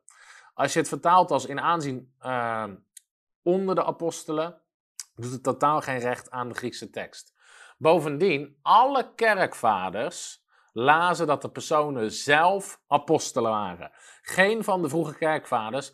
Als 0.54 0.74
je 0.74 0.80
het 0.80 0.88
vertaalt 0.88 1.32
als 1.32 1.46
in 1.46 1.60
aanzien 1.60 2.14
uh, 2.22 2.66
onder 3.42 3.76
de 3.76 3.86
apostelen, 3.86 4.62
doet 5.16 5.32
het 5.32 5.44
totaal 5.44 5.82
geen 5.82 6.00
recht 6.00 6.32
aan 6.32 6.50
de 6.50 6.56
Griekse 6.56 6.90
tekst. 6.90 7.34
Bovendien, 7.78 8.58
alle 8.62 9.14
kerkvaders 9.16 10.43
lazen 10.74 11.28
dat 11.28 11.42
de 11.42 11.50
personen 11.50 12.12
zelf 12.12 12.82
apostelen 12.88 13.52
waren. 13.52 13.92
Geen 14.22 14.64
van 14.64 14.82
de 14.82 14.90
vroege 14.90 15.18
kerkvaders 15.18 15.94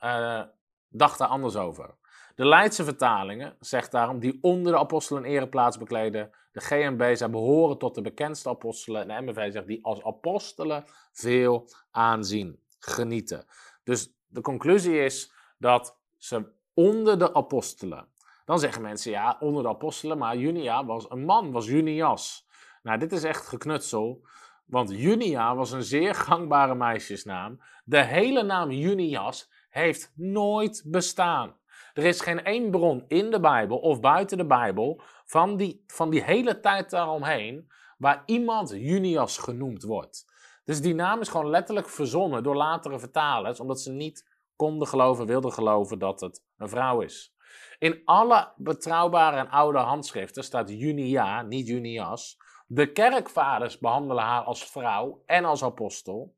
uh, 0.00 0.42
dacht 0.88 1.18
daar 1.18 1.28
anders 1.28 1.56
over. 1.56 1.94
De 2.34 2.46
Leidse 2.46 2.84
vertalingen 2.84 3.56
zegt 3.60 3.90
daarom 3.90 4.18
die 4.18 4.38
onder 4.40 4.72
de 4.72 4.78
apostelen 4.78 5.24
een 5.24 5.30
ereplaats 5.30 5.78
bekleden. 5.78 6.30
De 6.52 6.60
GMB, 6.60 7.16
zij 7.16 7.30
behoren 7.30 7.78
tot 7.78 7.94
de 7.94 8.02
bekendste 8.02 8.48
apostelen. 8.48 9.10
En 9.10 9.26
de 9.26 9.32
MBV 9.32 9.52
zegt 9.52 9.66
die 9.66 9.84
als 9.84 10.04
apostelen 10.04 10.84
veel 11.12 11.70
aanzien, 11.90 12.62
genieten. 12.78 13.46
Dus 13.84 14.12
de 14.26 14.40
conclusie 14.40 15.04
is 15.04 15.32
dat 15.58 15.98
ze 16.16 16.52
onder 16.74 17.18
de 17.18 17.34
apostelen. 17.34 18.08
Dan 18.44 18.58
zeggen 18.58 18.82
mensen 18.82 19.10
ja, 19.10 19.36
onder 19.40 19.62
de 19.62 19.68
apostelen, 19.68 20.18
maar 20.18 20.36
Junia 20.36 20.84
was 20.84 21.10
een 21.10 21.24
man, 21.24 21.52
was 21.52 21.66
Junias. 21.66 22.47
Nou, 22.88 23.00
dit 23.00 23.12
is 23.12 23.24
echt 23.24 23.46
geknutsel. 23.46 24.22
Want 24.64 24.90
Junia 24.90 25.54
was 25.54 25.70
een 25.70 25.82
zeer 25.82 26.14
gangbare 26.14 26.74
meisjesnaam. 26.74 27.60
De 27.84 28.02
hele 28.04 28.42
naam 28.42 28.70
Junias 28.70 29.50
heeft 29.70 30.12
nooit 30.14 30.82
bestaan. 30.86 31.56
Er 31.94 32.04
is 32.04 32.20
geen 32.20 32.44
één 32.44 32.70
bron 32.70 33.04
in 33.08 33.30
de 33.30 33.40
Bijbel 33.40 33.78
of 33.78 34.00
buiten 34.00 34.38
de 34.38 34.46
Bijbel 34.46 35.00
van 35.24 35.56
die, 35.56 35.84
van 35.86 36.10
die 36.10 36.22
hele 36.22 36.60
tijd 36.60 36.90
daaromheen, 36.90 37.70
waar 37.98 38.22
iemand 38.26 38.70
Junias 38.70 39.38
genoemd 39.38 39.82
wordt. 39.82 40.32
Dus 40.64 40.80
die 40.80 40.94
naam 40.94 41.20
is 41.20 41.28
gewoon 41.28 41.50
letterlijk 41.50 41.88
verzonnen 41.88 42.42
door 42.42 42.56
latere 42.56 42.98
vertalers, 42.98 43.60
omdat 43.60 43.80
ze 43.80 43.92
niet 43.92 44.28
konden 44.56 44.88
geloven, 44.88 45.26
wilden 45.26 45.52
geloven 45.52 45.98
dat 45.98 46.20
het 46.20 46.42
een 46.56 46.68
vrouw 46.68 47.00
is. 47.00 47.34
In 47.78 48.02
alle 48.04 48.52
betrouwbare 48.56 49.36
en 49.36 49.50
oude 49.50 49.78
handschriften 49.78 50.44
staat 50.44 50.70
Junia, 50.70 51.42
niet 51.42 51.66
Junias. 51.66 52.36
De 52.70 52.92
kerkvaders 52.92 53.78
behandelen 53.78 54.24
haar 54.24 54.42
als 54.42 54.70
vrouw 54.70 55.22
en 55.26 55.44
als 55.44 55.64
apostel. 55.64 56.36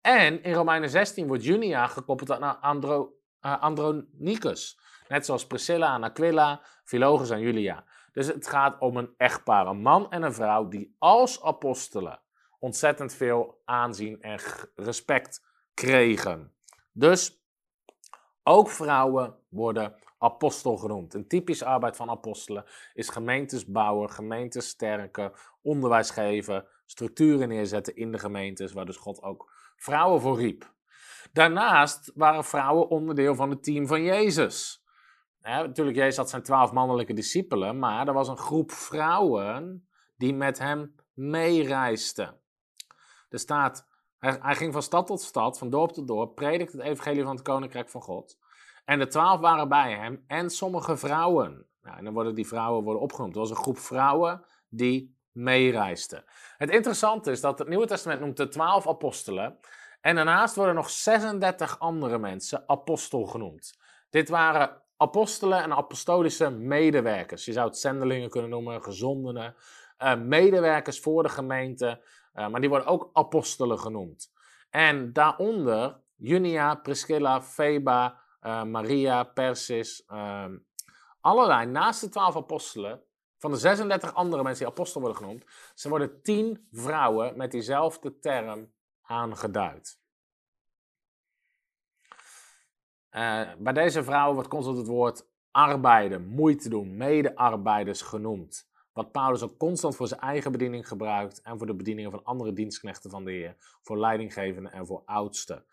En 0.00 0.42
in 0.42 0.52
Romeinen 0.52 0.90
16 0.90 1.26
wordt 1.26 1.44
Junia 1.44 1.86
gekoppeld 1.86 2.30
aan 2.30 2.84
uh, 2.84 3.02
Andronicus. 3.62 4.78
Net 5.08 5.26
zoals 5.26 5.46
Priscilla 5.46 5.94
en 5.94 6.04
Aquila, 6.04 6.60
Philogus 6.84 7.30
en 7.30 7.40
Julia. 7.40 7.84
Dus 8.12 8.26
het 8.26 8.46
gaat 8.46 8.80
om 8.80 8.96
een 8.96 9.14
echtpaar, 9.16 9.66
een 9.66 9.82
man 9.82 10.10
en 10.10 10.22
een 10.22 10.34
vrouw, 10.34 10.68
die 10.68 10.96
als 10.98 11.42
apostelen 11.42 12.20
ontzettend 12.58 13.14
veel 13.14 13.60
aanzien 13.64 14.22
en 14.22 14.40
respect 14.74 15.44
kregen. 15.74 16.54
Dus 16.92 17.42
ook 18.42 18.68
vrouwen 18.68 19.38
worden 19.48 19.94
apostel 20.24 20.76
genoemd. 20.76 21.14
Een 21.14 21.28
typische 21.28 21.64
arbeid 21.64 21.96
van 21.96 22.10
apostelen 22.10 22.64
is 22.94 23.08
gemeentes 23.08 23.66
bouwen, 23.66 24.10
gemeentes 24.10 24.68
sterken, 24.68 25.32
onderwijs 25.62 26.10
geven, 26.10 26.66
structuren 26.86 27.48
neerzetten 27.48 27.96
in 27.96 28.12
de 28.12 28.18
gemeentes, 28.18 28.72
waar 28.72 28.86
dus 28.86 28.96
God 28.96 29.22
ook 29.22 29.52
vrouwen 29.76 30.20
voor 30.20 30.38
riep. 30.38 30.72
Daarnaast 31.32 32.12
waren 32.14 32.44
vrouwen 32.44 32.88
onderdeel 32.88 33.34
van 33.34 33.50
het 33.50 33.62
team 33.62 33.86
van 33.86 34.02
Jezus. 34.02 34.84
natuurlijk, 35.40 35.96
Jezus 35.96 36.16
had 36.16 36.30
zijn 36.30 36.42
twaalf 36.42 36.72
mannelijke 36.72 37.12
discipelen, 37.12 37.78
maar 37.78 38.08
er 38.08 38.14
was 38.14 38.28
een 38.28 38.36
groep 38.36 38.72
vrouwen 38.72 39.88
die 40.16 40.34
met 40.34 40.58
hem 40.58 40.94
meereisden. 41.12 42.40
Er 43.28 43.38
staat, 43.38 43.88
hij, 44.18 44.38
hij 44.40 44.54
ging 44.54 44.72
van 44.72 44.82
stad 44.82 45.06
tot 45.06 45.20
stad, 45.20 45.58
van 45.58 45.70
dorp 45.70 45.92
tot 45.92 46.06
dorp, 46.06 46.34
predikte 46.34 46.76
het 46.76 46.86
evangelie 46.86 47.22
van 47.22 47.34
het 47.34 47.44
koninkrijk 47.44 47.88
van 47.88 48.02
God. 48.02 48.38
En 48.84 48.98
de 48.98 49.06
twaalf 49.06 49.40
waren 49.40 49.68
bij 49.68 49.92
hem 49.92 50.24
en 50.26 50.50
sommige 50.50 50.96
vrouwen. 50.96 51.66
Nou, 51.82 51.96
en 51.96 52.04
dan 52.04 52.14
worden 52.14 52.34
die 52.34 52.46
vrouwen 52.46 52.84
worden 52.84 53.02
opgenoemd. 53.02 53.34
Er 53.34 53.40
was 53.40 53.50
een 53.50 53.56
groep 53.56 53.78
vrouwen 53.78 54.44
die 54.68 55.18
meereisden. 55.32 56.24
Het 56.56 56.70
interessante 56.70 57.30
is 57.30 57.40
dat 57.40 57.58
het 57.58 57.68
Nieuwe 57.68 57.86
Testament 57.86 58.20
noemt 58.20 58.36
de 58.36 58.48
twaalf 58.48 58.88
apostelen. 58.88 59.58
En 60.00 60.14
daarnaast 60.14 60.54
worden 60.54 60.74
nog 60.74 60.90
36 60.90 61.78
andere 61.78 62.18
mensen 62.18 62.64
apostel 62.66 63.24
genoemd. 63.24 63.78
Dit 64.10 64.28
waren 64.28 64.82
apostelen 64.96 65.62
en 65.62 65.72
apostolische 65.72 66.50
medewerkers. 66.50 67.44
Je 67.44 67.52
zou 67.52 67.66
het 67.66 67.78
zendelingen 67.78 68.30
kunnen 68.30 68.50
noemen, 68.50 68.82
gezondenen, 68.82 69.54
uh, 69.98 70.14
medewerkers 70.16 71.00
voor 71.00 71.22
de 71.22 71.28
gemeente. 71.28 72.02
Uh, 72.34 72.48
maar 72.48 72.60
die 72.60 72.68
worden 72.68 72.88
ook 72.88 73.10
apostelen 73.12 73.78
genoemd. 73.78 74.32
En 74.70 75.12
daaronder 75.12 76.00
Junia, 76.16 76.74
Priscilla, 76.74 77.42
Feba, 77.42 78.20
Maria, 78.44 79.22
Persis, 79.22 80.04
ehm, 80.04 80.56
allerlei, 81.20 81.66
naast 81.66 82.00
de 82.00 82.08
twaalf 82.08 82.36
apostelen, 82.36 83.02
van 83.38 83.50
de 83.50 83.58
36 83.58 84.14
andere 84.14 84.42
mensen 84.42 84.64
die 84.64 84.74
apostel 84.74 85.00
worden 85.00 85.18
genoemd, 85.18 85.44
ze 85.74 85.88
worden 85.88 86.22
tien 86.22 86.68
vrouwen 86.70 87.36
met 87.36 87.50
diezelfde 87.50 88.18
term 88.18 88.72
aangeduid. 89.02 90.02
Uh, 93.10 93.52
bij 93.58 93.72
deze 93.72 94.04
vrouwen 94.04 94.34
wordt 94.34 94.48
constant 94.48 94.76
het 94.76 94.86
woord 94.86 95.26
arbeiden, 95.50 96.26
moeite 96.26 96.68
doen, 96.68 96.96
medearbeiders 96.96 98.02
genoemd. 98.02 98.68
Wat 98.92 99.12
Paulus 99.12 99.42
ook 99.42 99.58
constant 99.58 99.96
voor 99.96 100.08
zijn 100.08 100.20
eigen 100.20 100.52
bediening 100.52 100.88
gebruikt 100.88 101.42
en 101.42 101.58
voor 101.58 101.66
de 101.66 101.74
bedieningen 101.74 102.10
van 102.10 102.24
andere 102.24 102.52
dienstknechten 102.52 103.10
van 103.10 103.24
de 103.24 103.30
Heer, 103.30 103.56
voor 103.82 103.98
leidinggevenden 103.98 104.72
en 104.72 104.86
voor 104.86 105.02
oudsten. 105.04 105.64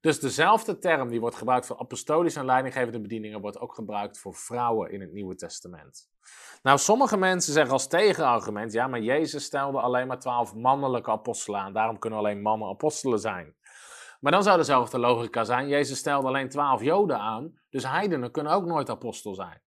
Dus 0.00 0.20
dezelfde 0.20 0.78
term 0.78 1.08
die 1.08 1.20
wordt 1.20 1.36
gebruikt 1.36 1.66
voor 1.66 1.78
apostolische 1.78 2.38
en 2.38 2.44
leidinggevende 2.44 3.00
bedieningen, 3.00 3.40
wordt 3.40 3.58
ook 3.58 3.74
gebruikt 3.74 4.18
voor 4.18 4.34
vrouwen 4.34 4.90
in 4.90 5.00
het 5.00 5.12
Nieuwe 5.12 5.34
Testament. 5.34 6.08
Nou, 6.62 6.78
sommige 6.78 7.16
mensen 7.16 7.52
zeggen 7.52 7.72
als 7.72 7.88
tegenargument, 7.88 8.72
ja, 8.72 8.86
maar 8.86 9.00
Jezus 9.00 9.44
stelde 9.44 9.80
alleen 9.80 10.06
maar 10.06 10.18
twaalf 10.18 10.54
mannelijke 10.54 11.10
apostelen 11.10 11.60
aan, 11.60 11.72
daarom 11.72 11.98
kunnen 11.98 12.18
alleen 12.18 12.42
mannen 12.42 12.68
apostelen 12.68 13.18
zijn. 13.18 13.56
Maar 14.20 14.32
dan 14.32 14.42
zou 14.42 14.56
dezelfde 14.56 14.98
logica 14.98 15.44
zijn, 15.44 15.68
Jezus 15.68 15.98
stelde 15.98 16.28
alleen 16.28 16.48
twaalf 16.48 16.82
joden 16.82 17.18
aan, 17.18 17.60
dus 17.70 17.84
heidenen 17.84 18.30
kunnen 18.30 18.52
ook 18.52 18.64
nooit 18.64 18.90
apostel 18.90 19.34
zijn. 19.34 19.62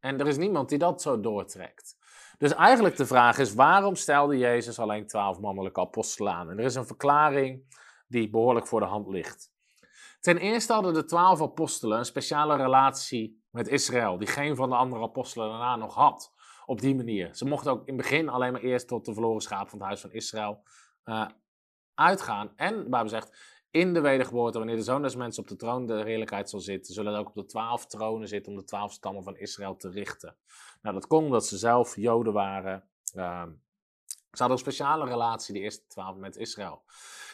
En 0.00 0.20
er 0.20 0.26
is 0.26 0.36
niemand 0.36 0.68
die 0.68 0.78
dat 0.78 1.02
zo 1.02 1.20
doortrekt. 1.20 1.96
Dus 2.38 2.54
eigenlijk 2.54 2.96
de 2.96 3.06
vraag 3.06 3.38
is, 3.38 3.54
waarom 3.54 3.94
stelde 3.94 4.38
Jezus 4.38 4.78
alleen 4.78 5.06
twaalf 5.06 5.40
mannelijke 5.40 5.80
apostelen 5.80 6.32
aan? 6.32 6.50
En 6.50 6.58
er 6.58 6.64
is 6.64 6.74
een 6.74 6.86
verklaring 6.86 7.76
die 8.08 8.30
behoorlijk 8.30 8.66
voor 8.66 8.80
de 8.80 8.86
hand 8.86 9.08
ligt. 9.08 9.51
Ten 10.22 10.38
eerste 10.38 10.72
hadden 10.72 10.94
de 10.94 11.04
twaalf 11.04 11.42
apostelen 11.42 11.98
een 11.98 12.04
speciale 12.04 12.56
relatie 12.56 13.44
met 13.50 13.68
Israël, 13.68 14.18
die 14.18 14.28
geen 14.28 14.56
van 14.56 14.68
de 14.68 14.76
andere 14.76 15.02
apostelen 15.02 15.48
daarna 15.48 15.76
nog 15.76 15.94
had. 15.94 16.32
Op 16.66 16.80
die 16.80 16.94
manier. 16.94 17.34
Ze 17.34 17.44
mochten 17.44 17.70
ook 17.70 17.86
in 17.86 17.94
het 17.94 18.02
begin 18.02 18.28
alleen 18.28 18.52
maar 18.52 18.60
eerst 18.60 18.88
tot 18.88 19.04
de 19.04 19.12
verloren 19.12 19.40
schaap 19.40 19.68
van 19.68 19.78
het 19.78 19.86
huis 19.86 20.00
van 20.00 20.12
Israël 20.12 20.62
uh, 21.04 21.28
uitgaan. 21.94 22.52
En, 22.56 22.90
waar 22.90 23.02
we 23.02 23.08
zegt, 23.08 23.36
in 23.70 23.94
de 23.94 24.00
wedergeboorte, 24.00 24.58
wanneer 24.58 24.76
de 24.76 24.82
zoon 24.82 25.02
des 25.02 25.16
mensen 25.16 25.42
op 25.42 25.48
de 25.48 25.56
troon 25.56 25.86
de 25.86 26.02
heerlijkheid 26.04 26.50
zal 26.50 26.60
zitten, 26.60 26.94
zullen 26.94 27.12
er 27.12 27.18
ook 27.18 27.28
op 27.28 27.34
de 27.34 27.46
twaalf 27.46 27.86
tronen 27.86 28.28
zitten 28.28 28.52
om 28.52 28.58
de 28.58 28.64
twaalf 28.64 28.92
stammen 28.92 29.22
van 29.22 29.36
Israël 29.36 29.76
te 29.76 29.90
richten. 29.90 30.36
Nou, 30.82 30.94
dat 30.94 31.06
kon 31.06 31.24
omdat 31.24 31.46
ze 31.46 31.58
zelf 31.58 31.96
Joden 31.96 32.32
waren. 32.32 32.88
Uh, 33.14 33.44
ze 34.12 34.38
hadden 34.38 34.56
een 34.56 34.58
speciale 34.58 35.04
relatie, 35.04 35.54
die 35.54 35.62
eerste 35.62 35.86
twaalf, 35.86 36.16
met 36.16 36.36
Israël. 36.36 36.82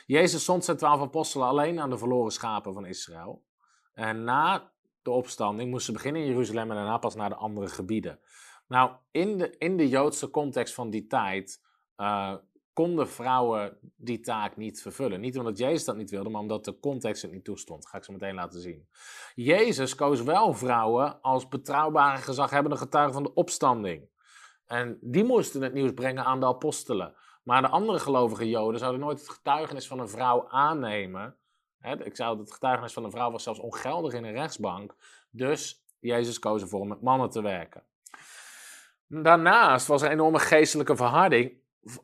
Jezus 0.08 0.44
zond 0.44 0.64
zijn 0.64 0.76
twaalf 0.76 1.00
apostelen 1.00 1.46
alleen 1.46 1.80
aan 1.80 1.90
de 1.90 1.98
verloren 1.98 2.32
schapen 2.32 2.72
van 2.72 2.86
Israël. 2.86 3.44
En 3.92 4.24
na 4.24 4.72
de 5.02 5.10
opstanding 5.10 5.70
moesten 5.70 5.86
ze 5.86 5.98
beginnen 5.98 6.22
in 6.22 6.28
Jeruzalem 6.28 6.70
en 6.70 6.76
daarna 6.76 6.98
pas 6.98 7.14
naar 7.14 7.28
de 7.28 7.34
andere 7.34 7.68
gebieden. 7.68 8.20
Nou, 8.68 8.90
in 9.10 9.38
de, 9.38 9.54
in 9.58 9.76
de 9.76 9.88
Joodse 9.88 10.30
context 10.30 10.74
van 10.74 10.90
die 10.90 11.06
tijd 11.06 11.62
uh, 11.96 12.34
konden 12.72 13.08
vrouwen 13.08 13.78
die 13.96 14.20
taak 14.20 14.56
niet 14.56 14.82
vervullen. 14.82 15.20
Niet 15.20 15.38
omdat 15.38 15.58
Jezus 15.58 15.84
dat 15.84 15.96
niet 15.96 16.10
wilde, 16.10 16.28
maar 16.28 16.40
omdat 16.40 16.64
de 16.64 16.78
context 16.78 17.22
het 17.22 17.32
niet 17.32 17.44
toestond. 17.44 17.82
Dat 17.82 17.90
ga 17.90 17.98
ik 17.98 18.04
zo 18.04 18.12
meteen 18.12 18.34
laten 18.34 18.60
zien. 18.60 18.88
Jezus 19.34 19.94
koos 19.94 20.22
wel 20.22 20.54
vrouwen 20.54 21.20
als 21.20 21.48
betrouwbare 21.48 22.22
gezaghebbende 22.22 22.76
getuigen 22.76 23.14
van 23.14 23.22
de 23.22 23.34
opstanding. 23.34 24.08
En 24.66 24.98
die 25.00 25.24
moesten 25.24 25.62
het 25.62 25.72
nieuws 25.72 25.92
brengen 25.92 26.24
aan 26.24 26.40
de 26.40 26.46
apostelen. 26.46 27.14
Maar 27.48 27.62
de 27.62 27.68
andere 27.68 27.98
gelovige 27.98 28.48
Joden 28.48 28.80
zouden 28.80 29.00
nooit 29.00 29.18
het 29.18 29.28
getuigenis 29.28 29.86
van 29.86 29.98
een 29.98 30.08
vrouw 30.08 30.48
aannemen. 30.48 31.36
ik 31.80 32.16
zou 32.16 32.38
het 32.38 32.52
getuigenis 32.52 32.92
van 32.92 33.04
een 33.04 33.10
vrouw 33.10 33.30
was 33.30 33.42
zelfs 33.42 33.58
ongeldig 33.58 34.12
in 34.12 34.24
een 34.24 34.32
rechtsbank. 34.32 34.94
Dus 35.30 35.84
Jezus 35.98 36.38
koos 36.38 36.62
ervoor 36.62 36.80
om 36.80 36.88
met 36.88 37.02
mannen 37.02 37.30
te 37.30 37.42
werken. 37.42 37.82
Daarnaast 39.06 39.86
was 39.86 40.02
er 40.02 40.10
enorme 40.10 40.38
geestelijke 40.38 40.96
verharding, 40.96 41.52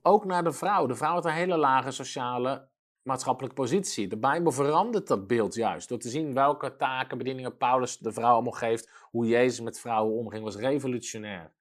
ook 0.02 0.24
naar 0.24 0.44
de 0.44 0.52
vrouw. 0.52 0.86
De 0.86 0.94
vrouw 0.94 1.12
had 1.12 1.24
een 1.24 1.32
hele 1.32 1.56
lage 1.56 1.90
sociale 1.90 2.68
maatschappelijke 3.04 3.56
positie. 3.56 4.08
De 4.08 4.16
Bijbel 4.16 4.52
verandert 4.52 5.08
dat 5.08 5.26
beeld 5.26 5.54
juist. 5.54 5.88
Door 5.88 5.98
te 5.98 6.08
zien 6.08 6.34
welke 6.34 6.76
taken, 6.76 7.18
bedieningen 7.18 7.56
Paulus 7.56 7.98
de 7.98 8.12
vrouw 8.12 8.32
allemaal 8.32 8.52
geeft. 8.52 8.90
Hoe 9.10 9.26
Jezus 9.26 9.60
met 9.60 9.80
vrouwen 9.80 10.16
omging, 10.16 10.44
was 10.44 10.56
revolutionair. 10.56 11.52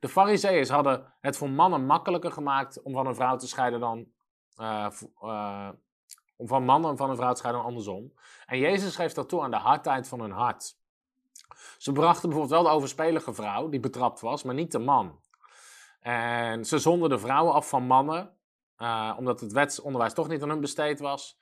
De 0.00 0.08
Farizeeërs 0.08 0.68
hadden 0.68 1.12
het 1.20 1.36
voor 1.36 1.50
mannen 1.50 1.86
makkelijker 1.86 2.32
gemaakt 2.32 2.82
om 2.82 2.92
van 2.92 3.06
een 3.06 3.14
vrouw 3.14 3.36
te 3.36 3.48
scheiden 3.48 3.80
dan. 3.80 4.06
Uh, 4.56 4.86
uh, 5.22 5.68
om 6.36 6.48
van 6.48 6.64
mannen 6.64 6.96
van 6.96 7.10
een 7.10 7.16
vrouw 7.16 7.32
te 7.32 7.38
scheiden 7.38 7.62
dan 7.62 7.70
andersom. 7.70 8.12
En 8.46 8.58
Jezus 8.58 8.96
geeft 8.96 9.14
dat 9.14 9.28
toe 9.28 9.42
aan 9.42 9.50
de 9.50 9.56
hardheid 9.56 10.08
van 10.08 10.20
hun 10.20 10.30
hart. 10.30 10.76
Ze 11.78 11.92
brachten 11.92 12.28
bijvoorbeeld 12.28 12.60
wel 12.60 12.70
de 12.70 12.76
overspelige 12.76 13.34
vrouw, 13.34 13.68
die 13.68 13.80
betrapt 13.80 14.20
was, 14.20 14.42
maar 14.42 14.54
niet 14.54 14.72
de 14.72 14.78
man. 14.78 15.20
En 16.00 16.64
ze 16.64 16.78
zonden 16.78 17.08
de 17.08 17.18
vrouwen 17.18 17.54
af 17.54 17.68
van 17.68 17.82
mannen, 17.82 18.36
uh, 18.82 19.14
omdat 19.18 19.40
het 19.40 19.52
wetsonderwijs 19.52 20.14
toch 20.14 20.28
niet 20.28 20.42
aan 20.42 20.48
hun 20.48 20.60
besteed 20.60 21.00
was. 21.00 21.38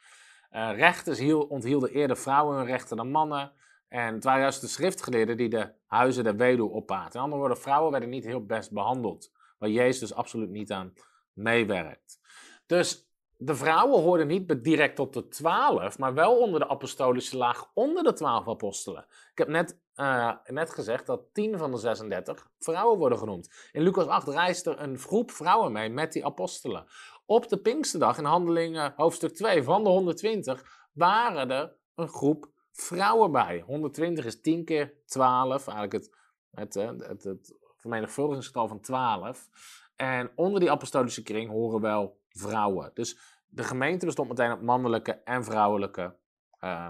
rechters 0.50 1.20
onthielden 1.48 1.90
eerder 1.90 2.16
vrouwen 2.16 2.56
hun 2.56 2.66
rechten 2.66 2.96
dan 2.96 3.10
mannen. 3.10 3.52
En 3.88 4.14
het 4.14 4.24
waren 4.24 4.40
juist 4.40 4.60
de 4.60 4.66
schriftgeleerden 4.66 5.36
die 5.36 5.48
de 5.48 5.72
huizen 5.86 6.24
der 6.24 6.36
weduwe 6.36 6.70
opbaten. 6.70 7.12
In 7.12 7.20
andere 7.20 7.40
woorden, 7.40 7.58
vrouwen 7.58 7.90
werden 7.90 8.08
niet 8.08 8.24
heel 8.24 8.46
best 8.46 8.72
behandeld. 8.72 9.32
Waar 9.58 9.68
Jezus 9.68 9.98
dus 10.00 10.14
absoluut 10.14 10.50
niet 10.50 10.72
aan 10.72 10.92
meewerkt. 11.32 12.20
Dus 12.66 13.10
de 13.36 13.54
vrouwen 13.54 14.02
hoorden 14.02 14.26
niet 14.26 14.64
direct 14.64 14.96
tot 14.96 15.14
de 15.14 15.28
twaalf, 15.28 15.98
maar 15.98 16.14
wel 16.14 16.38
onder 16.38 16.60
de 16.60 16.68
apostolische 16.68 17.36
laag, 17.36 17.70
onder 17.74 18.02
de 18.02 18.12
twaalf 18.12 18.48
apostelen. 18.48 19.06
Ik 19.32 19.38
heb 19.38 19.48
net, 19.48 19.80
uh, 19.96 20.32
net 20.46 20.70
gezegd 20.70 21.06
dat 21.06 21.22
tien 21.32 21.58
van 21.58 21.70
de 21.70 21.76
36 21.76 22.50
vrouwen 22.58 22.98
worden 22.98 23.18
genoemd. 23.18 23.50
In 23.72 23.82
Lucas 23.82 24.06
8 24.06 24.28
reist 24.28 24.66
er 24.66 24.80
een 24.80 24.98
groep 24.98 25.30
vrouwen 25.30 25.72
mee 25.72 25.88
met 25.88 26.12
die 26.12 26.24
apostelen. 26.24 26.86
Op 27.30 27.48
de 27.48 27.56
Pinksterdag 27.56 28.18
in 28.18 28.24
Handelingen 28.24 28.92
hoofdstuk 28.96 29.34
2 29.34 29.62
van 29.62 29.84
de 29.84 29.88
120 29.88 30.88
waren 30.92 31.50
er 31.50 31.76
een 31.94 32.08
groep 32.08 32.50
vrouwen 32.72 33.32
bij. 33.32 33.60
120 33.60 34.24
is 34.24 34.40
10 34.40 34.64
keer 34.64 34.94
12, 35.06 35.66
eigenlijk 35.66 35.92
het, 35.92 36.16
het, 36.50 36.74
het, 37.08 37.24
het 37.24 37.54
vermenigvuldigingsgetal 37.76 38.68
van 38.68 38.80
12. 38.80 39.48
En 39.96 40.32
onder 40.34 40.60
die 40.60 40.70
apostolische 40.70 41.22
kring 41.22 41.50
horen 41.50 41.80
wel 41.80 42.20
vrouwen. 42.28 42.90
Dus 42.94 43.18
de 43.46 43.62
gemeente 43.62 44.06
bestond 44.06 44.28
meteen 44.28 44.50
uit 44.50 44.62
mannelijke 44.62 45.12
en 45.12 45.44
vrouwelijke 45.44 46.16
uh, 46.60 46.88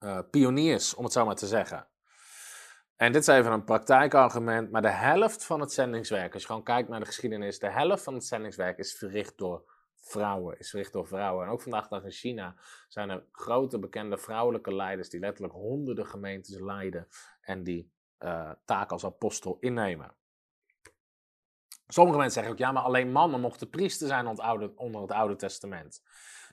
uh, 0.00 0.18
pioniers, 0.30 0.94
om 0.94 1.04
het 1.04 1.12
zo 1.12 1.24
maar 1.24 1.36
te 1.36 1.46
zeggen. 1.46 1.86
En 2.96 3.12
dit 3.12 3.20
is 3.20 3.26
even 3.26 3.52
een 3.52 3.64
praktijkargument, 3.64 4.70
maar 4.70 4.82
de 4.82 4.90
helft 4.90 5.44
van 5.44 5.60
het 5.60 5.72
zendingswerk, 5.72 6.32
als 6.32 6.42
je 6.42 6.48
gewoon 6.48 6.62
kijkt 6.62 6.88
naar 6.88 7.00
de 7.00 7.06
geschiedenis, 7.06 7.58
de 7.58 7.70
helft 7.70 8.04
van 8.04 8.14
het 8.14 8.24
zendingswerk 8.24 8.78
is 8.78 8.94
verricht 8.94 9.38
door 9.38 9.72
vrouwen, 9.94 10.58
is 10.58 10.70
verricht 10.70 10.92
door 10.92 11.06
vrouwen. 11.06 11.46
En 11.46 11.52
ook 11.52 11.62
vandaag 11.62 11.88
dag 11.88 12.04
in 12.04 12.10
China 12.10 12.56
zijn 12.88 13.10
er 13.10 13.24
grote 13.32 13.78
bekende 13.78 14.18
vrouwelijke 14.18 14.74
leiders 14.74 15.08
die 15.08 15.20
letterlijk 15.20 15.54
honderden 15.54 16.06
gemeentes 16.06 16.58
leiden 16.58 17.08
en 17.40 17.62
die 17.62 17.92
uh, 18.18 18.50
taak 18.64 18.90
als 18.90 19.04
apostel 19.04 19.56
innemen. 19.60 20.14
Sommige 21.86 22.18
mensen 22.18 22.34
zeggen 22.34 22.52
ook, 22.52 22.58
ja, 22.58 22.72
maar 22.72 22.82
alleen 22.82 23.12
mannen 23.12 23.40
mochten 23.40 23.70
priester 23.70 24.06
zijn 24.06 24.26
onder 24.26 24.72
onder 24.76 25.00
het 25.00 25.12
Oude 25.12 25.36
Testament. 25.36 26.02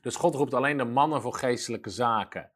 Dus 0.02 0.16
God 0.16 0.36
roept 0.36 0.54
alleen 0.54 0.78
de 0.78 0.84
mannen 0.84 1.22
voor 1.22 1.34
geestelijke 1.34 1.90
zaken. 1.90 2.52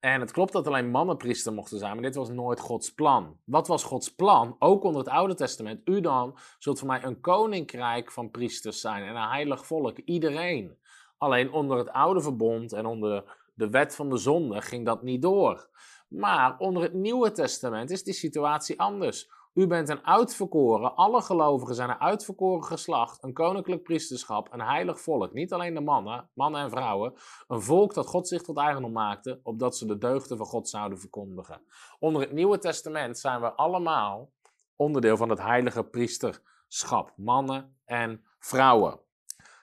En 0.00 0.20
het 0.20 0.32
klopt 0.32 0.52
dat 0.52 0.66
alleen 0.66 0.90
mannen 0.90 1.16
priester 1.16 1.52
mochten 1.52 1.78
zijn, 1.78 1.92
maar 1.92 2.02
dit 2.02 2.14
was 2.14 2.28
nooit 2.28 2.60
Gods 2.60 2.94
plan. 2.94 3.36
Wat 3.44 3.68
was 3.68 3.84
Gods 3.84 4.14
plan? 4.14 4.56
Ook 4.58 4.84
onder 4.84 5.00
het 5.00 5.10
Oude 5.10 5.34
Testament. 5.34 5.80
U 5.84 6.00
dan 6.00 6.38
zult 6.58 6.78
voor 6.78 6.88
mij 6.88 7.04
een 7.04 7.20
koninkrijk 7.20 8.12
van 8.12 8.30
priesters 8.30 8.80
zijn 8.80 9.02
en 9.04 9.16
een 9.16 9.28
heilig 9.28 9.66
volk. 9.66 9.98
Iedereen. 9.98 10.78
Alleen 11.18 11.52
onder 11.52 11.78
het 11.78 11.90
Oude 11.90 12.20
Verbond 12.20 12.72
en 12.72 12.86
onder 12.86 13.36
de 13.54 13.70
wet 13.70 13.94
van 13.94 14.08
de 14.10 14.16
zonde 14.16 14.62
ging 14.62 14.84
dat 14.86 15.02
niet 15.02 15.22
door. 15.22 15.68
Maar 16.08 16.58
onder 16.58 16.82
het 16.82 16.92
Nieuwe 16.92 17.30
Testament 17.30 17.90
is 17.90 18.04
die 18.04 18.14
situatie 18.14 18.80
anders. 18.80 19.30
U 19.58 19.66
bent 19.66 19.88
een 19.88 20.06
uitverkoren, 20.06 20.94
alle 20.94 21.22
gelovigen 21.22 21.74
zijn 21.74 21.90
een 21.90 22.00
uitverkoren 22.00 22.64
geslacht, 22.64 23.22
een 23.22 23.32
koninklijk 23.32 23.82
priesterschap, 23.82 24.52
een 24.52 24.60
heilig 24.60 25.00
volk. 25.00 25.32
Niet 25.32 25.52
alleen 25.52 25.74
de 25.74 25.80
mannen, 25.80 26.28
mannen 26.34 26.60
en 26.60 26.70
vrouwen, 26.70 27.14
een 27.48 27.62
volk 27.62 27.94
dat 27.94 28.06
God 28.06 28.28
zich 28.28 28.42
tot 28.42 28.56
eigendom 28.56 28.92
maakte, 28.92 29.40
opdat 29.42 29.76
ze 29.76 29.86
de 29.86 29.98
deugden 29.98 30.36
van 30.36 30.46
God 30.46 30.68
zouden 30.68 30.98
verkondigen. 30.98 31.60
Onder 31.98 32.22
het 32.22 32.32
Nieuwe 32.32 32.58
Testament 32.58 33.18
zijn 33.18 33.40
we 33.40 33.52
allemaal 33.52 34.30
onderdeel 34.76 35.16
van 35.16 35.28
het 35.28 35.40
heilige 35.40 35.84
priesterschap, 35.84 37.12
mannen 37.16 37.76
en 37.84 38.24
vrouwen. 38.38 39.00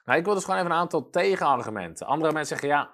Nou, 0.04 0.18
ik 0.18 0.24
wil 0.24 0.34
dus 0.34 0.44
gewoon 0.44 0.60
even 0.60 0.70
een 0.70 0.78
aantal 0.78 1.10
tegenargumenten. 1.10 2.06
Andere 2.06 2.32
mensen 2.32 2.58
zeggen 2.58 2.78
ja, 2.78 2.90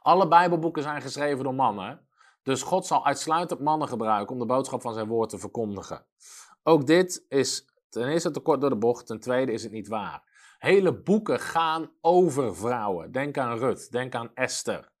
alle 0.00 0.28
Bijbelboeken 0.28 0.82
zijn 0.82 1.02
geschreven 1.02 1.44
door 1.44 1.54
mannen. 1.54 2.05
Dus 2.46 2.62
God 2.62 2.86
zal 2.86 3.04
uitsluitend 3.04 3.60
mannen 3.60 3.88
gebruiken 3.88 4.32
om 4.32 4.38
de 4.38 4.46
boodschap 4.46 4.80
van 4.80 4.94
zijn 4.94 5.06
woord 5.06 5.30
te 5.30 5.38
verkondigen. 5.38 6.06
Ook 6.62 6.86
dit 6.86 7.24
is 7.28 7.68
ten 7.88 8.08
eerste 8.08 8.30
te 8.30 8.40
kort 8.40 8.60
door 8.60 8.70
de 8.70 8.76
bocht, 8.76 9.06
ten 9.06 9.20
tweede 9.20 9.52
is 9.52 9.62
het 9.62 9.72
niet 9.72 9.88
waar. 9.88 10.22
Hele 10.58 11.02
boeken 11.02 11.40
gaan 11.40 11.90
over 12.00 12.56
vrouwen. 12.56 13.12
Denk 13.12 13.38
aan 13.38 13.58
Rut, 13.58 13.90
denk 13.90 14.14
aan 14.14 14.30
Esther. 14.34 14.92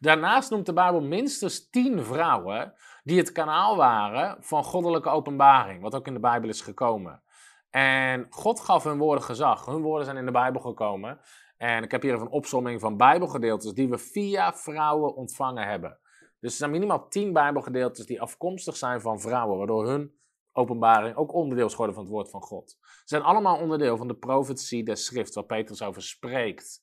Daarnaast 0.00 0.50
noemt 0.50 0.66
de 0.66 0.72
Bijbel 0.72 1.00
minstens 1.00 1.70
tien 1.70 2.04
vrouwen 2.04 2.74
die 3.02 3.18
het 3.18 3.32
kanaal 3.32 3.76
waren 3.76 4.36
van 4.40 4.64
goddelijke 4.64 5.08
openbaring, 5.08 5.82
wat 5.82 5.94
ook 5.94 6.06
in 6.06 6.14
de 6.14 6.20
Bijbel 6.20 6.48
is 6.48 6.60
gekomen. 6.60 7.22
En 7.70 8.26
God 8.30 8.60
gaf 8.60 8.84
hun 8.84 8.98
woorden 8.98 9.24
gezag. 9.24 9.66
Hun 9.66 9.82
woorden 9.82 10.04
zijn 10.04 10.16
in 10.16 10.26
de 10.26 10.32
Bijbel 10.32 10.60
gekomen. 10.60 11.20
En 11.56 11.82
ik 11.82 11.90
heb 11.90 12.02
hier 12.02 12.14
even 12.14 12.26
een 12.26 12.32
opsomming 12.32 12.80
van 12.80 12.96
Bijbelgedeeltes 12.96 13.72
die 13.72 13.88
we 13.88 13.98
via 13.98 14.54
vrouwen 14.54 15.14
ontvangen 15.14 15.66
hebben. 15.66 15.98
Dus 16.44 16.52
er 16.52 16.58
zijn 16.58 16.70
minimaal 16.70 17.08
tien 17.08 17.32
Bijbelgedeeltes 17.32 18.06
die 18.06 18.20
afkomstig 18.20 18.76
zijn 18.76 19.00
van 19.00 19.20
vrouwen, 19.20 19.58
waardoor 19.58 19.88
hun 19.88 20.14
openbaring 20.52 21.16
ook 21.16 21.32
onderdeel 21.32 21.66
is 21.66 21.70
geworden 21.70 21.94
van 21.94 22.04
het 22.04 22.12
woord 22.12 22.30
van 22.30 22.42
God. 22.42 22.76
Ze 22.80 23.02
zijn 23.04 23.22
allemaal 23.22 23.58
onderdeel 23.58 23.96
van 23.96 24.08
de 24.08 24.14
profetie 24.14 24.84
des 24.84 25.04
schrift, 25.04 25.34
waar 25.34 25.44
Petrus 25.44 25.82
over 25.82 26.02
spreekt. 26.02 26.82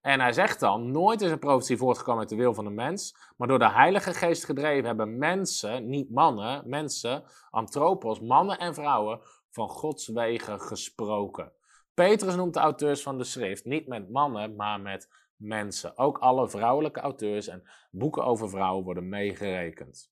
En 0.00 0.20
hij 0.20 0.32
zegt 0.32 0.60
dan, 0.60 0.90
nooit 0.90 1.20
is 1.20 1.30
een 1.30 1.38
profetie 1.38 1.76
voortgekomen 1.76 2.20
uit 2.20 2.28
de 2.28 2.36
wil 2.36 2.54
van 2.54 2.64
de 2.64 2.70
mens, 2.70 3.16
maar 3.36 3.48
door 3.48 3.58
de 3.58 3.70
Heilige 3.70 4.14
Geest 4.14 4.44
gedreven 4.44 4.86
hebben 4.86 5.18
mensen, 5.18 5.88
niet 5.88 6.10
mannen, 6.10 6.62
mensen, 6.68 7.24
antropos, 7.50 8.20
mannen 8.20 8.58
en 8.58 8.74
vrouwen, 8.74 9.20
van 9.50 9.68
Gods 9.68 10.08
wegen 10.08 10.60
gesproken. 10.60 11.52
Petrus 11.94 12.34
noemt 12.34 12.54
de 12.54 12.60
auteurs 12.60 13.02
van 13.02 13.18
de 13.18 13.24
schrift 13.24 13.64
niet 13.64 13.86
met 13.86 14.10
mannen, 14.10 14.56
maar 14.56 14.80
met 14.80 15.08
mensen. 15.36 15.98
Ook 15.98 16.18
alle 16.18 16.48
vrouwelijke 16.48 17.00
auteurs 17.00 17.48
en 17.48 17.68
boeken 17.90 18.24
over 18.24 18.48
vrouwen 18.48 18.84
worden 18.84 19.08
meegerekend. 19.08 20.10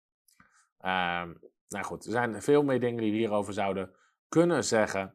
Um, 0.81 1.41
nou 1.69 1.85
goed, 1.85 2.05
er 2.05 2.13
zijn 2.13 2.43
veel 2.43 2.63
meer 2.63 2.81
dingen 2.81 3.03
die 3.03 3.11
we 3.11 3.19
hierover 3.19 3.53
zouden 3.53 3.95
kunnen 4.29 4.65
zeggen. 4.65 5.15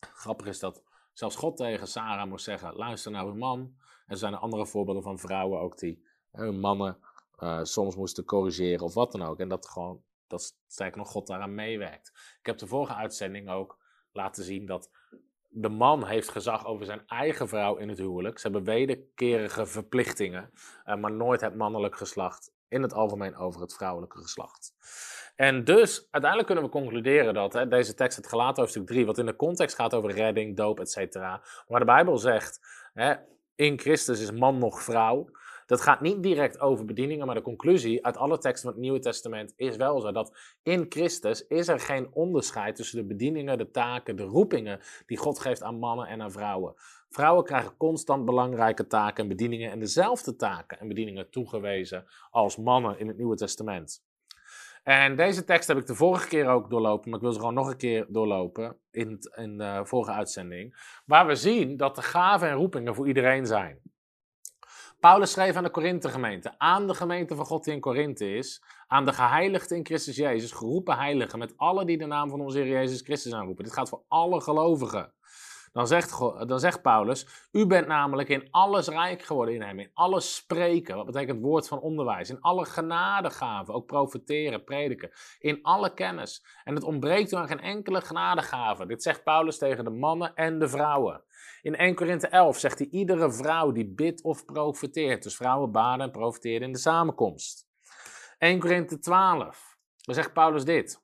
Grappig 0.00 0.46
is 0.46 0.58
dat 0.58 0.82
zelfs 1.12 1.36
God 1.36 1.56
tegen 1.56 1.86
Sarah 1.86 2.28
moest 2.28 2.44
zeggen: 2.44 2.74
luister 2.74 3.10
naar 3.10 3.26
uw 3.26 3.34
man. 3.34 3.76
Er 4.06 4.16
zijn 4.16 4.34
andere 4.34 4.66
voorbeelden 4.66 5.02
van 5.02 5.18
vrouwen 5.18 5.60
ook 5.60 5.78
die 5.78 6.06
hun 6.30 6.60
mannen 6.60 6.98
uh, 7.38 7.62
soms 7.62 7.96
moesten 7.96 8.24
corrigeren 8.24 8.84
of 8.84 8.94
wat 8.94 9.12
dan 9.12 9.22
ook. 9.22 9.38
En 9.38 9.48
dat 9.48 9.68
gewoon, 9.68 10.02
dat 10.26 10.58
sterker 10.66 10.98
nog, 10.98 11.08
God 11.08 11.26
daaraan 11.26 11.54
meewerkt. 11.54 12.36
Ik 12.38 12.46
heb 12.46 12.58
de 12.58 12.66
vorige 12.66 12.94
uitzending 12.94 13.50
ook 13.50 13.78
laten 14.12 14.44
zien 14.44 14.66
dat 14.66 14.90
de 15.54 15.68
man 15.68 16.06
heeft 16.06 16.30
gezag 16.30 16.66
over 16.66 16.86
zijn 16.86 17.02
eigen 17.06 17.48
vrouw 17.48 17.76
in 17.76 17.88
het 17.88 17.98
huwelijk. 17.98 18.38
Ze 18.38 18.48
hebben 18.48 18.64
wederkerige 18.64 19.66
verplichtingen, 19.66 20.50
uh, 20.86 20.96
maar 20.96 21.12
nooit 21.12 21.40
het 21.40 21.56
mannelijk 21.56 21.96
geslacht. 21.96 22.52
In 22.68 22.82
het 22.82 22.94
algemeen 22.94 23.36
over 23.36 23.60
het 23.60 23.74
vrouwelijke 23.74 24.18
geslacht. 24.18 24.72
En 25.36 25.64
dus, 25.64 26.08
uiteindelijk 26.10 26.46
kunnen 26.46 26.64
we 26.64 26.78
concluderen 26.78 27.34
dat 27.34 27.52
hè, 27.52 27.68
deze 27.68 27.94
tekst, 27.94 28.16
het 28.16 28.28
gelaat 28.28 28.56
hoofdstuk 28.56 28.86
3, 28.86 29.06
wat 29.06 29.18
in 29.18 29.26
de 29.26 29.36
context 29.36 29.74
gaat 29.74 29.94
over 29.94 30.10
redding, 30.10 30.56
doop, 30.56 30.80
etc. 30.80 31.14
Waar 31.66 31.80
de 31.80 31.84
Bijbel 31.84 32.18
zegt, 32.18 32.60
hè, 32.92 33.14
in 33.54 33.78
Christus 33.78 34.20
is 34.20 34.30
man 34.30 34.58
nog 34.58 34.82
vrouw. 34.82 35.30
Dat 35.66 35.80
gaat 35.80 36.00
niet 36.00 36.22
direct 36.22 36.60
over 36.60 36.84
bedieningen, 36.84 37.26
maar 37.26 37.34
de 37.34 37.42
conclusie 37.42 38.04
uit 38.04 38.16
alle 38.16 38.38
teksten 38.38 38.62
van 38.62 38.72
het 38.72 38.80
Nieuwe 38.80 38.98
Testament 38.98 39.52
is 39.56 39.76
wel 39.76 40.00
zo 40.00 40.12
dat 40.12 40.56
in 40.62 40.86
Christus 40.88 41.46
is 41.46 41.68
er 41.68 41.80
geen 41.80 42.08
onderscheid 42.12 42.76
tussen 42.76 42.98
de 42.98 43.04
bedieningen, 43.04 43.58
de 43.58 43.70
taken, 43.70 44.16
de 44.16 44.22
roepingen 44.22 44.80
die 45.06 45.18
God 45.18 45.38
geeft 45.38 45.62
aan 45.62 45.78
mannen 45.78 46.06
en 46.06 46.22
aan 46.22 46.32
vrouwen. 46.32 46.74
Vrouwen 47.08 47.44
krijgen 47.44 47.76
constant 47.76 48.24
belangrijke 48.24 48.86
taken 48.86 49.22
en 49.22 49.28
bedieningen 49.28 49.70
en 49.70 49.78
dezelfde 49.78 50.36
taken 50.36 50.80
en 50.80 50.88
bedieningen 50.88 51.30
toegewezen 51.30 52.06
als 52.30 52.56
mannen 52.56 52.98
in 52.98 53.08
het 53.08 53.16
Nieuwe 53.16 53.36
Testament. 53.36 54.02
En 54.82 55.16
deze 55.16 55.44
tekst 55.44 55.68
heb 55.68 55.76
ik 55.76 55.86
de 55.86 55.94
vorige 55.94 56.28
keer 56.28 56.46
ook 56.46 56.70
doorlopen, 56.70 57.10
maar 57.10 57.18
ik 57.18 57.24
wil 57.24 57.32
ze 57.32 57.38
gewoon 57.38 57.54
nog 57.54 57.68
een 57.68 57.76
keer 57.76 58.06
doorlopen 58.08 58.76
in, 58.90 59.18
in 59.34 59.58
de 59.58 59.80
vorige 59.84 60.12
uitzending. 60.12 60.76
Waar 61.06 61.26
we 61.26 61.34
zien 61.34 61.76
dat 61.76 61.94
de 61.94 62.02
gaven 62.02 62.48
en 62.48 62.54
roepingen 62.54 62.94
voor 62.94 63.06
iedereen 63.06 63.46
zijn. 63.46 63.80
Paulus 65.02 65.30
schreef 65.30 65.56
aan 65.56 65.62
de 65.62 65.70
Korinthe-gemeente, 65.70 66.54
aan 66.58 66.86
de 66.86 66.94
gemeente 66.94 67.34
van 67.34 67.44
God 67.44 67.64
die 67.64 67.74
in 67.74 67.80
Korinthe 67.80 68.34
is, 68.34 68.62
aan 68.86 69.04
de 69.04 69.12
geheiligden 69.12 69.76
in 69.76 69.86
Christus 69.86 70.16
Jezus, 70.16 70.52
geroepen 70.52 70.96
heiligen, 70.96 71.38
met 71.38 71.52
alle 71.56 71.84
die 71.84 71.98
de 71.98 72.06
naam 72.06 72.30
van 72.30 72.40
onze 72.40 72.58
Heer 72.58 72.68
Jezus 72.68 73.00
Christus 73.00 73.32
aanroepen. 73.32 73.64
Dit 73.64 73.72
gaat 73.72 73.88
voor 73.88 74.02
alle 74.08 74.40
gelovigen. 74.40 75.12
Dan 75.72 75.86
zegt, 75.86 76.18
dan 76.46 76.60
zegt 76.60 76.82
Paulus, 76.82 77.48
u 77.52 77.66
bent 77.66 77.86
namelijk 77.86 78.28
in 78.28 78.48
alles 78.50 78.88
rijk 78.88 79.22
geworden 79.22 79.54
in 79.54 79.62
hem, 79.62 79.78
in 79.78 79.90
alles 79.94 80.34
spreken, 80.34 80.96
wat 80.96 81.06
betekent 81.06 81.42
woord 81.42 81.68
van 81.68 81.80
onderwijs, 81.80 82.30
in 82.30 82.40
alle 82.40 82.64
genadegaven, 82.64 83.74
ook 83.74 83.86
profeteren, 83.86 84.64
prediken, 84.64 85.10
in 85.38 85.62
alle 85.62 85.94
kennis. 85.94 86.44
En 86.64 86.74
het 86.74 86.84
ontbreekt 86.84 87.32
u 87.32 87.36
aan 87.36 87.48
geen 87.48 87.60
enkele 87.60 88.00
genadegave. 88.00 88.86
Dit 88.86 89.02
zegt 89.02 89.24
Paulus 89.24 89.58
tegen 89.58 89.84
de 89.84 89.90
mannen 89.90 90.34
en 90.34 90.58
de 90.58 90.68
vrouwen. 90.68 91.22
In 91.62 91.76
1 91.76 91.94
Korinthe 91.94 92.26
11 92.26 92.58
zegt 92.58 92.78
hij, 92.78 92.88
iedere 92.90 93.32
vrouw 93.32 93.72
die 93.72 93.86
bidt 93.86 94.22
of 94.22 94.44
profeteert, 94.44 95.22
dus 95.22 95.36
vrouwen 95.36 95.72
baden 95.72 96.06
en 96.06 96.10
profiteren 96.10 96.62
in 96.62 96.72
de 96.72 96.78
samenkomst. 96.78 97.66
1 98.38 98.58
Korinthe 98.58 98.98
12, 98.98 99.76
dan 100.00 100.14
zegt 100.14 100.32
Paulus 100.32 100.64
dit. 100.64 101.00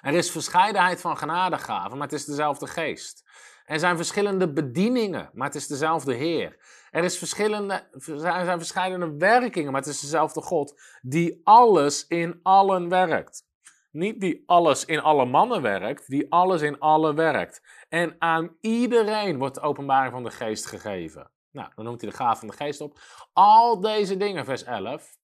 Er 0.00 0.14
is 0.14 0.30
verscheidenheid 0.30 1.00
van 1.00 1.16
genadegaven, 1.16 1.98
maar 1.98 2.06
het 2.06 2.18
is 2.18 2.24
dezelfde 2.24 2.66
geest. 2.66 3.28
Er 3.64 3.78
zijn 3.78 3.96
verschillende 3.96 4.52
bedieningen, 4.52 5.30
maar 5.32 5.46
het 5.46 5.56
is 5.56 5.66
dezelfde 5.66 6.14
Heer. 6.14 6.56
Er, 6.90 7.04
is 7.04 7.18
verschillende, 7.18 7.88
er 7.90 8.18
zijn 8.18 8.58
verschillende 8.58 9.16
werkingen, 9.16 9.72
maar 9.72 9.80
het 9.80 9.90
is 9.90 10.00
dezelfde 10.00 10.42
God 10.42 10.80
die 11.02 11.40
alles 11.44 12.06
in 12.06 12.40
allen 12.42 12.88
werkt. 12.88 13.48
Niet 13.90 14.20
die 14.20 14.42
alles 14.46 14.84
in 14.84 15.00
alle 15.00 15.24
mannen 15.24 15.62
werkt, 15.62 16.08
die 16.08 16.32
alles 16.32 16.62
in 16.62 16.78
allen 16.78 17.14
werkt. 17.14 17.79
En 17.90 18.16
aan 18.18 18.56
iedereen 18.60 19.38
wordt 19.38 19.54
de 19.54 19.60
openbaring 19.60 20.12
van 20.12 20.24
de 20.24 20.30
geest 20.30 20.66
gegeven. 20.66 21.30
Nou, 21.50 21.68
dan 21.74 21.84
noemt 21.84 22.00
hij 22.00 22.10
de 22.10 22.16
gaaf 22.16 22.38
van 22.38 22.48
de 22.48 22.54
geest 22.54 22.80
op. 22.80 22.98
Al 23.32 23.80
deze 23.80 24.16
dingen, 24.16 24.44
vers 24.44 24.64
11, 24.64 25.18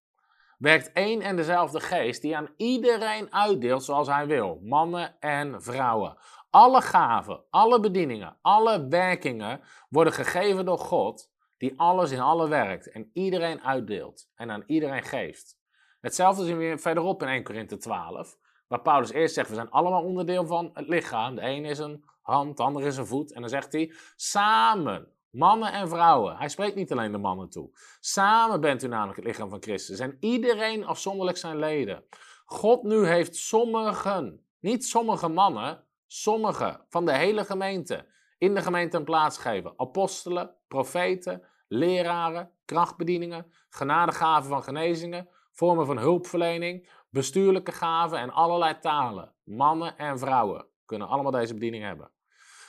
werkt 0.59 0.93
één 0.93 1.21
en 1.21 1.37
dezelfde 1.37 1.81
geest 1.81 2.23
die 2.23 2.37
aan 2.37 2.49
iedereen 2.57 3.33
uitdeelt 3.33 3.85
zoals 3.85 4.09
hij 4.09 4.27
wil. 4.27 4.61
Mannen 4.63 5.21
en 5.21 5.63
vrouwen. 5.63 6.17
Alle 6.51 6.81
gaven, 6.83 7.45
alle 7.51 7.81
bedieningen, 7.81 8.37
alle 8.43 8.87
werkingen 8.89 9.61
worden 9.89 10.13
gegeven 10.13 10.65
door 10.65 10.79
God, 10.79 11.31
die 11.57 11.75
alles 11.77 12.11
in 12.11 12.21
alle 12.21 12.49
werkt 12.49 12.91
en 12.91 13.11
iedereen 13.13 13.63
uitdeelt 13.63 14.31
en 14.35 14.51
aan 14.51 14.65
iedereen 14.67 15.03
geeft. 15.03 15.59
Hetzelfde 16.01 16.45
zien 16.45 16.59
we 16.59 16.79
verderop 16.79 17.23
in 17.23 17.29
1 17.29 17.43
Korinthe 17.43 17.77
12, 17.77 18.37
Waar 18.69 18.81
Paulus 18.83 19.11
eerst 19.11 19.35
zegt, 19.35 19.49
we 19.49 19.55
zijn 19.55 19.71
allemaal 19.71 20.03
onderdeel 20.03 20.47
van 20.47 20.71
het 20.73 20.89
lichaam. 20.89 21.35
De 21.35 21.43
een 21.43 21.65
is 21.65 21.79
een 21.79 22.05
hand, 22.33 22.57
de 22.57 22.63
ander 22.63 22.83
is 22.83 22.97
een 22.97 23.07
voet. 23.07 23.33
En 23.33 23.41
dan 23.41 23.51
zegt 23.51 23.73
hij, 23.73 23.93
samen, 24.17 25.09
mannen 25.31 25.73
en 25.73 25.89
vrouwen. 25.89 26.37
Hij 26.37 26.49
spreekt 26.49 26.75
niet 26.75 26.93
alleen 26.93 27.13
de 27.13 27.19
mannen 27.19 27.51
toe. 27.51 27.71
Samen 28.01 28.61
bent 28.61 28.83
u 28.83 28.89
namelijk 28.89 29.17
het 29.17 29.27
lichaam 29.27 29.51
van 29.51 29.63
Christus. 29.63 29.99
En 29.99 30.17
iedereen 30.21 30.85
afzonderlijk 30.85 31.37
zijn 31.37 31.59
leden. 31.59 32.05
God 32.45 32.83
nu 32.83 33.07
heeft 33.07 33.37
sommigen, 33.37 34.47
niet 34.61 34.85
sommige 34.85 35.29
mannen, 35.29 35.85
sommige 36.07 36.85
van 36.89 37.05
de 37.05 37.13
hele 37.13 37.45
gemeente 37.45 38.07
in 38.39 38.55
de 38.55 38.63
gemeente 38.63 38.97
een 38.97 39.05
plaats 39.05 39.39
geven. 39.39 39.73
Apostelen, 39.77 40.55
profeten, 40.69 41.43
leraren, 41.69 42.51
krachtbedieningen, 42.65 43.53
genadegaven 43.69 44.49
van 44.49 44.63
genezingen, 44.63 45.29
vormen 45.53 45.87
van 45.87 45.99
hulpverlening, 45.99 46.89
bestuurlijke 47.11 47.73
gaven 47.73 48.19
en 48.19 48.31
allerlei 48.31 48.79
talen. 48.79 49.35
Mannen 49.45 49.97
en 49.99 50.19
vrouwen 50.19 50.67
kunnen 50.85 51.09
allemaal 51.09 51.33
deze 51.33 51.55
bediening 51.55 51.85
hebben. 51.85 52.11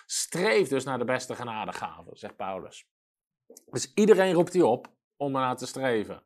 Streef 0.10 0.68
dus 0.68 0.84
naar 0.84 0.98
de 0.98 1.06
beste 1.06 1.36
genadegaven, 1.36 2.18
zegt 2.18 2.36
Paulus. 2.36 2.88
Dus 3.66 3.92
iedereen 3.94 4.34
roept 4.34 4.54
hij 4.54 4.62
op 4.62 4.88
om 5.18 5.36
ernaar 5.36 5.58
te 5.58 5.66
streven. 5.66 6.24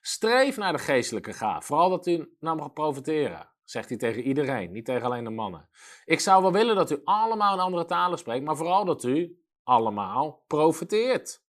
Streef 0.00 0.56
naar 0.56 0.72
de 0.72 0.78
geestelijke 0.78 1.32
gaaf, 1.32 1.66
vooral 1.66 1.90
dat 1.90 2.06
u 2.06 2.36
naar 2.40 2.56
mag 2.56 2.72
profiteren, 2.72 3.50
zegt 3.64 3.88
hij 3.88 3.98
tegen 3.98 4.22
iedereen, 4.22 4.72
niet 4.72 4.84
tegen 4.84 5.06
alleen 5.06 5.24
de 5.24 5.30
mannen. 5.30 5.68
Ik 6.04 6.20
zou 6.20 6.42
wel 6.42 6.52
willen 6.52 6.76
dat 6.76 6.90
u 6.90 7.00
allemaal 7.04 7.54
in 7.54 7.60
andere 7.60 7.84
talen 7.84 8.18
spreekt, 8.18 8.44
maar 8.44 8.56
vooral 8.56 8.84
dat 8.84 9.04
u 9.04 9.42
allemaal 9.62 10.44
profiteert. 10.46 11.42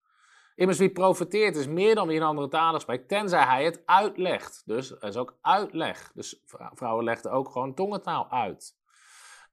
Immers 0.54 0.78
wie 0.78 0.92
profiteert 0.92 1.56
is 1.56 1.66
meer 1.66 1.94
dan 1.94 2.06
wie 2.06 2.16
in 2.16 2.22
andere 2.22 2.48
talen 2.48 2.80
spreekt, 2.80 3.08
tenzij 3.08 3.44
hij 3.44 3.64
het 3.64 3.82
uitlegt. 3.84 4.62
Dus 4.64 4.90
er 4.90 5.08
is 5.08 5.16
ook 5.16 5.38
uitleg. 5.40 6.12
Dus 6.14 6.42
vrouwen 6.74 7.04
legden 7.04 7.32
ook 7.32 7.50
gewoon 7.50 7.74
tongentaal 7.74 8.30
uit. 8.30 8.76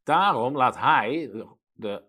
Daarom 0.03 0.55
laat 0.55 0.77
hij, 0.77 1.31
de 1.73 2.03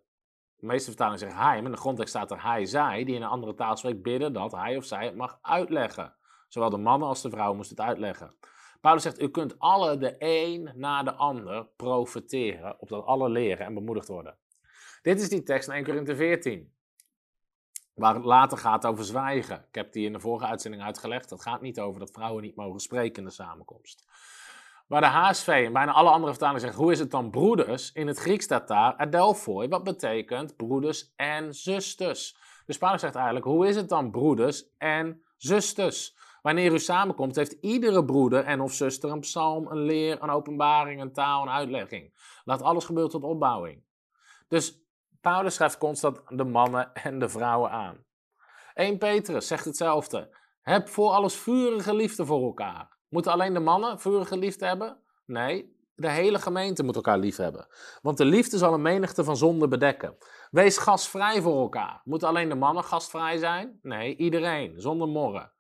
meeste 0.67 0.89
vertalingen 0.89 1.19
zeggen 1.19 1.39
hij, 1.39 1.57
maar 1.57 1.65
in 1.65 1.71
de 1.71 1.77
grondtekst 1.77 2.15
staat 2.15 2.31
er 2.31 2.43
hij, 2.43 2.67
zij, 2.67 3.05
die 3.05 3.15
in 3.15 3.23
een 3.23 3.29
andere 3.29 3.55
taal 3.55 3.77
spreekt, 3.77 4.03
bidden 4.03 4.33
dat 4.33 4.53
hij 4.53 4.77
of 4.77 4.85
zij 4.85 5.05
het 5.05 5.17
mag 5.17 5.39
uitleggen. 5.43 6.15
Zowel 6.49 6.71
de 6.71 6.77
mannen 6.77 7.09
als 7.09 7.23
de 7.23 7.31
vrouwen 7.31 7.57
moesten 7.57 7.77
het 7.77 7.87
uitleggen. 7.87 8.35
Paulus 8.81 9.03
zegt, 9.03 9.21
u 9.21 9.29
kunt 9.29 9.59
alle 9.59 9.99
de 9.99 10.15
een 10.19 10.71
na 10.75 11.03
de 11.03 11.13
ander 11.15 11.67
profiteren, 11.77 12.81
opdat 12.81 13.05
alle 13.05 13.29
leren 13.29 13.67
en 13.67 13.75
bemoedigd 13.75 14.09
worden. 14.09 14.37
Dit 15.03 15.21
is 15.21 15.29
die 15.29 15.43
tekst 15.43 15.69
in 15.69 15.75
1 15.75 15.85
Corinthië 15.85 16.15
14. 16.15 16.73
Waar 17.95 18.15
het 18.15 18.25
later 18.25 18.59
gaat 18.59 18.87
over 18.87 19.05
zwijgen. 19.05 19.65
Ik 19.69 19.75
heb 19.75 19.93
die 19.93 20.07
in 20.07 20.13
de 20.13 20.21
vorige 20.21 20.47
uitzending 20.47 20.83
uitgelegd. 20.83 21.31
Het 21.31 21.43
gaat 21.43 21.61
niet 21.61 21.81
over 21.81 22.01
dat 22.01 22.11
vrouwen 22.11 22.43
niet 22.43 22.57
mogen 22.57 22.81
spreken 22.81 23.23
in 23.23 23.29
de 23.29 23.35
samenkomst. 23.35 24.08
Waar 24.89 25.01
de 25.01 25.07
HSV 25.07 25.49
en 25.67 25.73
bijna 25.73 25.93
alle 25.93 26.11
andere 26.11 26.33
vertalingen 26.33 26.61
zeggen, 26.61 26.83
hoe 26.83 26.93
is 26.93 26.99
het 26.99 27.11
dan 27.11 27.31
broeders? 27.31 27.93
In 27.93 28.07
het 28.07 28.19
Grieks 28.19 28.45
staat 28.45 28.69
daar 28.69 28.97
adelphoi, 28.97 29.69
wat 29.69 29.85
betekent 29.85 30.57
broeders 30.57 31.13
en 31.17 31.55
zusters. 31.55 32.37
Dus 32.67 32.79
Paulus 32.79 33.01
zegt 33.01 33.15
eigenlijk, 33.15 33.45
hoe 33.45 33.67
is 33.67 33.77
het 33.77 33.89
dan 33.89 34.11
broeders 34.11 34.77
en 34.79 35.23
zusters? 35.37 36.17
Wanneer 36.43 36.73
u 36.73 36.79
samenkomt, 36.79 37.37
heeft 37.37 37.57
iedere 37.61 38.05
broeder 38.05 38.45
en 38.45 38.61
of 38.61 38.73
zuster 38.73 39.11
een 39.11 39.21
psalm, 39.21 39.67
een 39.67 39.83
leer, 39.83 40.23
een 40.23 40.31
openbaring, 40.31 41.01
een 41.01 41.13
taal, 41.13 41.43
een 41.43 41.51
uitlegging. 41.51 42.15
Laat 42.45 42.63
alles 42.63 42.85
gebeuren 42.85 43.13
tot 43.13 43.23
opbouwing. 43.23 43.85
Dus 44.49 44.83
Paulus 45.21 45.55
schrijft 45.55 45.79
constant 45.79 46.21
de 46.29 46.45
mannen 46.45 46.95
en 46.95 47.19
de 47.19 47.29
vrouwen 47.29 47.71
aan. 47.71 48.05
1 48.75 48.99
Petrus 48.99 49.47
zegt 49.47 49.65
hetzelfde. 49.65 50.37
Heb 50.63 50.89
voor 50.89 51.11
alles 51.11 51.37
vurige 51.37 51.95
liefde 51.95 52.27
voor 52.27 52.43
elkaar. 52.43 52.98
Moeten 53.09 53.33
alleen 53.33 53.55
de 53.55 53.61
mannen 53.61 54.01
vurige 54.01 54.37
liefde 54.37 54.67
hebben? 54.67 54.99
Nee, 55.27 55.77
de 55.95 56.11
hele 56.11 56.39
gemeente 56.39 56.83
moet 56.83 56.97
elkaar 56.97 57.19
lief 57.19 57.37
hebben. 57.37 57.67
Want 58.03 58.17
de 58.17 58.25
liefde 58.25 58.59
zal 58.59 58.75
een 58.75 58.83
menigte 58.83 59.25
van 59.25 59.37
zonden 59.37 59.69
bedekken. 59.69 60.17
Wees 60.51 60.79
gastvrij 60.79 61.43
voor 61.43 61.61
elkaar. 61.61 62.01
Moeten 62.05 62.29
alleen 62.29 62.49
de 62.49 62.55
mannen 62.55 62.85
gastvrij 62.85 63.39
zijn? 63.39 63.79
Nee, 63.83 64.17
iedereen, 64.17 64.81
zonder 64.81 65.09
morren. 65.09 65.53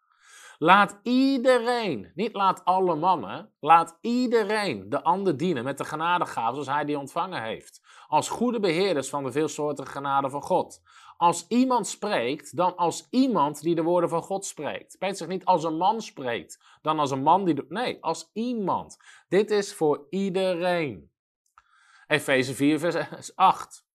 Laat 0.60 0.98
iedereen, 1.02 2.12
niet 2.14 2.34
laat 2.34 2.64
alle 2.64 2.94
mannen, 2.94 3.52
laat 3.60 3.98
iedereen 4.00 4.88
de 4.88 5.02
ander 5.02 5.36
dienen 5.36 5.64
met 5.64 5.78
de 5.78 5.84
genadegaven 5.84 6.52
zoals 6.52 6.68
hij 6.68 6.84
die 6.84 6.98
ontvangen 6.98 7.42
heeft. 7.42 7.80
Als 8.06 8.28
goede 8.28 8.60
beheerders 8.60 9.08
van 9.08 9.24
de 9.24 9.32
veelsoortige 9.32 9.90
genade 9.90 10.30
van 10.30 10.42
God. 10.42 10.80
Als 11.18 11.46
iemand 11.48 11.86
spreekt, 11.86 12.56
dan 12.56 12.76
als 12.76 13.06
iemand 13.10 13.62
die 13.62 13.74
de 13.74 13.82
woorden 13.82 14.10
van 14.10 14.22
God 14.22 14.46
spreekt. 14.46 14.98
Peter 14.98 15.16
zegt 15.16 15.30
niet 15.30 15.44
als 15.44 15.64
een 15.64 15.76
man 15.76 16.02
spreekt, 16.02 16.78
dan 16.82 16.98
als 16.98 17.10
een 17.10 17.22
man 17.22 17.44
die... 17.44 17.64
Nee, 17.68 17.98
als 18.00 18.30
iemand. 18.32 18.98
Dit 19.28 19.50
is 19.50 19.74
voor 19.74 20.06
iedereen. 20.10 21.10
Efeze 22.06 22.54
4 22.54 22.78
vers 22.78 23.36
8 23.36 23.86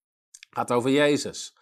gaat 0.50 0.72
over 0.72 0.90
Jezus. 0.90 1.56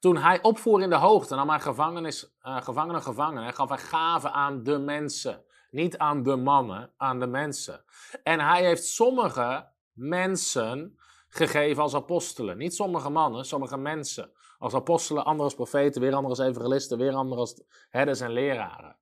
Toen 0.00 0.16
hij 0.16 0.42
opvoer 0.42 0.82
in 0.82 0.90
de 0.90 0.96
hoogte, 0.96 1.34
nam 1.34 1.48
hij 1.48 1.60
gevangenis, 1.60 2.36
uh, 2.42 2.62
gevangenen 2.62 3.02
gevangen 3.02 3.44
en 3.44 3.54
gaf 3.54 3.68
hij 3.68 3.78
gaven 3.78 4.32
aan 4.32 4.62
de 4.62 4.78
mensen. 4.78 5.44
Niet 5.70 5.98
aan 5.98 6.22
de 6.22 6.36
mannen, 6.36 6.92
aan 6.96 7.20
de 7.20 7.26
mensen. 7.26 7.84
En 8.22 8.40
hij 8.40 8.64
heeft 8.64 8.84
sommige 8.84 9.68
mensen 9.92 10.98
gegeven 11.28 11.82
als 11.82 11.94
apostelen. 11.94 12.56
Niet 12.56 12.74
sommige 12.74 13.10
mannen, 13.10 13.44
sommige 13.44 13.76
mensen. 13.76 14.30
Als 14.58 14.74
apostelen, 14.74 15.24
anderen 15.24 15.44
als 15.44 15.54
profeten, 15.54 16.00
weer 16.00 16.14
anderen 16.14 16.36
als 16.38 16.48
evangelisten, 16.48 16.98
weer 16.98 17.14
anderen 17.14 17.38
als 17.38 17.62
herders 17.88 18.20
en 18.20 18.30
leraren. 18.30 18.96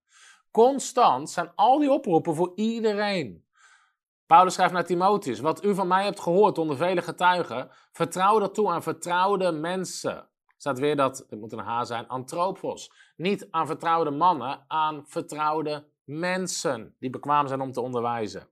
Constant 0.50 1.30
zijn 1.30 1.52
al 1.54 1.78
die 1.78 1.90
oproepen 1.90 2.34
voor 2.34 2.52
iedereen. 2.54 3.44
Paulus 4.26 4.54
schrijft 4.54 4.72
naar 4.72 4.84
Timotheus: 4.84 5.40
Wat 5.40 5.64
u 5.64 5.74
van 5.74 5.88
mij 5.88 6.04
hebt 6.04 6.20
gehoord 6.20 6.58
onder 6.58 6.76
vele 6.76 7.02
getuigen, 7.02 7.70
vertrouw 7.92 8.38
dat 8.38 8.54
toe 8.54 8.70
aan 8.70 8.82
vertrouwde 8.82 9.52
mensen 9.52 10.28
staat 10.56 10.78
weer 10.78 10.96
dat, 10.96 11.24
het 11.28 11.40
moet 11.40 11.52
een 11.52 11.58
H 11.58 11.82
zijn, 11.82 12.08
antropos. 12.08 12.92
Niet 13.16 13.48
aan 13.50 13.66
vertrouwde 13.66 14.10
mannen, 14.10 14.64
aan 14.68 15.06
vertrouwde 15.06 15.86
mensen 16.04 16.94
die 16.98 17.10
bekwaam 17.10 17.46
zijn 17.46 17.60
om 17.60 17.72
te 17.72 17.80
onderwijzen. 17.80 18.48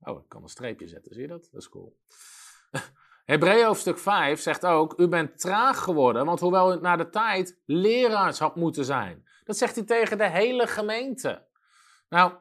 Oh, 0.00 0.20
ik 0.20 0.28
kan 0.28 0.42
een 0.42 0.48
streepje 0.48 0.88
zetten, 0.88 1.12
zie 1.12 1.22
je 1.22 1.28
dat? 1.28 1.48
Dat 1.52 1.60
is 1.60 1.68
cool. 1.68 1.96
Hebreeën 3.24 3.66
hoofdstuk 3.66 3.98
5 3.98 4.40
zegt 4.40 4.66
ook, 4.66 4.98
u 4.98 5.08
bent 5.08 5.40
traag 5.40 5.82
geworden, 5.82 6.24
want 6.26 6.40
hoewel 6.40 6.74
u 6.74 6.80
naar 6.80 6.98
de 6.98 7.10
tijd 7.10 7.58
leraars 7.66 8.38
had 8.38 8.56
moeten 8.56 8.84
zijn. 8.84 9.26
Dat 9.44 9.56
zegt 9.56 9.74
hij 9.74 9.84
tegen 9.84 10.18
de 10.18 10.28
hele 10.28 10.66
gemeente. 10.66 11.42
Nou, 12.08 12.32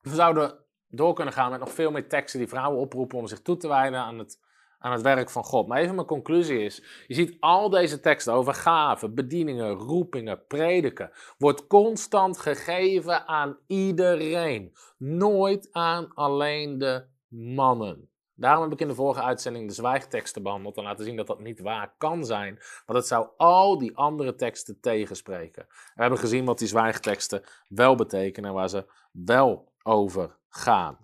we 0.00 0.14
zouden 0.14 0.58
door 0.88 1.14
kunnen 1.14 1.34
gaan 1.34 1.50
met 1.50 1.60
nog 1.60 1.72
veel 1.72 1.90
meer 1.90 2.08
teksten 2.08 2.38
die 2.38 2.48
vrouwen 2.48 2.80
oproepen 2.80 3.18
om 3.18 3.26
zich 3.26 3.42
toe 3.42 3.56
te 3.56 3.68
wijden 3.68 4.00
aan 4.00 4.18
het 4.18 4.38
aan 4.80 4.92
het 4.92 5.02
werk 5.02 5.30
van 5.30 5.44
God. 5.44 5.66
Maar 5.66 5.78
even 5.78 5.94
mijn 5.94 6.06
conclusie 6.06 6.64
is, 6.64 7.04
je 7.06 7.14
ziet 7.14 7.36
al 7.40 7.70
deze 7.70 8.00
teksten 8.00 8.32
over 8.32 8.54
gaven, 8.54 9.14
bedieningen, 9.14 9.70
roepingen, 9.70 10.46
prediken, 10.46 11.10
wordt 11.38 11.66
constant 11.66 12.38
gegeven 12.38 13.26
aan 13.26 13.58
iedereen. 13.66 14.74
Nooit 14.96 15.68
aan 15.72 16.14
alleen 16.14 16.78
de 16.78 17.04
mannen. 17.28 18.09
Daarom 18.40 18.62
heb 18.62 18.72
ik 18.72 18.80
in 18.80 18.88
de 18.88 18.94
vorige 18.94 19.22
uitzending 19.22 19.68
de 19.68 19.74
zwijgteksten 19.74 20.42
behandeld 20.42 20.76
en 20.76 20.82
laten 20.82 21.04
zien 21.04 21.16
dat 21.16 21.26
dat 21.26 21.40
niet 21.40 21.60
waar 21.60 21.94
kan 21.98 22.24
zijn. 22.24 22.58
Want 22.86 22.98
het 22.98 23.06
zou 23.06 23.28
al 23.36 23.78
die 23.78 23.96
andere 23.96 24.34
teksten 24.34 24.80
tegenspreken. 24.80 25.66
We 25.68 26.00
hebben 26.00 26.18
gezien 26.18 26.44
wat 26.44 26.58
die 26.58 26.68
zwijgteksten 26.68 27.42
wel 27.68 27.94
betekenen 27.94 28.50
en 28.50 28.56
waar 28.56 28.68
ze 28.68 28.86
wel 29.12 29.72
over 29.82 30.36
gaan. 30.48 30.98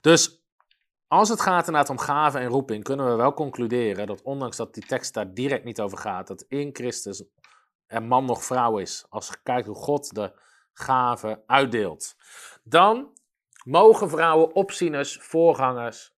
Dus 0.00 0.44
als 1.06 1.28
het 1.28 1.40
gaat 1.40 1.66
inderdaad 1.66 1.90
om 1.90 1.98
gaven 1.98 2.40
en 2.40 2.48
roeping, 2.48 2.84
kunnen 2.84 3.06
we 3.06 3.14
wel 3.14 3.34
concluderen 3.34 4.06
dat 4.06 4.22
ondanks 4.22 4.56
dat 4.56 4.74
die 4.74 4.86
tekst 4.86 5.14
daar 5.14 5.34
direct 5.34 5.64
niet 5.64 5.80
over 5.80 5.98
gaat, 5.98 6.26
dat 6.26 6.44
in 6.48 6.70
Christus 6.72 7.24
er 7.86 8.02
man 8.02 8.24
nog 8.24 8.44
vrouw 8.44 8.78
is. 8.78 9.06
Als 9.08 9.26
je 9.26 9.36
kijkt 9.42 9.66
hoe 9.66 9.76
God 9.76 10.14
de 10.14 10.32
gaven 10.72 11.42
uitdeelt. 11.46 12.16
Dan 12.62 13.12
mogen 13.64 14.10
vrouwen 14.10 14.54
opzieners, 14.54 15.18
voorgangers 15.20 16.15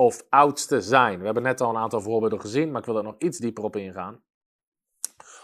of 0.00 0.26
oudste 0.28 0.80
zijn. 0.80 1.18
We 1.18 1.24
hebben 1.24 1.42
net 1.42 1.60
al 1.60 1.70
een 1.70 1.76
aantal 1.76 2.00
voorbeelden 2.00 2.40
gezien, 2.40 2.70
maar 2.70 2.80
ik 2.80 2.86
wil 2.86 2.96
er 2.96 3.02
nog 3.02 3.14
iets 3.18 3.38
dieper 3.38 3.64
op 3.64 3.76
ingaan. 3.76 4.22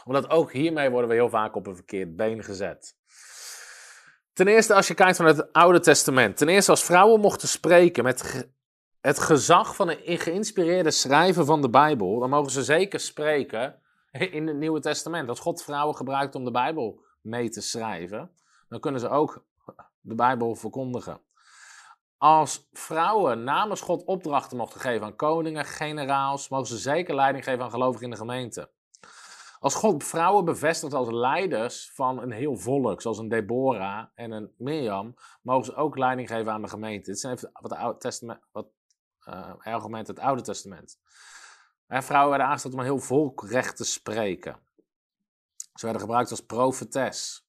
Omdat 0.05 0.31
ook 0.31 0.53
hiermee 0.53 0.91
worden 0.91 1.09
we 1.09 1.15
heel 1.15 1.29
vaak 1.29 1.55
op 1.55 1.67
een 1.67 1.75
verkeerd 1.75 2.17
been 2.17 2.43
gezet. 2.43 2.97
Ten 4.33 4.47
eerste, 4.47 4.75
als 4.75 4.89
je 4.89 4.95
kijkt 4.95 5.17
van 5.17 5.27
het 5.27 5.53
Oude 5.53 5.81
Testament. 5.81 6.37
Ten 6.37 6.49
eerste, 6.49 6.71
als 6.71 6.85
vrouwen 6.85 7.21
mochten 7.21 7.49
spreken 7.49 8.05
met 8.05 8.49
het 9.01 9.19
gezag 9.19 9.77
van 9.77 9.89
een 9.89 10.19
geïnspireerde 10.19 10.91
schrijver 10.91 11.45
van 11.45 11.63
de 11.63 11.71
Bijbel, 11.71 12.19
dan 12.19 12.31
mogen 12.31 12.51
ze 12.51 12.65
zeker 12.65 13.01
spreken 13.01 13.81
in 14.11 14.47
het 14.47 14.57
Nieuwe 14.57 14.81
Testament. 14.81 15.29
Als 15.29 15.41
God 15.41 15.63
vrouwen 15.63 15.97
gebruikt 15.97 16.35
om 16.35 16.45
de 16.45 16.51
Bijbel 16.51 17.05
mee 17.21 17.49
te 17.49 17.61
schrijven, 17.61 18.31
dan 18.69 18.81
kunnen 18.81 19.01
ze 19.01 19.09
ook 19.09 19.45
de 20.01 20.15
Bijbel 20.15 20.55
verkondigen. 20.55 21.21
Als 22.27 22.69
vrouwen 22.73 23.45
namens 23.45 23.81
God 23.81 24.05
opdrachten 24.05 24.57
mochten 24.57 24.81
geven 24.81 25.07
aan 25.07 25.17
koningen, 25.17 25.65
generaals, 25.65 26.49
mogen 26.49 26.67
ze 26.67 26.79
zeker 26.79 27.15
leiding 27.15 27.45
geven 27.45 27.65
aan 27.65 27.71
gelovigen 27.71 28.05
in 28.05 28.11
de 28.11 28.17
gemeente. 28.17 28.71
Als 29.59 29.75
God 29.75 30.05
vrouwen 30.05 30.45
bevestigt 30.45 30.95
als 30.95 31.11
leiders 31.11 31.91
van 31.95 32.23
een 32.23 32.31
heel 32.31 32.57
volk, 32.57 33.03
zoals 33.03 33.19
een 33.19 33.29
Deborah 33.29 34.07
en 34.15 34.31
een 34.31 34.55
Mirjam, 34.59 35.15
mogen 35.43 35.65
ze 35.65 35.75
ook 35.75 35.99
leiding 35.99 36.29
geven 36.29 36.53
aan 36.53 36.63
de 36.63 36.69
gemeente. 36.69 37.11
Dit 37.11 37.21
zijn 37.21 37.35
even 37.35 37.51
wat, 37.53 37.73
Oude 37.73 37.99
Testament, 37.99 38.41
wat 38.53 38.67
uh, 39.29 39.51
argumenten 39.59 39.93
uit 39.97 40.07
het 40.07 40.19
Oude 40.19 40.43
Testament. 40.43 40.99
En 41.87 42.03
vrouwen 42.03 42.31
werden 42.31 42.47
aangesteld 42.47 42.75
om 42.75 42.81
een 42.81 42.87
heel 42.87 42.99
volkrecht 42.99 43.77
te 43.77 43.85
spreken. 43.85 44.59
Ze 45.75 45.85
werden 45.85 46.01
gebruikt 46.01 46.31
als 46.31 46.47
profetes. 46.47 47.47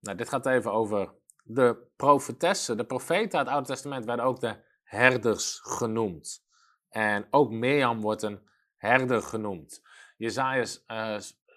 Nou, 0.00 0.16
dit 0.16 0.28
gaat 0.28 0.46
even 0.46 0.72
over 0.72 1.14
de 1.44 1.86
profetessen. 1.96 2.76
De 2.76 2.84
profeten 2.84 3.38
uit 3.38 3.46
het 3.46 3.54
Oude 3.54 3.68
Testament 3.68 4.04
werden 4.04 4.24
ook 4.24 4.40
de 4.40 4.56
herders 4.82 5.60
genoemd. 5.62 6.46
En 6.88 7.26
ook 7.30 7.50
Mirjam 7.50 8.00
wordt 8.00 8.22
een 8.22 8.48
herder 8.76 9.22
genoemd. 9.22 9.82
Jezaja, 10.16 10.64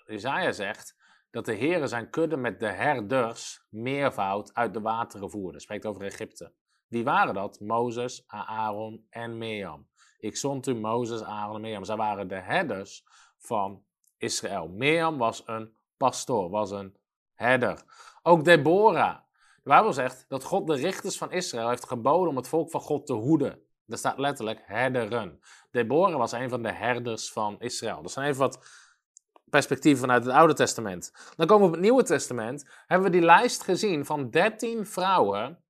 uh, 0.07 0.51
zegt 0.51 0.95
dat 1.31 1.45
de 1.45 1.53
heren 1.53 1.89
zijn 1.89 2.09
kudde 2.09 2.37
met 2.37 2.59
de 2.59 2.67
herders 2.67 3.65
meervoud 3.69 4.53
uit 4.53 4.73
de 4.73 4.81
wateren 4.81 5.29
voerde. 5.29 5.59
Spreekt 5.59 5.85
over 5.85 6.01
Egypte. 6.01 6.53
Wie 6.87 7.03
waren 7.03 7.33
dat? 7.33 7.59
Mozes, 7.59 8.23
Aaron 8.27 9.05
en 9.09 9.37
Mirjam. 9.37 9.87
Ik 10.19 10.37
zond 10.37 10.67
u 10.67 10.75
Mozes, 10.75 11.23
Aaron 11.23 11.55
en 11.55 11.61
Mirjam. 11.61 11.83
Zij 11.83 11.95
waren 11.95 12.27
de 12.27 12.39
herders 12.39 13.03
van 13.37 13.83
Israël. 14.17 14.67
Mirjam 14.67 15.17
was 15.17 15.43
een 15.45 15.75
pastoor, 15.97 16.49
was 16.49 16.71
een 16.71 16.97
herder. 17.33 17.83
Ook 18.23 18.45
Deborah. 18.45 19.17
De 19.67 19.73
Bijbel 19.73 19.93
zegt 19.93 20.25
dat 20.27 20.43
God 20.43 20.67
de 20.67 20.75
richters 20.75 21.17
van 21.17 21.31
Israël 21.31 21.69
heeft 21.69 21.87
geboden 21.87 22.29
om 22.29 22.35
het 22.35 22.47
volk 22.47 22.71
van 22.71 22.81
God 22.81 23.05
te 23.05 23.13
hoeden. 23.13 23.59
Er 23.87 23.97
staat 23.97 24.17
letterlijk 24.17 24.61
herderen. 24.65 25.39
Deborah 25.71 26.17
was 26.17 26.31
een 26.31 26.49
van 26.49 26.61
de 26.61 26.71
herders 26.71 27.31
van 27.31 27.59
Israël. 27.59 28.01
Dat 28.01 28.11
zijn 28.11 28.27
even 28.27 28.39
wat 28.39 28.59
perspectieven 29.49 29.99
vanuit 29.99 30.25
het 30.25 30.33
Oude 30.33 30.53
Testament. 30.53 31.11
Dan 31.35 31.47
komen 31.47 31.61
we 31.61 31.67
op 31.67 31.73
het 31.73 31.81
Nieuwe 31.81 32.03
Testament. 32.03 32.69
Hebben 32.85 33.11
we 33.11 33.17
die 33.17 33.25
lijst 33.25 33.63
gezien 33.63 34.05
van 34.05 34.29
13 34.29 34.85
vrouwen. 34.85 35.63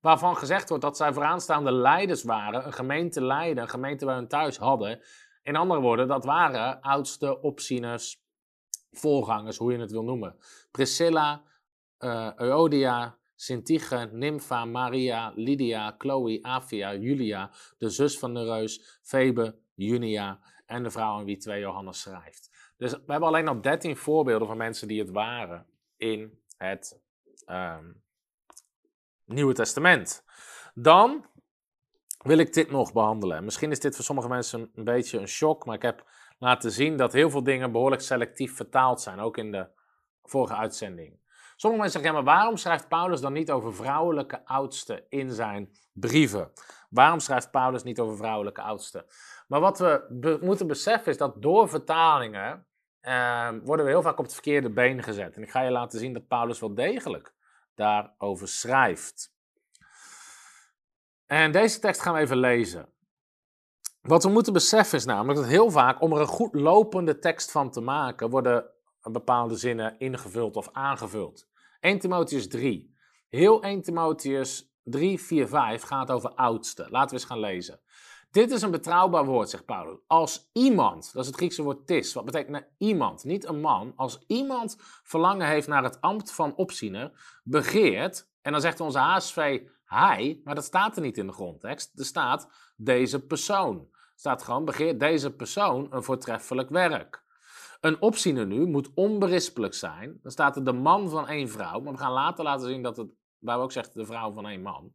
Waarvan 0.00 0.36
gezegd 0.36 0.68
wordt 0.68 0.84
dat 0.84 0.96
zij 0.96 1.12
vooraanstaande 1.12 1.72
leiders 1.72 2.22
waren. 2.22 2.66
Een 2.66 2.72
gemeente 2.72 3.24
leiden, 3.24 3.62
een 3.62 3.68
gemeente 3.68 4.04
bij 4.04 4.14
hun 4.14 4.28
thuis 4.28 4.56
hadden. 4.56 5.00
In 5.42 5.56
andere 5.56 5.80
woorden, 5.80 6.08
dat 6.08 6.24
waren 6.24 6.80
oudste 6.80 7.40
opzieners, 7.40 8.22
voorgangers, 8.90 9.56
hoe 9.56 9.72
je 9.72 9.78
het 9.78 9.90
wil 9.90 10.04
noemen. 10.04 10.36
Priscilla, 10.70 11.42
uh, 11.98 12.34
Euodia, 12.36 13.20
Sintige, 13.42 14.08
Nympha, 14.12 14.64
Maria, 14.64 15.32
Lydia, 15.34 15.94
Chloe, 15.98 16.38
Avia, 16.42 16.94
Julia, 16.94 17.50
de 17.78 17.90
zus 17.90 18.18
van 18.18 18.34
de 18.34 18.44
reus, 18.44 19.00
Febe, 19.02 19.58
Junia 19.74 20.40
en 20.66 20.82
de 20.82 20.90
vrouw 20.90 21.18
aan 21.18 21.24
wie 21.24 21.36
2 21.36 21.60
Johannes 21.60 22.00
schrijft. 22.00 22.50
Dus 22.76 22.92
we 22.92 23.02
hebben 23.06 23.28
alleen 23.28 23.44
nog 23.44 23.60
13 23.60 23.96
voorbeelden 23.96 24.48
van 24.48 24.56
mensen 24.56 24.88
die 24.88 25.00
het 25.00 25.10
waren 25.10 25.66
in 25.96 26.38
het 26.56 27.00
um, 27.46 28.02
Nieuwe 29.24 29.54
Testament. 29.54 30.24
Dan 30.74 31.26
wil 32.18 32.38
ik 32.38 32.52
dit 32.52 32.70
nog 32.70 32.92
behandelen. 32.92 33.44
Misschien 33.44 33.70
is 33.70 33.80
dit 33.80 33.94
voor 33.94 34.04
sommige 34.04 34.28
mensen 34.28 34.70
een 34.74 34.84
beetje 34.84 35.18
een 35.18 35.28
shock, 35.28 35.66
maar 35.66 35.74
ik 35.74 35.82
heb 35.82 36.10
laten 36.38 36.70
zien 36.70 36.96
dat 36.96 37.12
heel 37.12 37.30
veel 37.30 37.42
dingen 37.42 37.72
behoorlijk 37.72 38.02
selectief 38.02 38.56
vertaald 38.56 39.00
zijn, 39.00 39.20
ook 39.20 39.36
in 39.36 39.52
de 39.52 39.66
vorige 40.22 40.54
uitzending. 40.54 41.20
Sommige 41.62 41.82
mensen 41.82 42.00
zeggen, 42.00 42.18
ja, 42.18 42.24
maar 42.24 42.36
waarom 42.36 42.56
schrijft 42.56 42.88
Paulus 42.88 43.20
dan 43.20 43.32
niet 43.32 43.50
over 43.50 43.74
vrouwelijke 43.74 44.46
oudsten 44.46 45.04
in 45.08 45.30
zijn 45.30 45.70
brieven? 45.92 46.52
Waarom 46.90 47.20
schrijft 47.20 47.50
Paulus 47.50 47.82
niet 47.82 48.00
over 48.00 48.16
vrouwelijke 48.16 48.62
oudsten? 48.62 49.04
Maar 49.46 49.60
wat 49.60 49.78
we 49.78 50.38
moeten 50.40 50.66
beseffen 50.66 51.12
is 51.12 51.18
dat 51.18 51.42
door 51.42 51.68
vertalingen 51.68 52.66
uh, 53.02 53.48
worden 53.64 53.84
we 53.84 53.90
heel 53.90 54.02
vaak 54.02 54.18
op 54.18 54.24
het 54.24 54.32
verkeerde 54.32 54.70
been 54.70 55.02
gezet. 55.02 55.36
En 55.36 55.42
ik 55.42 55.50
ga 55.50 55.60
je 55.60 55.70
laten 55.70 55.98
zien 55.98 56.12
dat 56.12 56.26
Paulus 56.26 56.60
wel 56.60 56.74
degelijk 56.74 57.34
daarover 57.74 58.48
schrijft. 58.48 59.34
En 61.26 61.52
deze 61.52 61.78
tekst 61.78 62.00
gaan 62.00 62.14
we 62.14 62.20
even 62.20 62.36
lezen. 62.36 62.88
Wat 64.00 64.22
we 64.22 64.30
moeten 64.30 64.52
beseffen 64.52 64.98
is 64.98 65.04
namelijk 65.04 65.38
dat 65.38 65.48
heel 65.48 65.70
vaak, 65.70 66.00
om 66.00 66.12
er 66.12 66.20
een 66.20 66.26
goed 66.26 66.54
lopende 66.54 67.18
tekst 67.18 67.50
van 67.50 67.70
te 67.70 67.80
maken, 67.80 68.30
worden 68.30 68.64
bepaalde 69.02 69.56
zinnen 69.56 69.98
ingevuld 69.98 70.56
of 70.56 70.68
aangevuld. 70.72 71.50
1 71.82 71.98
Timotheus 71.98 72.48
3. 72.48 72.94
Heel 73.28 73.62
1 73.62 73.82
Timotheus 73.82 74.72
3, 74.82 75.20
4, 75.20 75.48
5 75.48 75.82
gaat 75.82 76.10
over 76.10 76.30
oudste. 76.30 76.86
Laten 76.90 77.08
we 77.08 77.14
eens 77.14 77.24
gaan 77.24 77.40
lezen. 77.40 77.80
Dit 78.30 78.50
is 78.50 78.62
een 78.62 78.70
betrouwbaar 78.70 79.24
woord, 79.24 79.50
zegt 79.50 79.64
Paulus. 79.64 79.98
Als 80.06 80.50
iemand, 80.52 81.12
dat 81.12 81.22
is 81.22 81.26
het 81.26 81.36
Griekse 81.36 81.62
woord 81.62 81.86
tis, 81.86 82.12
wat 82.12 82.24
betekent 82.24 82.50
nou 82.50 82.64
iemand, 82.78 83.24
niet 83.24 83.44
een 83.44 83.60
man. 83.60 83.92
Als 83.96 84.24
iemand 84.26 84.76
verlangen 85.02 85.46
heeft 85.46 85.68
naar 85.68 85.82
het 85.82 86.00
ambt 86.00 86.32
van 86.32 86.54
opziener, 86.54 87.40
begeert, 87.44 88.30
en 88.42 88.52
dan 88.52 88.60
zegt 88.60 88.80
onze 88.80 88.98
HSV 88.98 89.60
hij, 89.84 90.40
maar 90.44 90.54
dat 90.54 90.64
staat 90.64 90.96
er 90.96 91.02
niet 91.02 91.18
in 91.18 91.26
de 91.26 91.32
grondtekst. 91.32 91.98
Er 91.98 92.04
staat 92.04 92.48
deze 92.76 93.26
persoon. 93.26 93.88
Er 93.92 94.12
staat 94.14 94.42
gewoon 94.42 94.64
begeert 94.64 95.00
deze 95.00 95.30
persoon 95.30 95.86
een 95.90 96.02
voortreffelijk 96.02 96.70
werk. 96.70 97.21
Een 97.82 98.00
opziener 98.00 98.46
nu 98.46 98.66
moet 98.66 98.90
onberispelijk 98.94 99.74
zijn. 99.74 100.18
Dan 100.22 100.32
staat 100.32 100.56
er 100.56 100.64
de 100.64 100.72
man 100.72 101.08
van 101.08 101.28
één 101.28 101.48
vrouw, 101.48 101.80
maar 101.80 101.92
we 101.92 101.98
gaan 101.98 102.12
later 102.12 102.44
laten 102.44 102.66
zien 102.66 102.82
dat 102.82 102.96
het, 102.96 103.10
waar 103.38 103.56
we 103.56 103.62
ook 103.62 103.72
zeggen 103.72 103.94
de 103.94 104.06
vrouw 104.06 104.32
van 104.32 104.46
één 104.46 104.62
man, 104.62 104.94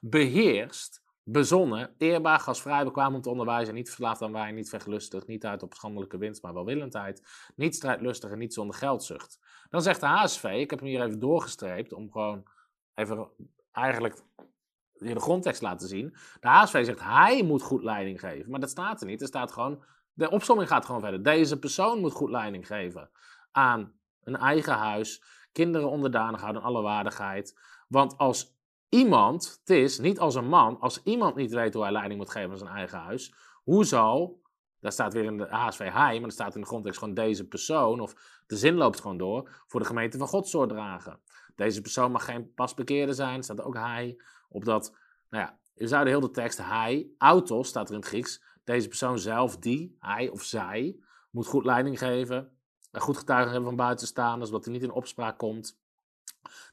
beheerst 0.00 1.02
bezonnen, 1.22 1.94
eerbaar, 1.98 2.40
gastvrij, 2.40 2.84
bekwaam 2.84 3.14
om 3.14 3.20
te 3.20 3.30
onderwijzen, 3.30 3.74
niet 3.74 3.86
verslaafd 3.86 4.22
aan 4.22 4.32
wijn, 4.32 4.54
niet 4.54 4.68
vergelustig, 4.68 5.26
niet 5.26 5.44
uit 5.46 5.62
op 5.62 5.74
schandelijke 5.74 6.18
winst, 6.18 6.42
maar 6.42 6.54
welwillendheid, 6.54 7.22
niet 7.54 7.74
strijdlustig 7.74 8.30
en 8.30 8.38
niet 8.38 8.54
zonder 8.54 8.76
geldzucht. 8.76 9.38
Dan 9.68 9.82
zegt 9.82 10.00
de 10.00 10.06
HSV, 10.06 10.44
ik 10.44 10.70
heb 10.70 10.78
hem 10.78 10.88
hier 10.88 11.02
even 11.02 11.18
doorgestreept 11.18 11.92
om 11.92 12.12
gewoon 12.12 12.42
even 12.94 13.28
eigenlijk 13.72 14.22
de 14.92 15.20
grondtekst 15.20 15.62
laten 15.62 15.88
zien. 15.88 16.16
De 16.40 16.48
HSV 16.48 16.84
zegt 16.84 17.00
hij 17.00 17.42
moet 17.42 17.62
goed 17.62 17.82
leiding 17.82 18.20
geven, 18.20 18.50
maar 18.50 18.60
dat 18.60 18.70
staat 18.70 19.00
er 19.00 19.06
niet. 19.06 19.20
Er 19.20 19.26
staat 19.26 19.52
gewoon, 19.52 19.84
de 20.16 20.30
opsomming 20.30 20.68
gaat 20.68 20.86
gewoon 20.86 21.00
verder. 21.00 21.22
Deze 21.22 21.58
persoon 21.58 22.00
moet 22.00 22.12
goed 22.12 22.30
leiding 22.30 22.66
geven 22.66 23.10
aan 23.52 23.92
een 24.22 24.36
eigen 24.36 24.72
huis, 24.72 25.22
kinderen 25.52 25.90
onderdanig 25.90 26.40
houden, 26.40 26.62
alle 26.62 26.82
waardigheid. 26.82 27.58
Want 27.88 28.18
als 28.18 28.56
iemand, 28.88 29.56
het 29.60 29.70
is 29.70 29.98
niet 29.98 30.18
als 30.18 30.34
een 30.34 30.48
man, 30.48 30.80
als 30.80 31.02
iemand 31.02 31.34
niet 31.34 31.52
weet 31.52 31.74
hoe 31.74 31.82
hij 31.82 31.92
leiding 31.92 32.18
moet 32.18 32.30
geven 32.30 32.50
aan 32.50 32.58
zijn 32.58 32.70
eigen 32.70 32.98
huis, 32.98 33.34
hoe 33.62 33.84
zal, 33.84 34.42
daar 34.80 34.92
staat 34.92 35.12
weer 35.12 35.24
in 35.24 35.36
de 35.36 35.46
HSV 35.50 35.90
hij, 35.92 36.16
maar 36.16 36.28
er 36.28 36.32
staat 36.32 36.54
in 36.54 36.60
de 36.60 36.66
grondtekst 36.66 36.98
gewoon 36.98 37.14
deze 37.14 37.48
persoon, 37.48 38.00
of 38.00 38.14
de 38.46 38.56
zin 38.56 38.74
loopt 38.74 39.00
gewoon 39.00 39.18
door, 39.18 39.64
voor 39.66 39.80
de 39.80 39.86
gemeente 39.86 40.18
van 40.18 40.28
God 40.28 40.48
zorg 40.48 40.68
dragen. 40.68 41.20
Deze 41.54 41.80
persoon 41.80 42.12
mag 42.12 42.24
geen 42.24 42.54
pasbekeerde 42.54 43.12
zijn, 43.12 43.42
staat 43.42 43.62
ook 43.62 43.76
hij, 43.76 44.20
opdat, 44.48 44.96
nou 45.30 45.44
ja, 45.44 45.58
je 45.74 45.86
zou 45.86 46.04
de 46.04 46.10
hele 46.10 46.30
tekst 46.30 46.58
hij, 46.58 47.10
autos 47.18 47.68
staat 47.68 47.88
er 47.88 47.94
in 47.94 48.00
het 48.00 48.08
Grieks, 48.08 48.42
deze 48.66 48.88
persoon 48.88 49.18
zelf, 49.18 49.56
die, 49.56 49.96
hij 50.00 50.28
of 50.28 50.42
zij, 50.42 50.98
moet 51.30 51.46
goed 51.46 51.64
leiding 51.64 51.98
geven, 51.98 52.58
goed 52.92 53.16
getuigen 53.16 53.50
hebben 53.50 53.68
van 53.68 53.78
buitenstaanders, 53.78 54.50
zodat 54.50 54.64
hij 54.64 54.74
niet 54.74 54.82
in 54.82 54.90
opspraak 54.90 55.38
komt. 55.38 55.78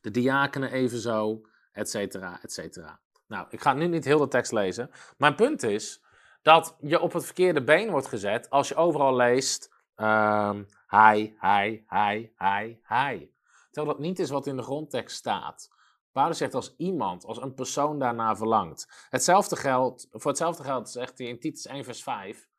De 0.01 0.11
diakenen 0.11 0.71
evenzo, 0.71 1.41
et 1.71 1.89
cetera, 1.89 2.39
et 2.41 2.53
cetera. 2.53 2.99
Nou, 3.27 3.47
ik 3.49 3.61
ga 3.61 3.73
nu 3.73 3.87
niet 3.87 4.05
heel 4.05 4.19
de 4.19 4.27
tekst 4.27 4.51
lezen. 4.51 4.91
Mijn 5.17 5.35
punt 5.35 5.63
is 5.63 6.03
dat 6.41 6.75
je 6.81 6.99
op 6.99 7.13
het 7.13 7.25
verkeerde 7.25 7.63
been 7.63 7.89
wordt 7.89 8.07
gezet 8.07 8.49
als 8.49 8.67
je 8.67 8.75
overal 8.75 9.15
leest 9.15 9.73
um, 9.95 10.67
hij, 10.87 11.35
hij, 11.37 11.83
hij, 11.87 12.31
hij, 12.35 12.79
hij. 12.83 13.31
Terwijl 13.71 13.93
dat 13.95 14.03
niet 14.03 14.19
is 14.19 14.29
wat 14.29 14.47
in 14.47 14.55
de 14.55 14.63
grondtekst 14.63 15.17
staat. 15.17 15.71
Paulus 16.13 16.37
zegt 16.37 16.53
als 16.53 16.75
iemand, 16.77 17.25
als 17.25 17.41
een 17.41 17.53
persoon 17.53 17.99
daarna 17.99 18.35
verlangt. 18.35 19.07
Hetzelfde 19.09 19.55
geldt, 19.55 20.07
voor 20.11 20.31
hetzelfde 20.31 20.63
geld 20.63 20.89
zegt 20.89 21.17
hij 21.17 21.27
in 21.27 21.39
Titus 21.39 21.65
1 21.65 21.83
vers 21.83 22.03
5. 22.03 22.49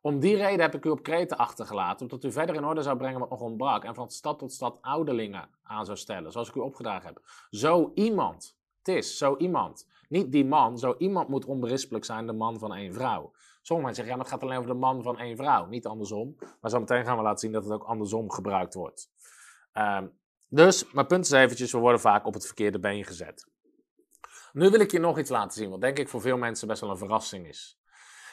Om 0.00 0.20
die 0.20 0.36
reden 0.36 0.60
heb 0.60 0.74
ik 0.74 0.84
u 0.84 0.88
op 0.88 1.02
Kreten 1.02 1.36
achtergelaten, 1.36 2.00
omdat 2.00 2.24
u 2.24 2.32
verder 2.32 2.54
in 2.54 2.64
orde 2.64 2.82
zou 2.82 2.96
brengen 2.96 3.20
wat 3.20 3.30
nog 3.30 3.40
ontbrak 3.40 3.84
en 3.84 3.94
van 3.94 4.10
stad 4.10 4.38
tot 4.38 4.52
stad 4.52 4.78
ouderlingen 4.80 5.48
aan 5.62 5.84
zou 5.84 5.96
stellen, 5.96 6.32
zoals 6.32 6.48
ik 6.48 6.54
u 6.54 6.60
opgedragen 6.60 7.06
heb. 7.06 7.20
Zo 7.50 7.90
iemand, 7.94 8.56
het 8.78 8.88
is 8.88 9.18
zo 9.18 9.36
iemand, 9.36 9.88
niet 10.08 10.32
die 10.32 10.44
man, 10.44 10.78
zo 10.78 10.94
iemand 10.98 11.28
moet 11.28 11.44
onberispelijk 11.44 12.04
zijn, 12.04 12.26
de 12.26 12.32
man 12.32 12.58
van 12.58 12.74
één 12.74 12.92
vrouw. 12.92 13.32
Sommige 13.62 13.86
mensen 13.86 13.94
zeggen, 13.94 14.06
ja, 14.06 14.16
maar 14.16 14.24
het 14.24 14.34
gaat 14.34 14.42
alleen 14.42 14.58
over 14.58 14.70
de 14.70 14.80
man 14.80 15.02
van 15.02 15.18
één 15.18 15.36
vrouw, 15.36 15.66
niet 15.66 15.86
andersom. 15.86 16.36
Maar 16.60 16.70
zo 16.70 16.78
meteen 16.78 17.04
gaan 17.04 17.16
we 17.16 17.22
laten 17.22 17.38
zien 17.38 17.52
dat 17.52 17.64
het 17.64 17.72
ook 17.72 17.84
andersom 17.84 18.30
gebruikt 18.30 18.74
wordt. 18.74 19.10
Um, 19.72 20.20
dus, 20.54 20.92
mijn 20.92 21.06
punt 21.06 21.24
is 21.24 21.30
eventjes, 21.30 21.72
we 21.72 21.78
worden 21.78 22.00
vaak 22.00 22.26
op 22.26 22.34
het 22.34 22.46
verkeerde 22.46 22.78
been 22.78 23.04
gezet. 23.04 23.46
Nu 24.52 24.70
wil 24.70 24.80
ik 24.80 24.90
je 24.90 24.98
nog 24.98 25.18
iets 25.18 25.30
laten 25.30 25.58
zien, 25.58 25.70
wat 25.70 25.80
denk 25.80 25.98
ik 25.98 26.08
voor 26.08 26.20
veel 26.20 26.36
mensen 26.36 26.68
best 26.68 26.80
wel 26.80 26.90
een 26.90 26.96
verrassing 26.96 27.46
is. 27.46 27.78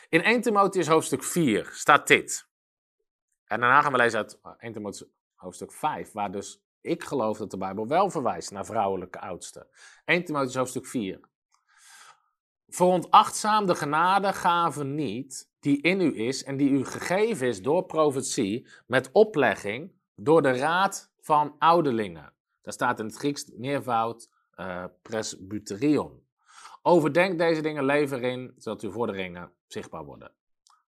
In 0.10 0.24
1 0.24 0.42
Timotheus 0.42 0.88
hoofdstuk 0.88 1.24
4 1.24 1.70
staat 1.74 2.08
dit. 2.08 2.48
En 3.46 3.60
daarna 3.60 3.82
gaan 3.82 3.92
we 3.92 3.98
lezen 3.98 4.20
uit 4.20 4.40
1 4.58 4.74
Timotheus 4.74 5.10
hoofdstuk 5.36 5.72
5, 5.72 6.12
waar 6.12 6.32
dus 6.32 6.62
ik 6.82 7.04
geloof 7.04 7.38
dat 7.38 7.52
de 7.52 7.58
Bijbel 7.58 7.88
wel 7.88 8.10
verwijst 8.10 8.52
naar 8.52 8.66
vrouwelijke 8.66 9.20
oudsten. 9.20 9.68
1 10.06 10.26
Timotheus 10.26 10.56
hoofdstuk 10.56 10.86
4. 10.86 11.20
veronachtzaam 12.68 13.66
de 13.66 13.76
genadegave 13.76 14.84
niet 14.84 15.50
die 15.60 15.82
in 15.82 16.02
u 16.02 16.20
is 16.20 16.44
en 16.44 16.58
die 16.58 16.70
u 16.70 16.86
gegeven 16.86 17.48
is 17.48 17.62
door 17.62 17.86
profetie 17.86 18.68
met 18.88 19.10
oplegging 19.12 19.92
door 20.16 20.42
de 20.42 20.52
raad 20.52 21.09
van 21.22 21.56
ouderlingen. 21.60 22.34
Daar 22.62 22.74
staat 22.74 23.00
in 23.00 23.06
het 23.06 23.16
Grieks 23.16 23.52
meervoud 23.56 24.30
uh, 24.56 24.86
presbyterion. 25.02 26.28
Overdenk 26.82 27.38
deze 27.38 27.62
dingen, 27.62 27.86
leef 27.86 28.12
erin, 28.12 28.54
zodat 28.58 28.82
uw 28.82 28.92
vorderingen 28.92 29.52
zichtbaar 29.68 30.06
worden. 30.06 30.32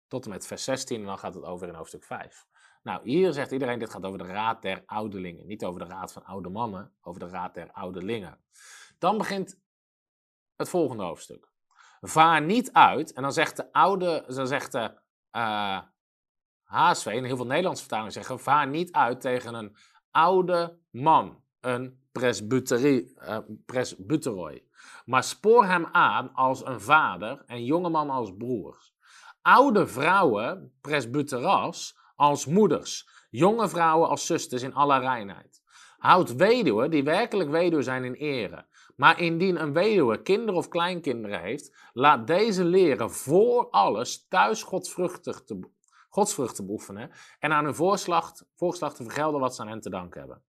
Tot 0.09 0.25
en 0.25 0.31
met 0.31 0.47
vers 0.47 0.65
16 0.65 1.01
en 1.01 1.07
dan 1.07 1.19
gaat 1.19 1.35
het 1.35 1.45
over 1.45 1.69
in 1.69 1.75
hoofdstuk 1.75 2.05
5. 2.05 2.47
Nou, 2.83 3.01
hier 3.11 3.33
zegt 3.33 3.51
iedereen, 3.51 3.79
dit 3.79 3.91
gaat 3.91 4.05
over 4.05 4.19
de 4.19 4.25
raad 4.25 4.63
der 4.63 4.83
ouderlingen. 4.87 5.47
Niet 5.47 5.65
over 5.65 5.81
de 5.81 5.87
raad 5.87 6.13
van 6.13 6.25
oude 6.25 6.49
mannen, 6.49 6.93
over 7.01 7.21
de 7.21 7.29
raad 7.29 7.55
der 7.55 7.73
ouderlingen. 7.73 8.39
Dan 8.99 9.19
begint 9.19 9.61
het 10.57 10.69
volgende 10.69 11.03
hoofdstuk. 11.03 11.51
Vaar 12.01 12.43
niet 12.43 12.73
uit, 12.73 13.13
en 13.13 13.23
dan 13.23 13.33
zegt 13.33 13.57
de 13.57 13.73
oude, 13.73 14.25
dan 14.27 14.47
zegt 14.47 14.73
de 14.73 14.79
uh, 15.33 15.77
eh, 15.77 15.83
HSV, 16.63 17.05
heel 17.05 17.37
veel 17.37 17.47
Nederlandse 17.47 17.83
vertalingen 17.83 18.13
zeggen, 18.13 18.41
vaar 18.41 18.69
niet 18.69 18.93
uit 18.93 19.21
tegen 19.21 19.55
een 19.55 19.77
oude 20.13 20.79
man, 20.91 21.43
een 21.61 22.01
uh, 22.13 23.39
presbyteroi. 23.67 24.63
Maar 25.05 25.25
spoor 25.25 25.65
hem 25.65 25.87
aan 25.93 26.35
als 26.35 26.67
een 26.67 26.81
vader 26.81 27.43
en 27.47 27.65
jonge 27.65 27.89
man 27.89 28.11
als 28.11 28.33
broers. 28.37 28.95
Oude 29.43 29.87
vrouwen, 29.87 30.73
presbyteras, 30.81 31.99
als 32.15 32.47
moeders. 32.47 33.09
Jonge 33.31 33.69
vrouwen 33.69 34.09
als 34.09 34.27
zusters 34.27 34.63
in 34.63 34.75
alle 34.75 34.99
reinheid. 34.99 35.63
Houd 35.99 36.35
weduwen 36.35 36.91
die 36.91 37.05
werkelijk 37.05 37.51
weduwe 37.51 37.83
zijn 37.83 38.05
in 38.05 38.15
ere. 38.15 38.67
Maar 38.97 39.21
indien 39.21 39.61
een 39.61 39.73
weduwe 39.73 40.23
kinderen 40.23 40.55
of 40.55 40.69
kleinkinderen 40.69 41.41
heeft, 41.41 41.77
laat 41.93 42.27
deze 42.27 42.65
leren 42.65 43.11
voor 43.11 43.71
alles 43.71 44.27
thuis 44.29 44.63
godsvruchtig 44.63 45.45
te, 45.45 45.61
godsvruchten 46.13 46.67
beoefenen 46.67 47.11
en 47.39 47.53
aan 47.53 47.65
hun 47.65 47.75
voorslacht, 47.75 48.45
voorslag 48.55 48.95
te 48.95 49.03
vergelden 49.03 49.41
wat 49.41 49.55
ze 49.55 49.63
aan 49.63 49.69
hen 49.69 49.81
te 49.81 49.91
danken 49.91 50.21
hebben. 50.21 50.43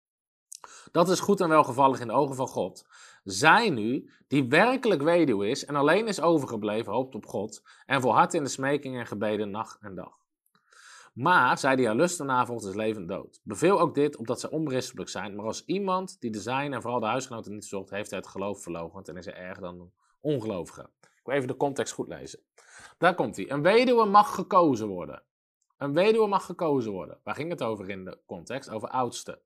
Dat 0.92 1.10
is 1.10 1.20
goed 1.20 1.42
en 1.42 1.50
welgevallig 1.50 2.00
in 2.00 2.08
de 2.08 2.14
ogen 2.14 2.36
van 2.36 2.48
God. 2.48 2.86
Zij 3.24 3.70
nu, 3.70 4.10
die 4.28 4.48
werkelijk 4.48 5.02
weduwe 5.02 5.50
is 5.50 5.66
en 5.66 5.76
alleen 5.76 6.08
is 6.08 6.22
overgebleven, 6.22 6.94
hoopt 6.94 7.16
op 7.16 7.26
God 7.26 7.62
en 7.86 8.02
volhardt 8.02 8.34
in 8.34 8.44
de 8.44 8.50
smeking 8.50 8.98
en 8.98 9.08
gebeden 9.08 9.52
nacht 9.52 9.78
en 9.82 9.96
dag. 9.96 10.20
Maar 11.14 11.58
zij 11.58 11.76
die 11.76 11.86
haar 11.86 11.96
lusten 11.96 12.26
navolgt, 12.26 12.66
is 12.66 12.76
levend 12.76 13.08
dood. 13.08 13.40
Beveel 13.44 13.80
ook 13.80 13.96
dit, 13.96 14.18
omdat 14.18 14.40
zij 14.40 14.50
onberispelijk 14.50 15.10
zijn. 15.10 15.36
Maar 15.36 15.46
als 15.46 15.66
iemand 15.66 16.18
die 16.20 16.32
de 16.32 16.40
zijn 16.40 16.74
en 16.74 16.82
vooral 16.82 17.00
de 17.00 17.06
huisgenoten 17.06 17.54
niet 17.54 17.66
zocht, 17.66 17.90
heeft 17.90 18.10
hij 18.10 18.20
het 18.20 18.28
geloof 18.28 18.62
verloochend 18.62 19.08
en 19.08 19.18
is 19.18 19.26
hij 19.26 19.34
erger 19.34 19.62
dan 19.62 19.80
een 19.80 19.94
ongelovige. 20.20 20.90
Ik 21.02 21.22
wil 21.24 21.36
even 21.36 21.48
de 21.48 21.58
context 21.58 21.94
goed 21.94 22.08
lezen. 22.08 22.40
Daar 22.98 23.16
komt 23.16 23.36
hij. 23.36 23.52
Een 23.52 23.62
weduwe 23.62 24.06
mag 24.06 24.36
gekozen 24.36 24.88
worden. 24.88 25.24
Een 25.82 25.94
weduwe 25.94 26.28
mag 26.28 26.46
gekozen 26.46 26.92
worden. 26.92 27.18
Waar 27.24 27.36
ging 27.36 27.50
het 27.50 27.62
over 27.62 27.90
in 27.90 28.06
de 28.06 28.18
context? 28.26 28.70
Over 28.70 28.90
oudste. 28.90 29.42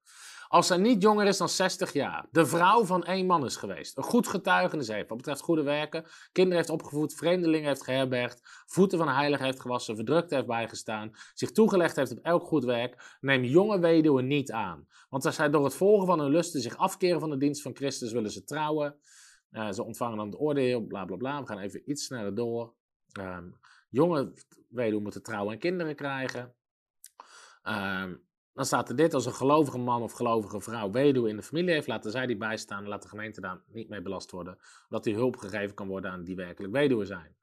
Als 0.47 0.67
zij 0.67 0.77
niet 0.77 1.01
jonger 1.01 1.27
is 1.27 1.37
dan 1.37 1.49
60 1.49 1.93
jaar, 1.93 2.27
de 2.31 2.45
vrouw 2.45 2.85
van 2.85 3.03
één 3.03 3.25
man 3.25 3.45
is 3.45 3.55
geweest, 3.55 3.97
een 3.97 4.03
goed 4.03 4.27
getuigenis 4.27 4.87
heeft 4.87 5.09
wat 5.09 5.17
betreft 5.17 5.41
goede 5.41 5.63
werken, 5.63 6.05
kinderen 6.31 6.57
heeft 6.57 6.69
opgevoed, 6.69 7.13
vreemdelingen 7.13 7.67
heeft 7.67 7.83
geherbergd, 7.83 8.63
voeten 8.65 8.97
van 8.97 9.07
heilig 9.07 9.39
heeft 9.39 9.59
gewassen, 9.59 9.95
verdrukt 9.95 10.31
heeft 10.31 10.45
bijgestaan, 10.45 11.11
zich 11.33 11.51
toegelegd 11.51 11.95
heeft 11.95 12.11
op 12.11 12.19
elk 12.21 12.43
goed 12.43 12.63
werk, 12.63 13.17
neem 13.21 13.43
jonge 13.43 13.79
weduwen 13.79 14.27
niet 14.27 14.51
aan. 14.51 14.87
Want 15.09 15.25
als 15.25 15.35
zij 15.35 15.49
door 15.49 15.63
het 15.63 15.75
volgen 15.75 16.07
van 16.07 16.19
hun 16.19 16.31
lusten 16.31 16.61
zich 16.61 16.77
afkeren 16.77 17.19
van 17.19 17.29
de 17.29 17.37
dienst 17.37 17.61
van 17.61 17.75
Christus, 17.75 18.11
willen 18.11 18.31
ze 18.31 18.43
trouwen. 18.43 18.95
Uh, 19.51 19.71
ze 19.71 19.83
ontvangen 19.83 20.17
dan 20.17 20.25
het 20.25 20.39
oordeel, 20.39 20.81
bla 20.81 21.05
bla 21.05 21.15
bla. 21.15 21.41
We 21.41 21.47
gaan 21.47 21.59
even 21.59 21.89
iets 21.89 22.05
sneller 22.05 22.35
door. 22.35 22.73
Um, 23.19 23.59
jonge 23.95 24.33
weduwen 24.69 25.03
moeten 25.03 25.23
trouwen 25.23 25.53
en 25.53 25.59
kinderen 25.59 25.95
krijgen. 25.95 26.53
Um, 27.63 28.23
dan 28.53 28.65
staat 28.65 28.89
er 28.89 28.95
dit, 28.95 29.13
als 29.13 29.25
een 29.25 29.33
gelovige 29.33 29.77
man 29.77 30.01
of 30.01 30.11
gelovige 30.11 30.61
vrouw 30.61 30.91
weduwe 30.91 31.29
in 31.29 31.35
de 31.35 31.43
familie 31.43 31.73
heeft, 31.73 31.87
laten 31.87 32.11
zij 32.11 32.25
die 32.25 32.37
bijstaan 32.37 32.87
laat 32.87 33.01
de 33.01 33.07
gemeente 33.07 33.41
daar 33.41 33.61
niet 33.67 33.89
mee 33.89 34.01
belast 34.01 34.31
worden, 34.31 34.57
omdat 34.89 35.03
die 35.03 35.15
hulp 35.15 35.37
gegeven 35.37 35.75
kan 35.75 35.87
worden 35.87 36.11
aan 36.11 36.23
die 36.23 36.35
werkelijk 36.35 36.73
weduwe 36.73 37.05
zijn. 37.05 37.35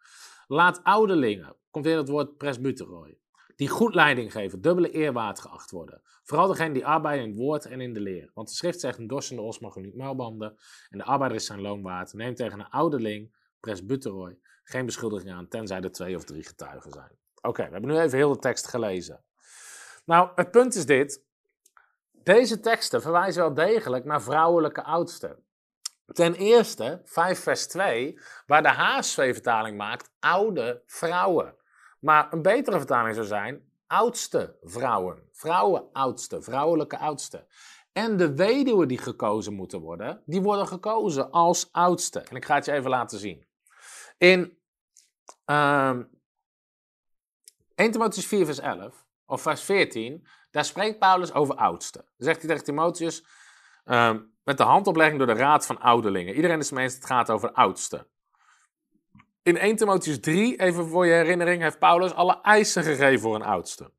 Laat 0.46 0.82
ouderlingen, 0.82 1.56
komt 1.70 1.84
weer 1.84 1.96
het 1.96 2.08
woord 2.08 2.36
presbyteroi, 2.36 3.18
die 3.56 3.68
goed 3.68 3.94
leiding 3.94 4.32
geven, 4.32 4.60
dubbele 4.60 4.90
eerwaard 4.90 5.40
geacht 5.40 5.70
worden. 5.70 6.00
Vooral 6.22 6.46
degene 6.46 6.74
die 6.74 6.86
arbeiden 6.86 7.24
in 7.24 7.30
het 7.30 7.40
woord 7.40 7.66
en 7.66 7.80
in 7.80 7.92
de 7.94 8.00
leer. 8.00 8.30
Want 8.34 8.48
de 8.48 8.54
schrift 8.54 8.80
zegt, 8.80 8.98
een 8.98 9.06
dorsende 9.06 9.42
os 9.42 9.58
mag 9.58 9.76
u 9.76 9.80
niet 9.80 9.96
muilbanden 9.96 10.56
en 10.90 10.98
de 10.98 11.04
arbeider 11.04 11.38
is 11.38 11.46
zijn 11.46 11.60
loon 11.60 11.82
waard. 11.82 12.12
Neem 12.12 12.34
tegen 12.34 12.60
een 12.60 12.70
ouderling, 12.70 13.34
presbyteroi, 13.62 14.38
geen 14.64 14.86
beschuldiging 14.86 15.32
aan, 15.32 15.48
tenzij 15.48 15.80
er 15.80 15.92
twee 15.92 16.16
of 16.16 16.24
drie 16.24 16.44
getuigen 16.44 16.92
zijn. 16.92 17.10
Oké, 17.40 17.64
we 17.64 17.70
hebben 17.72 17.90
nu 17.90 17.98
even 17.98 18.18
heel 18.18 18.32
de 18.32 18.38
tekst 18.38 18.66
gelezen. 18.68 19.24
Nou, 20.04 20.30
het 20.34 20.50
punt 20.50 20.74
is 20.74 20.86
dit. 20.86 21.22
Deze 22.10 22.60
teksten 22.60 23.02
verwijzen 23.02 23.42
wel 23.42 23.54
degelijk 23.54 24.04
naar 24.04 24.22
vrouwelijke 24.22 24.82
oudsten. 24.82 25.44
Ten 26.06 26.34
eerste, 26.34 27.00
5 27.04 27.40
vers 27.40 27.66
2, 27.66 28.20
waar 28.46 28.62
de 28.62 28.68
HSV-vertaling 28.68 29.76
maakt, 29.76 30.10
oude 30.18 30.82
vrouwen. 30.86 31.54
Maar 32.00 32.32
een 32.32 32.42
betere 32.42 32.78
vertaling 32.78 33.14
zou 33.14 33.26
zijn, 33.26 33.70
oudste 33.86 34.56
vrouwen. 34.62 35.28
Vrouwen 35.32 35.88
oudste, 35.92 36.42
vrouwelijke 36.42 36.98
oudste. 36.98 37.46
En 37.92 38.16
de 38.16 38.34
weduwen 38.34 38.88
die 38.88 38.98
gekozen 38.98 39.52
moeten 39.52 39.80
worden, 39.80 40.22
die 40.26 40.42
worden 40.42 40.66
gekozen 40.66 41.30
als 41.30 41.68
oudste. 41.72 42.20
En 42.20 42.36
ik 42.36 42.44
ga 42.44 42.54
het 42.54 42.64
je 42.64 42.72
even 42.72 42.90
laten 42.90 43.18
zien. 43.18 43.46
In 44.22 44.58
um, 45.46 46.08
1 47.74 47.92
Timotheüs 47.92 48.26
4 48.26 48.44
vers 48.44 48.58
11 48.58 49.06
of 49.26 49.42
vers 49.42 49.62
14, 49.62 50.26
daar 50.50 50.64
spreekt 50.64 50.98
Paulus 50.98 51.32
over 51.32 51.54
oudsten. 51.54 52.00
Dan 52.00 52.26
zegt 52.26 52.38
hij 52.38 52.48
tegen 52.48 52.64
Timotheus, 52.64 53.24
uh, 53.84 54.14
met 54.44 54.56
de 54.56 54.62
handoplegging 54.62 55.18
door 55.18 55.26
de 55.26 55.40
raad 55.40 55.66
van 55.66 55.80
ouderlingen. 55.80 56.34
Iedereen 56.34 56.58
is 56.58 56.70
eens, 56.70 56.94
het 56.94 57.06
gaat 57.06 57.30
over 57.30 57.52
oudsten. 57.52 58.06
In 59.42 59.56
1 59.56 59.76
Timotheus 59.76 60.20
3, 60.20 60.60
even 60.60 60.88
voor 60.88 61.06
je 61.06 61.12
herinnering, 61.12 61.62
heeft 61.62 61.78
Paulus 61.78 62.12
alle 62.12 62.40
eisen 62.42 62.82
gegeven 62.82 63.20
voor 63.20 63.34
een 63.34 63.42
oudste. 63.42 63.92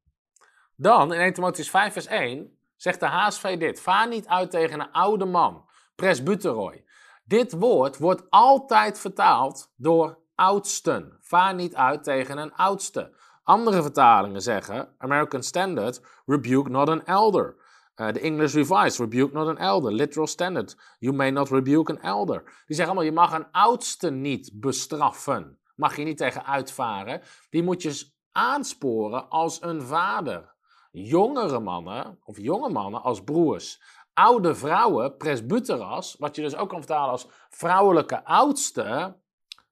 Dan, 0.76 1.14
in 1.14 1.20
1 1.20 1.34
Timotheus 1.34 1.70
5 1.70 1.94
vers 1.94 2.06
1, 2.06 2.58
zegt 2.76 3.00
de 3.00 3.06
HSV 3.06 3.58
dit. 3.58 3.82
Vaar 3.82 4.08
niet 4.08 4.28
uit 4.28 4.52
tegen 4.52 4.80
een 4.80 4.92
oude 4.92 5.26
man, 5.26 5.70
presbyteroi. 5.96 6.86
Dit 7.24 7.52
woord 7.52 7.98
wordt 7.98 8.24
altijd 8.30 9.00
vertaald 9.00 9.72
door 9.76 10.20
oudsten. 10.36 11.18
Vaar 11.20 11.54
niet 11.54 11.76
uit 11.76 12.04
tegen 12.04 12.38
een 12.38 12.54
oudste. 12.54 13.16
Andere 13.44 13.82
vertalingen 13.82 14.42
zeggen, 14.42 14.96
American 14.98 15.44
Standard, 15.44 16.02
rebuke 16.26 16.70
not 16.70 16.90
an 16.90 17.06
elder. 17.06 17.56
Uh, 17.96 18.12
de 18.12 18.20
English 18.20 18.54
Revised, 18.54 19.00
rebuke 19.00 19.34
not 19.34 19.48
an 19.48 19.58
elder. 19.58 19.92
Literal 19.92 20.28
Standard, 20.28 20.78
you 21.00 21.16
may 21.16 21.32
not 21.32 21.50
rebuke 21.50 21.92
an 21.92 22.02
elder. 22.02 22.44
Die 22.44 22.76
zeggen 22.76 22.86
allemaal, 22.86 23.04
je 23.04 23.12
mag 23.12 23.34
een 23.34 23.52
oudste 23.52 24.12
niet 24.12 24.52
bestraffen. 24.54 25.60
Mag 25.76 25.96
je 25.96 26.04
niet 26.04 26.18
tegen 26.18 26.46
uitvaren. 26.46 27.22
Die 27.50 27.64
moet 27.64 27.82
je 27.82 28.12
aansporen 28.32 29.30
als 29.30 29.62
een 29.62 29.82
vader. 29.82 30.56
Jongere 30.92 31.60
mannen, 31.60 32.20
of 32.24 32.38
jonge 32.38 32.70
mannen 32.70 33.02
als 33.02 33.24
broers. 33.24 33.82
Oude 34.14 34.56
vrouwen, 34.56 35.18
presbyteras, 35.18 36.16
wat 36.20 36.36
je 36.36 36.42
dus 36.42 36.56
ook 36.56 36.70
kan 36.70 36.80
vertalen 36.80 37.12
als 37.12 37.28
vrouwelijke 37.50 38.26
oudste, 38.26 39.18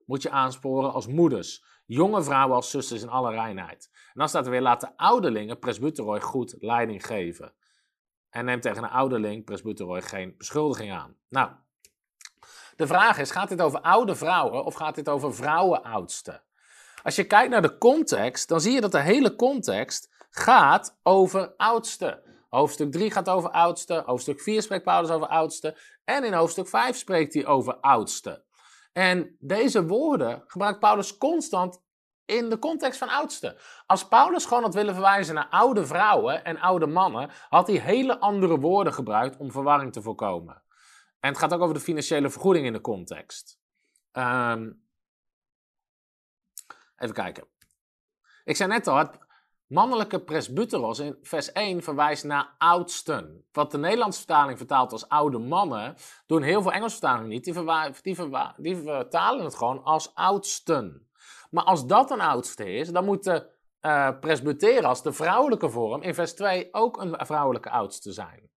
moet 0.05 0.21
je 0.21 0.29
aansporen 0.29 0.93
als 0.93 1.07
moeders 1.07 1.63
jonge 1.93 2.23
vrouwen 2.23 2.55
als 2.55 2.69
zusters 2.69 3.01
in 3.01 3.09
alle 3.09 3.31
reinheid. 3.31 3.89
En 3.93 4.13
dan 4.13 4.29
staat 4.29 4.45
er 4.45 4.51
weer, 4.51 4.61
laat 4.61 4.81
de 4.81 4.97
ouderlingen 4.97 5.59
presbyteroi 5.59 6.21
goed 6.21 6.55
leiding 6.59 7.05
geven. 7.05 7.53
En 8.29 8.45
neem 8.45 8.61
tegen 8.61 8.83
een 8.83 8.89
ouderling, 8.89 9.43
presbyteroi, 9.43 10.01
geen 10.01 10.35
beschuldiging 10.37 10.91
aan. 10.91 11.15
Nou, 11.29 11.51
de 12.75 12.87
vraag 12.87 13.17
is, 13.17 13.31
gaat 13.31 13.49
dit 13.49 13.61
over 13.61 13.81
oude 13.81 14.15
vrouwen 14.15 14.65
of 14.65 14.73
gaat 14.73 14.95
dit 14.95 15.09
over 15.09 15.35
vrouwenoudsten? 15.35 16.43
Als 17.03 17.15
je 17.15 17.23
kijkt 17.23 17.51
naar 17.51 17.61
de 17.61 17.77
context, 17.77 18.47
dan 18.47 18.61
zie 18.61 18.73
je 18.73 18.81
dat 18.81 18.91
de 18.91 19.01
hele 19.01 19.35
context 19.35 20.09
gaat 20.29 20.99
over 21.03 21.53
oudsten. 21.57 22.30
Hoofdstuk 22.51 22.91
3 22.91 23.11
gaat 23.11 23.29
over 23.29 23.49
oudsten, 23.49 24.03
hoofdstuk 24.05 24.41
4 24.41 24.61
spreekt 24.61 24.83
Paulus 24.83 25.09
over 25.09 25.27
oudsten 25.27 25.75
en 26.03 26.23
in 26.23 26.33
hoofdstuk 26.33 26.67
5 26.67 26.97
spreekt 26.97 27.33
hij 27.33 27.45
over 27.45 27.75
oudsten. 27.75 28.43
En 28.93 29.35
deze 29.39 29.85
woorden 29.85 30.43
gebruikt 30.47 30.79
Paulus 30.79 31.17
constant 31.17 31.81
in 32.25 32.49
de 32.49 32.59
context 32.59 32.97
van 32.97 33.09
oudste. 33.09 33.59
Als 33.85 34.07
Paulus 34.07 34.45
gewoon 34.45 34.63
had 34.63 34.73
willen 34.73 34.93
verwijzen 34.93 35.35
naar 35.35 35.47
oude 35.49 35.85
vrouwen 35.85 36.45
en 36.45 36.59
oude 36.59 36.85
mannen, 36.85 37.29
had 37.49 37.67
hij 37.67 37.77
hele 37.77 38.19
andere 38.19 38.59
woorden 38.59 38.93
gebruikt 38.93 39.37
om 39.37 39.51
verwarring 39.51 39.93
te 39.93 40.01
voorkomen. 40.01 40.63
En 41.19 41.29
het 41.29 41.37
gaat 41.37 41.53
ook 41.53 41.61
over 41.61 41.73
de 41.73 41.81
financiële 41.81 42.29
vergoeding 42.29 42.65
in 42.65 42.73
de 42.73 42.81
context. 42.81 43.59
Um, 44.11 44.83
even 46.97 47.15
kijken. 47.15 47.47
Ik 48.43 48.55
zei 48.55 48.69
net 48.69 48.87
al, 48.87 49.09
mannelijke 49.71 50.19
presbyteros 50.19 50.99
in 50.99 51.17
vers 51.21 51.51
1 51.51 51.83
verwijst 51.83 52.23
naar 52.23 52.55
oudsten. 52.57 53.45
Wat 53.51 53.71
de 53.71 53.77
Nederlandse 53.77 54.19
vertaling 54.19 54.57
vertaalt 54.57 54.91
als 54.91 55.09
oude 55.09 55.37
mannen, 55.37 55.95
doen 56.25 56.41
heel 56.41 56.61
veel 56.61 56.71
Engelse 56.71 56.97
vertalingen 56.97 57.29
niet. 57.29 57.43
Die, 58.57 58.75
vertalen 58.75 59.43
het 59.43 59.55
gewoon 59.55 59.83
als 59.83 60.15
oudsten. 60.15 61.07
Maar 61.49 61.63
als 61.63 61.87
dat 61.87 62.11
een 62.11 62.21
oudste 62.21 62.73
is, 62.73 62.89
dan 62.89 63.05
moet 63.05 63.23
de 63.23 63.49
uh, 63.81 64.09
presbyteros, 64.19 65.01
de 65.01 65.13
vrouwelijke 65.13 65.69
vorm, 65.69 66.01
in 66.01 66.13
vers 66.13 66.33
2 66.33 66.67
ook 66.71 67.01
een 67.01 67.15
vrouwelijke 67.25 67.69
oudste 67.69 68.11
zijn. 68.11 68.49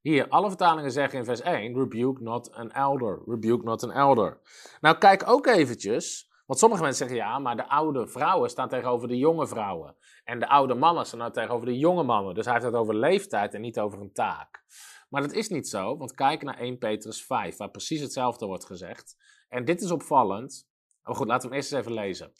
Hier, 0.00 0.28
alle 0.28 0.48
vertalingen 0.48 0.92
zeggen 0.92 1.18
in 1.18 1.24
vers 1.24 1.40
1, 1.40 1.74
rebuke 1.74 2.22
not 2.22 2.52
an 2.52 2.70
elder, 2.70 3.22
rebuke 3.26 3.64
not 3.64 3.82
an 3.82 3.92
elder. 3.92 4.40
Nou, 4.80 4.98
kijk 4.98 5.28
ook 5.28 5.46
eventjes, 5.46 6.31
want 6.52 6.64
sommige 6.64 6.82
mensen 6.82 7.08
zeggen 7.08 7.26
ja, 7.26 7.38
maar 7.38 7.56
de 7.56 7.68
oude 7.68 8.06
vrouwen 8.06 8.50
staan 8.50 8.68
tegenover 8.68 9.08
de 9.08 9.18
jonge 9.18 9.46
vrouwen. 9.46 9.96
En 10.24 10.38
de 10.38 10.48
oude 10.48 10.74
mannen 10.74 11.06
staan 11.06 11.32
tegenover 11.32 11.66
de 11.66 11.78
jonge 11.78 12.02
mannen. 12.02 12.34
Dus 12.34 12.44
hij 12.44 12.54
heeft 12.54 12.66
het 12.66 12.74
over 12.74 12.94
leeftijd 12.94 13.54
en 13.54 13.60
niet 13.60 13.78
over 13.78 14.00
een 14.00 14.12
taak. 14.12 14.64
Maar 15.08 15.22
dat 15.22 15.32
is 15.32 15.48
niet 15.48 15.68
zo, 15.68 15.96
want 15.96 16.14
kijk 16.14 16.42
naar 16.42 16.58
1 16.58 16.78
Petrus 16.78 17.24
5, 17.24 17.56
waar 17.56 17.70
precies 17.70 18.00
hetzelfde 18.00 18.46
wordt 18.46 18.64
gezegd. 18.64 19.16
En 19.48 19.64
dit 19.64 19.80
is 19.80 19.90
opvallend. 19.90 20.68
Oh 21.04 21.16
goed, 21.16 21.26
laten 21.26 21.42
we 21.42 21.48
hem 21.48 21.56
eerst 21.56 21.72
eens 21.72 21.80
even 21.80 21.94
lezen. 21.94 22.32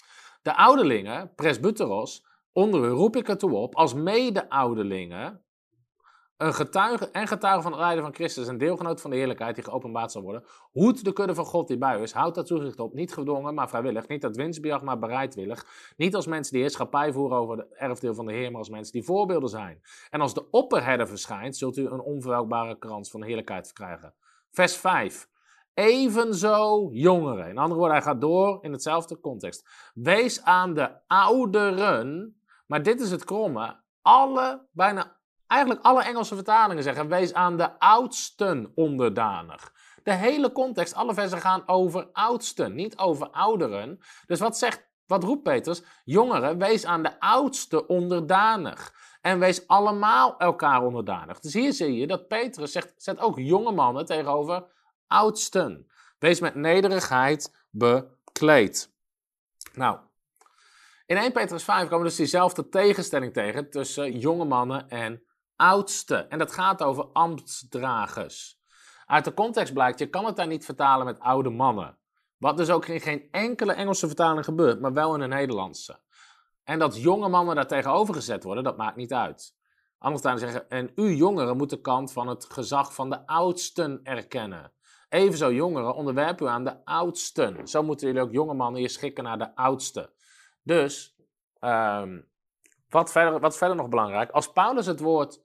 De 0.42 0.56
ouderlingen, 0.56 1.34
presbyteros, 1.34 2.26
onder 2.52 2.84
u 2.84 2.88
roep 2.88 3.16
ik 3.16 3.28
ertoe 3.28 3.54
op, 3.54 3.74
als 3.74 3.94
mede-ouderlingen, 3.94 5.44
een 6.42 6.54
getuige 6.54 7.10
en 7.10 7.26
getuige 7.26 7.62
van 7.62 7.72
het 7.72 7.80
lijden 7.80 8.02
van 8.02 8.14
Christus 8.14 8.48
en 8.48 8.58
deelgenoot 8.58 9.00
van 9.00 9.10
de 9.10 9.16
heerlijkheid 9.16 9.54
die 9.54 9.64
geopenbaard 9.64 10.12
zal 10.12 10.22
worden, 10.22 10.44
hoed 10.72 11.04
de 11.04 11.12
kudde 11.12 11.34
van 11.34 11.44
God 11.44 11.68
die 11.68 11.78
bij 11.78 11.98
u 11.98 12.02
is, 12.02 12.12
houd 12.12 12.34
dat 12.34 12.46
toezicht 12.46 12.80
op, 12.80 12.94
niet 12.94 13.12
gedwongen, 13.12 13.54
maar 13.54 13.68
vrijwillig, 13.68 14.08
niet 14.08 14.24
uit 14.24 14.36
winstbejag, 14.36 14.82
maar 14.82 14.98
bereidwillig, 14.98 15.66
niet 15.96 16.14
als 16.14 16.26
mensen 16.26 16.52
die 16.52 16.62
heerschappij 16.62 17.12
voeren 17.12 17.38
over 17.38 17.58
het 17.58 17.72
erfdeel 17.72 18.14
van 18.14 18.26
de 18.26 18.32
Heer, 18.32 18.50
maar 18.50 18.58
als 18.58 18.68
mensen 18.68 18.92
die 18.92 19.02
voorbeelden 19.02 19.48
zijn. 19.48 19.82
En 20.10 20.20
als 20.20 20.34
de 20.34 20.50
opperherder 20.50 21.08
verschijnt, 21.08 21.56
zult 21.56 21.76
u 21.76 21.86
een 21.86 22.00
onverwelkbare 22.00 22.78
krans 22.78 23.10
van 23.10 23.22
heerlijkheid 23.22 23.66
verkrijgen. 23.66 24.14
Vers 24.50 24.76
5. 24.76 25.28
Evenzo 25.74 26.88
jongeren. 26.92 27.48
In 27.48 27.58
andere 27.58 27.78
woorden, 27.78 27.96
hij 27.96 28.06
gaat 28.06 28.20
door 28.20 28.58
in 28.62 28.72
hetzelfde 28.72 29.20
context. 29.20 29.90
Wees 29.94 30.42
aan 30.42 30.74
de 30.74 30.90
ouderen, 31.06 32.36
maar 32.66 32.82
dit 32.82 33.00
is 33.00 33.10
het 33.10 33.24
kromme, 33.24 33.76
alle, 34.02 34.66
bijna 34.72 35.20
Eigenlijk 35.52 35.84
alle 35.84 36.02
Engelse 36.02 36.34
vertalingen 36.34 36.82
zeggen: 36.82 37.08
wees 37.08 37.34
aan 37.34 37.56
de 37.56 37.78
oudsten 37.78 38.72
onderdanig. 38.74 39.72
De 40.02 40.12
hele 40.12 40.52
context, 40.52 40.94
alle 40.94 41.14
versen 41.14 41.40
gaan 41.40 41.62
over 41.68 42.08
oudsten, 42.12 42.74
niet 42.74 42.98
over 42.98 43.30
ouderen. 43.30 43.98
Dus 44.26 44.40
wat 44.40 44.58
zegt, 44.58 44.88
wat 45.06 45.24
roept 45.24 45.42
Petrus? 45.42 45.82
Jongeren, 46.04 46.58
wees 46.58 46.84
aan 46.84 47.02
de 47.02 47.20
oudsten 47.20 47.88
onderdanig. 47.88 48.94
En 49.20 49.38
wees 49.38 49.66
allemaal 49.66 50.38
elkaar 50.38 50.82
onderdanig. 50.82 51.40
Dus 51.40 51.52
hier 51.52 51.72
zie 51.72 51.96
je 51.96 52.06
dat 52.06 52.28
Petrus 52.28 52.72
zegt, 52.72 52.92
zet 52.96 53.18
ook 53.18 53.38
jonge 53.38 53.72
mannen 53.72 54.04
tegenover 54.04 54.64
oudsten. 55.06 55.90
Wees 56.18 56.40
met 56.40 56.54
nederigheid 56.54 57.66
bekleed. 57.70 58.94
Nou, 59.72 59.98
in 61.06 61.16
1 61.16 61.32
Petrus 61.32 61.64
5 61.64 61.82
komen 61.82 61.98
we 61.98 62.04
dus 62.04 62.16
diezelfde 62.16 62.68
tegenstelling 62.68 63.32
tegen 63.32 63.70
tussen 63.70 64.18
jonge 64.18 64.44
mannen 64.44 64.88
en 64.88 65.22
oudste. 65.62 66.16
En 66.16 66.38
dat 66.38 66.52
gaat 66.52 66.82
over 66.82 67.04
ambtsdragers. 67.12 68.60
Uit 69.06 69.24
de 69.24 69.34
context 69.34 69.72
blijkt, 69.72 69.98
je 69.98 70.08
kan 70.08 70.24
het 70.24 70.36
daar 70.36 70.46
niet 70.46 70.64
vertalen 70.64 71.06
met 71.06 71.20
oude 71.20 71.50
mannen. 71.50 71.98
Wat 72.36 72.56
dus 72.56 72.70
ook 72.70 72.86
in 72.86 73.00
geen 73.00 73.28
enkele 73.30 73.72
Engelse 73.72 74.06
vertaling 74.06 74.44
gebeurt, 74.44 74.80
maar 74.80 74.92
wel 74.92 75.14
in 75.14 75.20
de 75.20 75.26
Nederlandse. 75.26 76.00
En 76.64 76.78
dat 76.78 77.02
jonge 77.02 77.28
mannen 77.28 77.54
daar 77.54 77.66
tegenover 77.66 78.14
gezet 78.14 78.44
worden, 78.44 78.64
dat 78.64 78.76
maakt 78.76 78.96
niet 78.96 79.12
uit. 79.12 79.54
Anders 79.98 80.22
dan 80.22 80.38
zeggen, 80.38 80.70
en 80.70 80.92
u 80.94 81.14
jongeren 81.14 81.56
moet 81.56 81.70
de 81.70 81.80
kant 81.80 82.12
van 82.12 82.28
het 82.28 82.44
gezag 82.44 82.94
van 82.94 83.10
de 83.10 83.26
oudsten 83.26 84.00
erkennen. 84.02 84.72
Evenzo 85.08 85.52
jongeren, 85.52 85.94
onderwerp 85.94 86.40
u 86.40 86.46
aan 86.46 86.64
de 86.64 86.84
oudsten. 86.84 87.68
Zo 87.68 87.82
moeten 87.82 88.06
jullie 88.06 88.22
ook 88.22 88.32
jonge 88.32 88.54
mannen 88.54 88.80
je 88.80 88.88
schikken 88.88 89.24
naar 89.24 89.38
de 89.38 89.54
oudsten. 89.56 90.10
Dus, 90.62 91.16
um, 91.60 92.28
wat, 92.88 93.12
verder, 93.12 93.40
wat 93.40 93.56
verder 93.56 93.76
nog 93.76 93.88
belangrijk, 93.88 94.30
als 94.30 94.52
Paulus 94.52 94.86
het 94.86 95.00
woord 95.00 95.40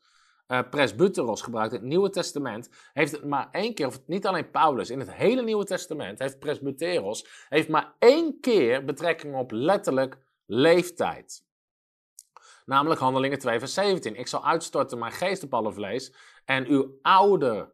uh, 0.47 0.59
presbyteros 0.69 1.41
gebruikt 1.41 1.73
in 1.73 1.79
het 1.79 1.87
Nieuwe 1.87 2.09
Testament, 2.09 2.69
heeft 2.93 3.11
het 3.11 3.25
maar 3.25 3.47
één 3.51 3.73
keer, 3.73 3.87
of 3.87 4.01
niet 4.05 4.27
alleen 4.27 4.51
Paulus, 4.51 4.89
in 4.89 4.99
het 4.99 5.13
hele 5.13 5.41
Nieuwe 5.41 5.65
Testament 5.65 6.19
heeft 6.19 6.39
presbyteros 6.39 7.27
heeft 7.49 7.69
maar 7.69 7.93
één 7.99 8.39
keer 8.39 8.85
betrekking 8.85 9.35
op 9.35 9.51
letterlijk 9.51 10.17
leeftijd. 10.45 11.45
Namelijk 12.65 12.99
Handelingen 12.99 13.39
2 13.39 13.59
vers 13.59 13.73
17. 13.73 14.15
Ik 14.15 14.27
zal 14.27 14.45
uitstorten 14.45 14.99
mijn 14.99 15.11
geest 15.11 15.43
op 15.43 15.53
alle 15.53 15.71
vlees 15.71 16.13
en 16.45 16.67
uw 16.67 16.99
ouderen 17.01 17.73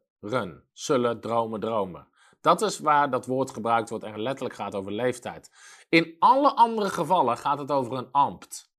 zullen 0.74 1.20
dromen 1.20 1.60
dromen. 1.60 2.08
Dat 2.42 2.62
is 2.62 2.80
waar 2.80 3.10
dat 3.10 3.26
woord 3.26 3.52
gebruikt 3.52 3.90
wordt 3.90 4.04
en 4.06 4.22
letterlijk 4.22 4.56
gaat 4.56 4.76
over 4.76 4.92
leeftijd. 4.92 5.52
In 5.90 6.16
alle 6.20 6.56
andere 6.56 6.90
gevallen 6.90 7.38
gaat 7.38 7.60
het 7.60 7.72
over 7.72 7.98
een 7.98 8.12
ambt. 8.12 8.72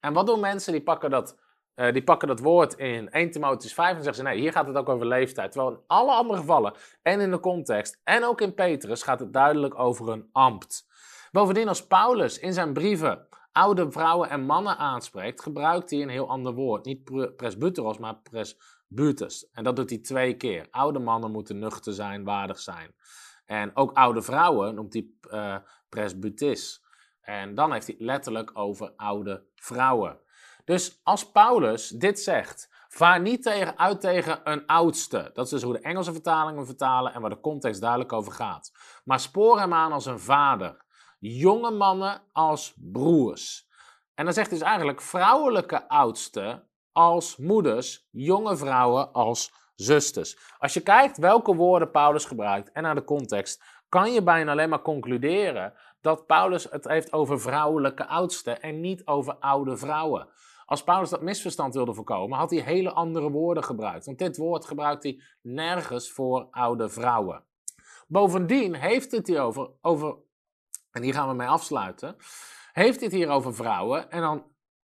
En 0.00 0.12
wat 0.12 0.26
doen 0.26 0.40
mensen? 0.40 0.72
Die 0.72 0.82
pakken 0.82 1.10
dat 1.10 1.38
uh, 1.76 1.92
die 1.92 2.04
pakken 2.04 2.28
dat 2.28 2.40
woord 2.40 2.74
in 2.74 3.10
1 3.10 3.30
Timotheus 3.30 3.74
5 3.74 3.96
en 3.96 4.02
zeggen 4.02 4.14
ze 4.14 4.22
nee, 4.22 4.40
hier 4.40 4.52
gaat 4.52 4.66
het 4.66 4.76
ook 4.76 4.88
over 4.88 5.06
leeftijd. 5.06 5.52
Terwijl 5.52 5.72
in 5.72 5.80
alle 5.86 6.12
andere 6.12 6.38
gevallen 6.38 6.74
en 7.02 7.20
in 7.20 7.30
de 7.30 7.40
context 7.40 8.00
en 8.04 8.24
ook 8.24 8.40
in 8.40 8.54
Petrus 8.54 9.02
gaat 9.02 9.20
het 9.20 9.32
duidelijk 9.32 9.78
over 9.78 10.08
een 10.08 10.28
ambt. 10.32 10.86
Bovendien 11.32 11.68
als 11.68 11.86
Paulus 11.86 12.38
in 12.38 12.52
zijn 12.52 12.72
brieven 12.72 13.26
oude 13.52 13.90
vrouwen 13.90 14.30
en 14.30 14.44
mannen 14.44 14.76
aanspreekt, 14.76 15.42
gebruikt 15.42 15.90
hij 15.90 16.02
een 16.02 16.08
heel 16.08 16.28
ander 16.28 16.54
woord. 16.54 16.84
Niet 16.84 17.36
presbyteros, 17.36 17.98
maar 17.98 18.16
presbytes. 18.16 19.50
En 19.52 19.64
dat 19.64 19.76
doet 19.76 19.90
hij 19.90 19.98
twee 19.98 20.36
keer. 20.36 20.66
Oude 20.70 20.98
mannen 20.98 21.30
moeten 21.30 21.58
nuchter 21.58 21.92
zijn, 21.92 22.24
waardig 22.24 22.58
zijn. 22.58 22.94
En 23.46 23.76
ook 23.76 23.92
oude 23.92 24.22
vrouwen 24.22 24.74
noemt 24.74 24.92
hij 24.92 25.06
uh, 25.30 25.56
presbytis. 25.88 26.84
En 27.20 27.54
dan 27.54 27.72
heeft 27.72 27.86
hij 27.86 27.96
letterlijk 27.98 28.50
over 28.54 28.92
oude 28.96 29.44
vrouwen. 29.54 30.18
Dus 30.64 31.00
als 31.02 31.30
Paulus 31.30 31.88
dit 31.88 32.20
zegt, 32.20 32.68
vaar 32.88 33.20
niet 33.20 33.42
tegen, 33.42 33.78
uit 33.78 34.00
tegen 34.00 34.40
een 34.44 34.66
oudste. 34.66 35.30
Dat 35.34 35.44
is 35.44 35.50
dus 35.50 35.62
hoe 35.62 35.72
de 35.72 35.80
Engelse 35.80 36.12
vertalingen 36.12 36.66
vertalen 36.66 37.14
en 37.14 37.20
waar 37.20 37.30
de 37.30 37.40
context 37.40 37.80
duidelijk 37.80 38.12
over 38.12 38.32
gaat. 38.32 38.72
Maar 39.04 39.20
spoor 39.20 39.58
hem 39.58 39.74
aan 39.74 39.92
als 39.92 40.06
een 40.06 40.20
vader. 40.20 40.84
Jonge 41.18 41.70
mannen 41.70 42.22
als 42.32 42.74
broers. 42.76 43.66
En 44.14 44.24
dan 44.24 44.34
zegt 44.34 44.50
dus 44.50 44.60
eigenlijk 44.60 45.00
vrouwelijke 45.00 45.88
oudsten 45.88 46.68
als 46.92 47.36
moeders, 47.36 48.08
jonge 48.10 48.56
vrouwen 48.56 49.12
als 49.12 49.52
zusters. 49.74 50.38
Als 50.58 50.74
je 50.74 50.80
kijkt 50.80 51.18
welke 51.18 51.54
woorden 51.54 51.90
Paulus 51.90 52.24
gebruikt 52.24 52.72
en 52.72 52.82
naar 52.82 52.94
de 52.94 53.04
context, 53.04 53.62
kan 53.88 54.12
je 54.12 54.22
bijna 54.22 54.52
alleen 54.52 54.68
maar 54.68 54.82
concluderen 54.82 55.74
dat 56.00 56.26
Paulus 56.26 56.66
het 56.70 56.84
heeft 56.88 57.12
over 57.12 57.40
vrouwelijke 57.40 58.06
oudsten 58.06 58.62
en 58.62 58.80
niet 58.80 59.06
over 59.06 59.34
oude 59.34 59.76
vrouwen. 59.76 60.28
Als 60.66 60.84
Paulus 60.84 61.10
dat 61.10 61.22
misverstand 61.22 61.74
wilde 61.74 61.94
voorkomen, 61.94 62.38
had 62.38 62.50
hij 62.50 62.60
hele 62.60 62.92
andere 62.92 63.30
woorden 63.30 63.64
gebruikt. 63.64 64.06
Want 64.06 64.18
dit 64.18 64.36
woord 64.36 64.64
gebruikt 64.64 65.02
hij 65.02 65.20
nergens 65.42 66.10
voor 66.10 66.46
oude 66.50 66.88
vrouwen. 66.88 67.44
Bovendien 68.06 68.74
heeft 68.74 69.12
het 69.12 69.26
hier 69.26 69.40
over, 69.40 69.70
over 69.80 70.16
en 70.90 71.02
hier 71.02 71.14
gaan 71.14 71.28
we 71.28 71.34
mee 71.34 71.48
afsluiten, 71.48 72.16
heeft 72.72 73.00
het 73.00 73.12
hier 73.12 73.28
over 73.28 73.54
vrouwen 73.54 74.10
en 74.10 74.20
dan 74.20 74.44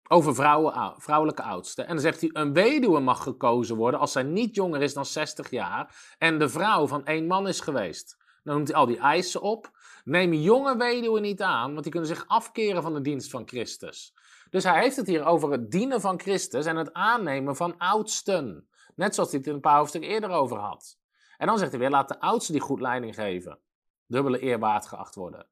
over 0.09 0.35
vrouwen, 0.35 0.95
vrouwelijke 0.97 1.43
oudsten. 1.43 1.85
En 1.85 1.91
dan 1.91 2.01
zegt 2.01 2.21
hij, 2.21 2.31
een 2.33 2.53
weduwe 2.53 3.01
mag 3.01 3.23
gekozen 3.23 3.77
worden 3.77 4.01
als 4.01 4.13
zij 4.13 4.23
niet 4.23 4.55
jonger 4.55 4.83
is 4.83 4.95
dan 4.95 5.07
60 5.07 5.51
jaar 5.51 6.15
en 6.19 6.39
de 6.39 6.49
vrouw 6.49 6.87
van 6.87 7.05
één 7.07 7.27
man 7.27 7.49
is 7.49 7.61
geweest. 7.61 8.17
Dan 8.43 8.55
noemt 8.55 8.69
hij 8.69 8.77
al 8.77 8.87
die 8.87 8.99
eisen 8.99 9.41
op. 9.41 9.71
Neem 10.05 10.33
jonge 10.33 10.77
weduwen 10.77 11.23
niet 11.23 11.43
aan, 11.43 11.71
want 11.71 11.83
die 11.83 11.93
kunnen 11.93 12.09
zich 12.09 12.25
afkeren 12.27 12.83
van 12.83 12.95
de 12.95 13.01
dienst 13.01 13.31
van 13.31 13.49
Christus. 13.49 14.15
Dus 14.51 14.65
hij 14.65 14.81
heeft 14.83 14.97
het 14.97 15.07
hier 15.07 15.25
over 15.25 15.51
het 15.51 15.71
dienen 15.71 16.01
van 16.01 16.21
Christus 16.21 16.67
en 16.67 16.77
het 16.77 16.93
aannemen 16.93 17.57
van 17.57 17.79
oudsten. 17.79 18.69
Net 18.95 19.15
zoals 19.15 19.31
hij 19.31 19.39
het 19.39 19.49
een 19.49 19.61
paar 19.61 19.77
hoofdstukken 19.77 20.11
eerder 20.11 20.31
over 20.31 20.57
had. 20.57 20.99
En 21.37 21.47
dan 21.47 21.59
zegt 21.59 21.71
hij 21.71 21.81
weer, 21.81 21.91
laat 21.91 22.09
de 22.09 22.21
oudsten 22.21 22.55
die 22.55 22.63
goed 22.63 22.81
leiding 22.81 23.15
geven. 23.15 23.59
Dubbele 24.07 24.39
eerwaard 24.39 24.87
geacht 24.87 25.15
worden. 25.15 25.47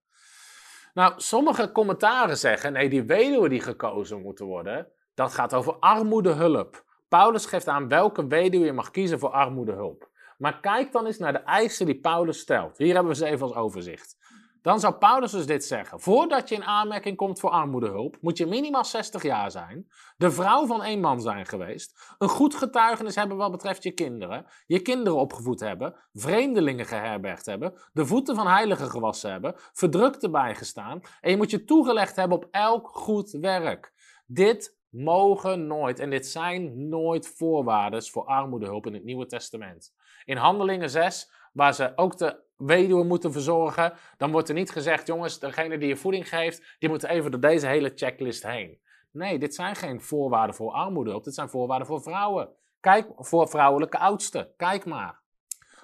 Nou, 0.94 1.12
sommige 1.16 1.72
commentaren 1.72 2.38
zeggen, 2.38 2.72
nee, 2.72 2.88
die 2.88 3.02
weduwen 3.02 3.50
die 3.50 3.60
gekozen 3.60 4.22
moeten 4.22 4.46
worden, 4.46 4.88
dat 5.14 5.32
gaat 5.32 5.54
over 5.54 5.74
armoedehulp. 5.74 6.84
Paulus 7.08 7.46
geeft 7.46 7.68
aan 7.68 7.88
welke 7.88 8.26
weduwe 8.26 8.64
je 8.64 8.72
mag 8.72 8.90
kiezen 8.90 9.18
voor 9.18 9.30
armoedehulp. 9.30 10.10
Maar 10.38 10.60
kijk 10.60 10.92
dan 10.92 11.06
eens 11.06 11.18
naar 11.18 11.32
de 11.32 11.38
eisen 11.38 11.86
die 11.86 12.00
Paulus 12.00 12.38
stelt. 12.38 12.78
Hier 12.78 12.94
hebben 12.94 13.12
we 13.12 13.18
ze 13.18 13.26
even 13.26 13.46
als 13.46 13.54
overzicht. 13.54 14.16
Dan 14.64 14.80
zou 14.80 14.94
Paulus 14.94 15.30
dus 15.30 15.46
dit 15.46 15.64
zeggen. 15.64 16.00
Voordat 16.00 16.48
je 16.48 16.54
in 16.54 16.64
aanmerking 16.64 17.16
komt 17.16 17.40
voor 17.40 17.50
armoedehulp, 17.50 18.16
moet 18.20 18.38
je 18.38 18.46
minimaal 18.46 18.84
60 18.84 19.22
jaar 19.22 19.50
zijn, 19.50 19.88
de 20.16 20.30
vrouw 20.30 20.66
van 20.66 20.82
één 20.82 21.00
man 21.00 21.20
zijn 21.20 21.46
geweest, 21.46 22.14
een 22.18 22.28
goed 22.28 22.54
getuigenis 22.54 23.14
hebben 23.14 23.36
wat 23.36 23.50
betreft 23.50 23.82
je 23.82 23.90
kinderen, 23.90 24.46
je 24.66 24.80
kinderen 24.80 25.18
opgevoed 25.18 25.60
hebben, 25.60 25.94
vreemdelingen 26.12 26.86
geherbergd 26.86 27.46
hebben, 27.46 27.74
de 27.92 28.06
voeten 28.06 28.34
van 28.34 28.46
heiligen 28.46 28.90
gewassen 28.90 29.30
hebben, 29.30 29.54
verdrukte 29.56 30.30
bijgestaan 30.30 31.00
en 31.20 31.30
je 31.30 31.36
moet 31.36 31.50
je 31.50 31.64
toegelegd 31.64 32.16
hebben 32.16 32.36
op 32.36 32.48
elk 32.50 32.88
goed 32.88 33.30
werk. 33.30 33.92
Dit 34.26 34.78
mogen 34.88 35.66
nooit, 35.66 35.98
en 35.98 36.10
dit 36.10 36.26
zijn 36.26 36.88
nooit 36.88 37.28
voorwaarden 37.28 38.02
voor 38.02 38.24
armoedehulp 38.24 38.86
in 38.86 38.94
het 38.94 39.04
Nieuwe 39.04 39.26
Testament. 39.26 39.94
In 40.24 40.36
Handelingen 40.36 40.90
6, 40.90 41.32
waar 41.54 41.74
ze 41.74 41.92
ook 41.96 42.18
de 42.18 42.42
weduwe 42.56 43.04
moeten 43.04 43.32
verzorgen, 43.32 43.92
dan 44.16 44.30
wordt 44.30 44.48
er 44.48 44.54
niet 44.54 44.70
gezegd, 44.70 45.06
jongens, 45.06 45.38
degene 45.38 45.78
die 45.78 45.88
je 45.88 45.96
voeding 45.96 46.28
geeft, 46.28 46.76
die 46.78 46.88
moet 46.88 47.04
even 47.04 47.30
door 47.30 47.40
deze 47.40 47.66
hele 47.66 47.92
checklist 47.94 48.42
heen. 48.42 48.78
Nee, 49.10 49.38
dit 49.38 49.54
zijn 49.54 49.76
geen 49.76 50.00
voorwaarden 50.00 50.56
voor 50.56 50.72
armoedehulp, 50.72 51.24
dit 51.24 51.34
zijn 51.34 51.48
voorwaarden 51.48 51.86
voor 51.86 52.02
vrouwen. 52.02 52.48
Kijk, 52.80 53.08
voor 53.16 53.48
vrouwelijke 53.48 53.98
oudsten. 53.98 54.48
Kijk 54.56 54.84
maar. 54.84 55.20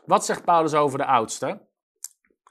Wat 0.04 0.24
zegt 0.24 0.44
Paulus 0.44 0.74
over 0.74 0.98
de 0.98 1.04
oudsten? 1.04 1.68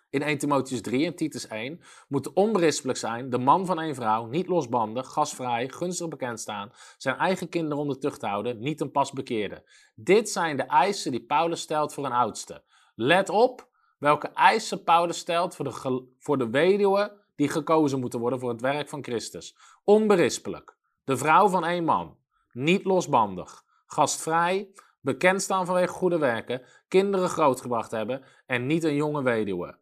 In 0.09 0.21
1 0.21 0.37
Timotheus 0.37 0.81
3 0.81 1.05
en 1.05 1.15
Titus 1.15 1.47
1 1.47 1.81
moet 2.07 2.33
onberispelijk 2.33 2.97
zijn, 2.97 3.29
de 3.29 3.37
man 3.37 3.65
van 3.65 3.79
een 3.79 3.95
vrouw, 3.95 4.25
niet 4.25 4.47
losbandig, 4.47 5.07
gasvrij, 5.07 5.69
gunstig 5.69 6.07
bekend 6.07 6.39
staan, 6.39 6.71
zijn 6.97 7.17
eigen 7.17 7.49
kinderen 7.49 7.77
onder 7.77 7.99
tucht 7.99 8.21
houden, 8.21 8.59
niet 8.59 8.81
een 8.81 8.91
pas 8.91 9.11
bekeerde. 9.11 9.63
Dit 9.95 10.29
zijn 10.29 10.57
de 10.57 10.63
eisen 10.63 11.11
die 11.11 11.25
Paulus 11.25 11.61
stelt 11.61 11.93
voor 11.93 12.05
een 12.05 12.11
oudste. 12.11 12.63
Let 13.01 13.29
op 13.29 13.67
welke 13.97 14.27
eisen 14.27 14.83
Paulus 14.83 15.17
stelt 15.17 15.55
voor 15.55 15.65
de, 15.65 16.07
voor 16.19 16.37
de 16.37 16.49
weduwe 16.49 17.17
die 17.35 17.49
gekozen 17.49 17.99
moeten 17.99 18.19
worden 18.19 18.39
voor 18.39 18.49
het 18.49 18.61
werk 18.61 18.89
van 18.89 19.03
Christus. 19.03 19.55
Onberispelijk, 19.83 20.75
de 21.03 21.17
vrouw 21.17 21.47
van 21.47 21.65
één 21.65 21.83
man, 21.83 22.17
niet 22.51 22.83
losbandig, 22.83 23.63
gastvrij, 23.85 24.69
bekend 25.01 25.41
staan 25.41 25.65
vanwege 25.65 25.93
goede 25.93 26.17
werken, 26.17 26.61
kinderen 26.87 27.29
grootgebracht 27.29 27.91
hebben 27.91 28.23
en 28.45 28.67
niet 28.67 28.83
een 28.83 28.95
jonge 28.95 29.23
weduwe. 29.23 29.77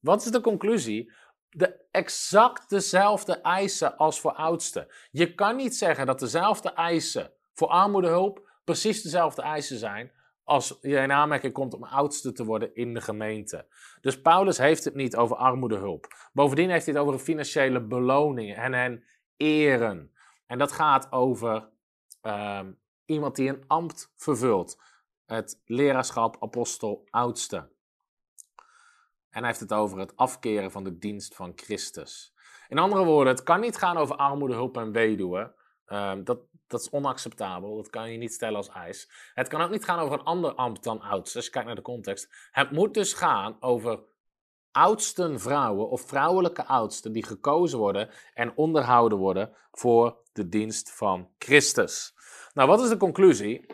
Wat 0.00 0.24
is 0.24 0.30
de 0.30 0.40
conclusie? 0.40 1.12
De 1.50 1.86
exact 1.90 2.70
dezelfde 2.70 3.32
eisen 3.32 3.96
als 3.96 4.20
voor 4.20 4.32
oudsten. 4.32 4.86
Je 5.10 5.34
kan 5.34 5.56
niet 5.56 5.76
zeggen 5.76 6.06
dat 6.06 6.18
dezelfde 6.18 6.70
eisen 6.70 7.32
voor 7.52 7.68
armoedehulp 7.68 8.50
precies 8.64 9.02
dezelfde 9.02 9.42
eisen 9.42 9.78
zijn 9.78 10.12
als 10.44 10.78
je 10.80 10.96
in 10.96 11.12
aanmerking 11.12 11.52
komt 11.52 11.74
om 11.74 11.84
oudste 11.84 12.32
te 12.32 12.44
worden 12.44 12.74
in 12.74 12.94
de 12.94 13.00
gemeente. 13.00 13.66
Dus 14.00 14.20
Paulus 14.20 14.58
heeft 14.58 14.84
het 14.84 14.94
niet 14.94 15.16
over 15.16 15.36
armoedehulp. 15.36 16.06
Bovendien 16.32 16.70
heeft 16.70 16.86
hij 16.86 16.94
het 16.94 17.02
over 17.02 17.18
financiële 17.18 17.80
beloningen 17.80 18.56
en 18.56 18.72
hen 18.72 19.04
eren. 19.36 20.12
En 20.46 20.58
dat 20.58 20.72
gaat 20.72 21.12
over 21.12 21.68
ehm, 22.20 22.72
iemand 23.04 23.36
die 23.36 23.48
een 23.48 23.64
ambt 23.66 24.12
vervult. 24.16 24.82
Het 25.26 25.62
leraarschap 25.64 26.36
apostel 26.42 27.06
oudste. 27.10 27.56
En 29.30 29.40
hij 29.40 29.46
heeft 29.46 29.60
het 29.60 29.72
over 29.72 29.98
het 29.98 30.16
afkeren 30.16 30.70
van 30.70 30.84
de 30.84 30.98
dienst 30.98 31.34
van 31.34 31.52
Christus. 31.54 32.34
In 32.68 32.78
andere 32.78 33.04
woorden, 33.04 33.34
het 33.34 33.42
kan 33.42 33.60
niet 33.60 33.76
gaan 33.76 33.96
over 33.96 34.16
armoede, 34.16 34.54
hulp 34.54 34.76
en 34.76 34.92
weduwe. 34.92 35.54
Um, 35.86 36.24
dat, 36.24 36.38
dat 36.66 36.80
is 36.80 36.90
onacceptabel. 36.90 37.76
Dat 37.76 37.90
kan 37.90 38.12
je 38.12 38.18
niet 38.18 38.32
stellen 38.32 38.56
als 38.56 38.68
eis. 38.68 39.10
Het 39.34 39.48
kan 39.48 39.60
ook 39.60 39.70
niet 39.70 39.84
gaan 39.84 39.98
over 39.98 40.18
een 40.18 40.24
ander 40.24 40.54
ambt 40.54 40.82
dan 40.84 41.00
oudste. 41.00 41.36
Als 41.36 41.46
je 41.46 41.52
kijkt 41.52 41.66
naar 41.66 41.76
de 41.76 41.82
context. 41.82 42.48
Het 42.50 42.70
moet 42.70 42.94
dus 42.94 43.12
gaan 43.12 43.56
over 43.60 44.00
oudsten 44.70 45.40
vrouwen 45.40 45.88
of 45.88 46.00
vrouwelijke 46.00 46.64
oudsten 46.64 47.12
die 47.12 47.24
gekozen 47.24 47.78
worden 47.78 48.10
en 48.34 48.56
onderhouden 48.56 49.18
worden 49.18 49.56
voor 49.72 50.16
de 50.32 50.48
dienst 50.48 50.92
van 50.92 51.30
Christus. 51.38 52.14
Nou, 52.54 52.68
wat 52.68 52.80
is 52.80 52.88
de 52.88 52.96
conclusie? 52.96 53.66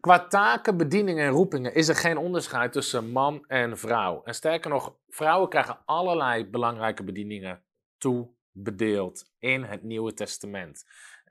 Qua 0.00 0.26
taken, 0.26 0.76
bedieningen 0.76 1.24
en 1.24 1.30
roepingen 1.30 1.74
is 1.74 1.88
er 1.88 1.96
geen 1.96 2.16
onderscheid 2.16 2.72
tussen 2.72 3.10
man 3.10 3.44
en 3.46 3.78
vrouw. 3.78 4.22
En 4.24 4.34
sterker 4.34 4.70
nog, 4.70 4.96
vrouwen 5.08 5.48
krijgen 5.48 5.78
allerlei 5.84 6.46
belangrijke 6.46 7.04
bedieningen 7.04 7.62
toebedeeld 7.98 9.30
in 9.38 9.62
het 9.62 9.82
Nieuwe 9.82 10.14
Testament. 10.14 10.84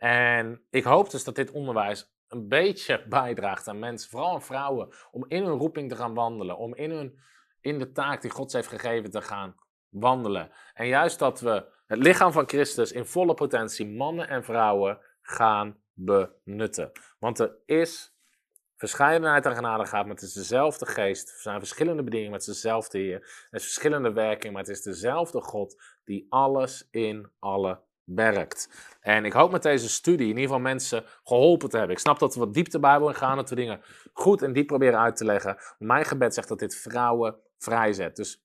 En 0.03 0.65
ik 0.69 0.83
hoop 0.83 1.09
dus 1.09 1.23
dat 1.23 1.35
dit 1.35 1.51
onderwijs 1.51 2.13
een 2.27 2.47
beetje 2.47 3.05
bijdraagt 3.09 3.67
aan 3.67 3.79
mensen, 3.79 4.09
vooral 4.09 4.33
aan 4.33 4.41
vrouwen, 4.41 4.89
om 5.11 5.25
in 5.27 5.43
hun 5.43 5.57
roeping 5.57 5.89
te 5.89 5.95
gaan 5.95 6.13
wandelen, 6.13 6.57
om 6.57 6.75
in, 6.75 6.91
hun, 6.91 7.19
in 7.59 7.79
de 7.79 7.91
taak 7.91 8.21
die 8.21 8.31
God 8.31 8.53
heeft 8.53 8.67
gegeven 8.67 9.11
te 9.11 9.21
gaan 9.21 9.55
wandelen. 9.89 10.51
En 10.73 10.87
juist 10.87 11.19
dat 11.19 11.39
we 11.39 11.65
het 11.87 11.99
lichaam 11.99 12.31
van 12.31 12.47
Christus 12.47 12.91
in 12.91 13.05
volle 13.05 13.33
potentie, 13.33 13.87
mannen 13.87 14.27
en 14.27 14.43
vrouwen, 14.43 14.99
gaan 15.21 15.81
benutten. 15.93 16.91
Want 17.19 17.39
er 17.39 17.55
is 17.65 18.15
verscheidenheid 18.75 19.45
aan 19.45 19.87
gaat, 19.87 20.05
maar 20.05 20.15
het 20.15 20.23
is 20.23 20.33
dezelfde 20.33 20.85
geest. 20.85 21.29
Er 21.29 21.39
zijn 21.39 21.59
verschillende 21.59 22.03
bedieningen, 22.03 22.33
met 22.33 22.45
dezelfde 22.45 22.97
Heer. 22.97 23.19
Er 23.49 23.59
is 23.59 23.63
verschillende 23.63 24.13
werking, 24.13 24.53
maar 24.53 24.61
het 24.61 24.71
is 24.71 24.81
dezelfde 24.81 25.41
God 25.41 25.81
die 26.03 26.25
alles 26.29 26.87
in 26.91 27.31
alle 27.39 27.81
werkt. 28.03 28.69
En 29.01 29.25
ik 29.25 29.33
hoop 29.33 29.51
met 29.51 29.63
deze 29.63 29.89
studie 29.89 30.21
in 30.21 30.27
ieder 30.27 30.43
geval 30.43 30.59
mensen 30.59 31.03
geholpen 31.23 31.69
te 31.69 31.77
hebben. 31.77 31.95
Ik 31.95 32.01
snap 32.01 32.19
dat 32.19 32.33
we 32.33 32.39
wat 32.39 32.53
diepte 32.53 32.79
bij 32.79 32.99
willen 32.99 33.15
gaan, 33.15 33.35
dat 33.35 33.49
we 33.49 33.55
dingen 33.55 33.81
goed 34.13 34.41
en 34.41 34.53
diep 34.53 34.67
proberen 34.67 34.99
uit 34.99 35.15
te 35.15 35.25
leggen. 35.25 35.57
Mijn 35.77 36.05
gebed 36.05 36.33
zegt 36.33 36.47
dat 36.47 36.59
dit 36.59 36.75
vrouwen 36.75 37.35
vrijzet. 37.57 38.15
Dus 38.15 38.43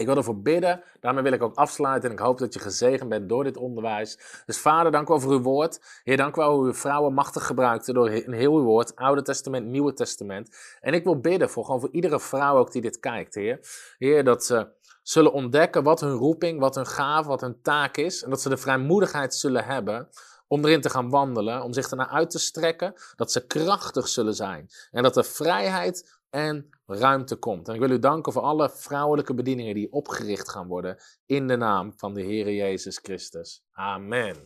ik 0.00 0.06
wil 0.06 0.16
ervoor 0.16 0.40
bidden. 0.40 0.82
Daarmee 1.00 1.22
wil 1.22 1.32
ik 1.32 1.42
ook 1.42 1.54
afsluiten. 1.54 2.10
En 2.10 2.16
ik 2.16 2.22
hoop 2.22 2.38
dat 2.38 2.54
je 2.54 2.60
gezegend 2.60 3.08
bent 3.08 3.28
door 3.28 3.44
dit 3.44 3.56
onderwijs. 3.56 4.42
Dus 4.46 4.58
vader, 4.58 4.92
dank 4.92 5.08
u 5.08 5.08
wel 5.08 5.20
voor 5.20 5.32
uw 5.32 5.42
woord. 5.42 6.00
Heer, 6.02 6.16
dank 6.16 6.36
u 6.36 6.40
wel 6.40 6.56
hoe 6.56 6.68
u 6.68 6.74
vrouwen 6.74 7.14
machtig 7.14 7.46
gebruikte 7.46 7.92
door 7.92 8.08
een 8.08 8.32
heel 8.32 8.62
woord. 8.62 8.96
Oude 8.96 9.22
Testament, 9.22 9.66
Nieuwe 9.66 9.92
Testament. 9.92 10.56
En 10.80 10.94
ik 10.94 11.04
wil 11.04 11.20
bidden 11.20 11.50
voor 11.50 11.64
gewoon 11.64 11.80
voor 11.80 11.92
iedere 11.92 12.20
vrouw 12.20 12.56
ook 12.56 12.72
die 12.72 12.82
dit 12.82 12.98
kijkt, 12.98 13.34
Heer. 13.34 13.58
Heer, 13.98 14.24
dat 14.24 14.44
ze 14.44 14.68
zullen 15.02 15.32
ontdekken 15.32 15.82
wat 15.82 16.00
hun 16.00 16.12
roeping, 16.12 16.60
wat 16.60 16.74
hun 16.74 16.86
gave, 16.86 17.28
wat 17.28 17.40
hun 17.40 17.62
taak 17.62 17.96
is. 17.96 18.22
En 18.22 18.30
dat 18.30 18.40
ze 18.40 18.48
de 18.48 18.56
vrijmoedigheid 18.56 19.34
zullen 19.34 19.64
hebben 19.64 20.08
om 20.46 20.64
erin 20.64 20.80
te 20.80 20.90
gaan 20.90 21.10
wandelen, 21.10 21.62
om 21.62 21.72
zich 21.72 21.90
ernaar 21.90 22.08
uit 22.08 22.30
te 22.30 22.38
strekken, 22.38 22.94
dat 23.16 23.32
ze 23.32 23.46
krachtig 23.46 24.08
zullen 24.08 24.34
zijn. 24.34 24.68
En 24.90 25.02
dat 25.02 25.16
er 25.16 25.24
vrijheid 25.24 26.20
en 26.30 26.70
ruimte 26.86 27.36
komt. 27.36 27.68
En 27.68 27.74
ik 27.74 27.80
wil 27.80 27.90
u 27.90 27.98
danken 27.98 28.32
voor 28.32 28.42
alle 28.42 28.70
vrouwelijke 28.70 29.34
bedieningen 29.34 29.74
die 29.74 29.92
opgericht 29.92 30.50
gaan 30.50 30.66
worden 30.66 30.96
in 31.26 31.46
de 31.46 31.56
naam 31.56 31.92
van 31.96 32.14
de 32.14 32.22
Heer 32.22 32.52
Jezus 32.52 32.98
Christus. 33.02 33.64
Amen. 33.72 34.36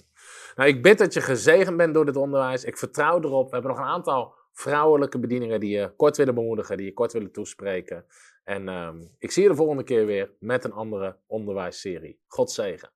Nou, 0.55 0.69
ik 0.69 0.83
bid 0.83 0.99
dat 0.99 1.15
je 1.15 1.21
gezegend 1.21 1.77
bent 1.77 1.95
door 1.95 2.05
dit 2.05 2.17
onderwijs. 2.17 2.65
Ik 2.65 2.79
vertrouw 2.79 3.21
erop. 3.21 3.47
We 3.47 3.53
hebben 3.53 3.71
nog 3.71 3.81
een 3.81 3.93
aantal 3.93 4.35
vrouwelijke 4.53 5.19
bedieningen 5.19 5.61
die 5.61 5.79
je 5.79 5.93
kort 5.97 6.17
willen 6.17 6.35
bemoedigen, 6.35 6.77
die 6.77 6.87
je 6.87 6.93
kort 6.93 7.13
willen 7.13 7.33
toespreken. 7.33 8.05
En 8.45 8.69
um, 8.69 9.15
ik 9.19 9.31
zie 9.31 9.43
je 9.43 9.49
de 9.49 9.55
volgende 9.55 9.85
keer 9.85 10.07
weer 10.07 10.37
met 10.39 10.65
een 10.65 10.73
andere 10.73 11.21
onderwijsserie. 11.27 12.21
God 12.27 12.51
zegen. 12.51 12.93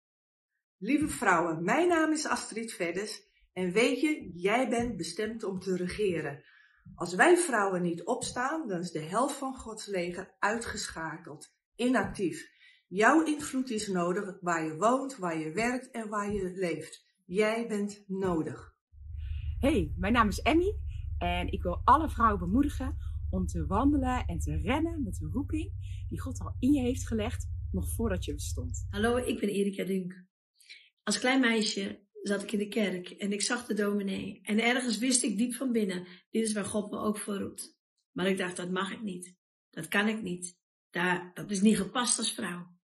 Lieve 0.78 1.08
vrouwen, 1.08 1.64
mijn 1.64 1.88
naam 1.88 2.12
is 2.12 2.26
Astrid 2.26 2.72
Veddes 2.72 3.26
en 3.52 3.72
weet 3.72 4.00
je, 4.00 4.30
jij 4.34 4.68
bent 4.68 4.96
bestemd 4.96 5.44
om 5.44 5.58
te 5.58 5.76
regeren. 5.76 6.44
Als 6.94 7.14
wij 7.14 7.36
vrouwen 7.36 7.82
niet 7.82 8.04
opstaan, 8.04 8.68
dan 8.68 8.80
is 8.80 8.90
de 8.90 9.02
helft 9.02 9.34
van 9.34 9.56
Gods 9.56 9.86
leger 9.86 10.34
uitgeschakeld, 10.38 11.54
inactief. 11.74 12.48
Jouw 12.88 13.24
invloed 13.24 13.70
is 13.70 13.88
nodig 13.88 14.38
waar 14.40 14.64
je 14.64 14.76
woont, 14.76 15.16
waar 15.16 15.38
je 15.38 15.52
werkt 15.52 15.90
en 15.90 16.08
waar 16.08 16.32
je 16.32 16.52
leeft. 16.54 17.06
Jij 17.24 17.66
bent 17.68 18.04
nodig. 18.06 18.74
Hey, 19.58 19.92
mijn 19.96 20.12
naam 20.12 20.28
is 20.28 20.40
Emmy 20.40 20.78
en 21.18 21.52
ik 21.52 21.62
wil 21.62 21.80
alle 21.84 22.10
vrouwen 22.10 22.38
bemoedigen 22.38 22.96
om 23.30 23.46
te 23.46 23.66
wandelen 23.66 24.24
en 24.26 24.38
te 24.38 24.56
rennen 24.56 25.02
met 25.02 25.16
de 25.16 25.28
roeping 25.32 25.72
die 26.08 26.20
God 26.20 26.40
al 26.40 26.56
in 26.58 26.72
je 26.72 26.80
heeft 26.80 27.06
gelegd, 27.06 27.48
nog 27.70 27.90
voordat 27.94 28.24
je 28.24 28.34
bestond. 28.34 28.86
Hallo, 28.90 29.16
ik 29.16 29.40
ben 29.40 29.48
Erika 29.48 29.84
Dunk. 29.84 30.24
Als 31.02 31.18
klein 31.18 31.40
meisje 31.40 32.06
zat 32.22 32.42
ik 32.42 32.52
in 32.52 32.58
de 32.58 32.68
kerk 32.68 33.10
en 33.10 33.32
ik 33.32 33.42
zag 33.42 33.66
de 33.66 33.74
dominee. 33.74 34.40
En 34.42 34.62
ergens 34.62 34.98
wist 34.98 35.22
ik 35.22 35.36
diep 35.36 35.54
van 35.54 35.72
binnen, 35.72 36.06
dit 36.30 36.44
is 36.44 36.52
waar 36.52 36.64
God 36.64 36.90
me 36.90 36.98
ook 36.98 37.18
voor 37.18 37.36
roept. 37.36 37.76
Maar 38.12 38.26
ik 38.26 38.38
dacht, 38.38 38.56
dat 38.56 38.70
mag 38.70 38.92
ik 38.92 39.02
niet. 39.02 39.36
Dat 39.70 39.88
kan 39.88 40.08
ik 40.08 40.22
niet. 40.22 40.58
Daar, 40.90 41.30
dat 41.34 41.50
is 41.50 41.60
niet 41.60 41.76
gepast 41.76 42.18
als 42.18 42.32
vrouw. 42.32 42.76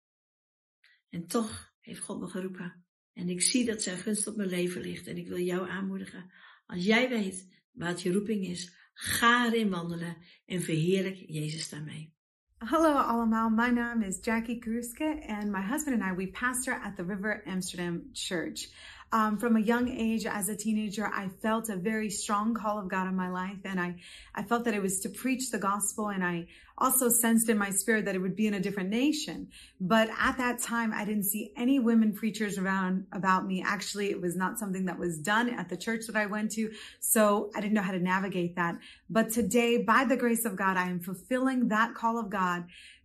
En 1.08 1.26
toch 1.26 1.74
heeft 1.80 2.00
God 2.00 2.20
me 2.20 2.28
geroepen. 2.28 2.84
En 3.12 3.28
ik 3.28 3.42
zie 3.42 3.64
dat 3.64 3.82
zijn 3.82 3.98
gunst 3.98 4.26
op 4.26 4.36
mijn 4.36 4.48
leven 4.48 4.80
ligt. 4.80 5.06
En 5.06 5.16
ik 5.16 5.28
wil 5.28 5.38
jou 5.38 5.68
aanmoedigen. 5.68 6.32
Als 6.66 6.84
jij 6.84 7.08
weet 7.08 7.48
wat 7.70 8.02
je 8.02 8.12
roeping 8.12 8.46
is, 8.46 8.74
ga 8.94 9.46
erin 9.46 9.70
wandelen 9.70 10.16
en 10.46 10.62
verheerlijk 10.62 11.16
Jezus 11.26 11.68
daarmee. 11.68 12.12
Hallo 12.58 12.92
allemaal, 12.92 13.50
my 13.50 13.70
name 13.70 14.06
is 14.06 14.18
Jackie 14.22 14.58
Gruske 14.58 15.26
and 15.26 15.50
my 15.50 15.60
husband 15.60 16.02
and 16.02 16.12
I, 16.12 16.16
we 16.16 16.30
pastor 16.30 16.80
at 16.84 16.96
the 16.96 17.04
River 17.04 17.42
Amsterdam 17.46 18.02
Church. 18.12 18.68
Um, 19.14 19.38
from 19.38 19.54
a 19.56 19.60
young 19.60 19.88
age 19.88 20.26
as 20.26 20.48
a 20.48 20.56
teenager, 20.56 21.06
I 21.06 21.28
felt 21.40 21.68
a 21.68 21.76
very 21.76 22.10
strong 22.10 22.52
call 22.52 22.80
of 22.80 22.88
God 22.88 23.06
in 23.06 23.14
my 23.14 23.30
life. 23.30 23.58
And 23.64 23.80
I, 23.80 23.94
I 24.34 24.42
felt 24.42 24.64
that 24.64 24.74
it 24.74 24.82
was 24.82 24.98
to 25.00 25.08
preach 25.08 25.52
the 25.52 25.58
gospel. 25.58 26.08
And 26.08 26.24
I 26.24 26.48
also 26.76 27.08
sensed 27.08 27.48
in 27.48 27.56
my 27.56 27.70
spirit 27.70 28.06
that 28.06 28.16
it 28.16 28.18
would 28.18 28.34
be 28.34 28.48
in 28.48 28.54
a 28.54 28.60
different 28.60 28.90
nation. 28.90 29.50
But 29.80 30.10
at 30.18 30.36
that 30.38 30.58
time, 30.58 30.92
I 30.92 31.04
didn't 31.04 31.26
see 31.26 31.52
any 31.56 31.78
women 31.78 32.12
preachers 32.12 32.58
around 32.58 33.06
about 33.12 33.46
me. 33.46 33.62
Actually, 33.64 34.10
it 34.10 34.20
was 34.20 34.34
not 34.34 34.58
something 34.58 34.86
that 34.86 34.98
was 34.98 35.16
done 35.16 35.48
at 35.48 35.68
the 35.68 35.76
church 35.76 36.08
that 36.08 36.16
I 36.16 36.26
went 36.26 36.50
to. 36.52 36.72
So 36.98 37.52
I 37.54 37.60
didn't 37.60 37.74
know 37.74 37.82
how 37.82 37.92
to 37.92 38.00
navigate 38.00 38.56
that. 38.56 38.78
But 39.08 39.30
today, 39.30 39.76
by 39.76 40.06
the 40.06 40.16
grace 40.16 40.44
of 40.44 40.56
God, 40.56 40.76
I 40.76 40.88
am 40.88 40.98
fulfilling 40.98 41.68
that 41.68 41.94
call 41.94 42.18
of 42.18 42.30
God 42.30 42.64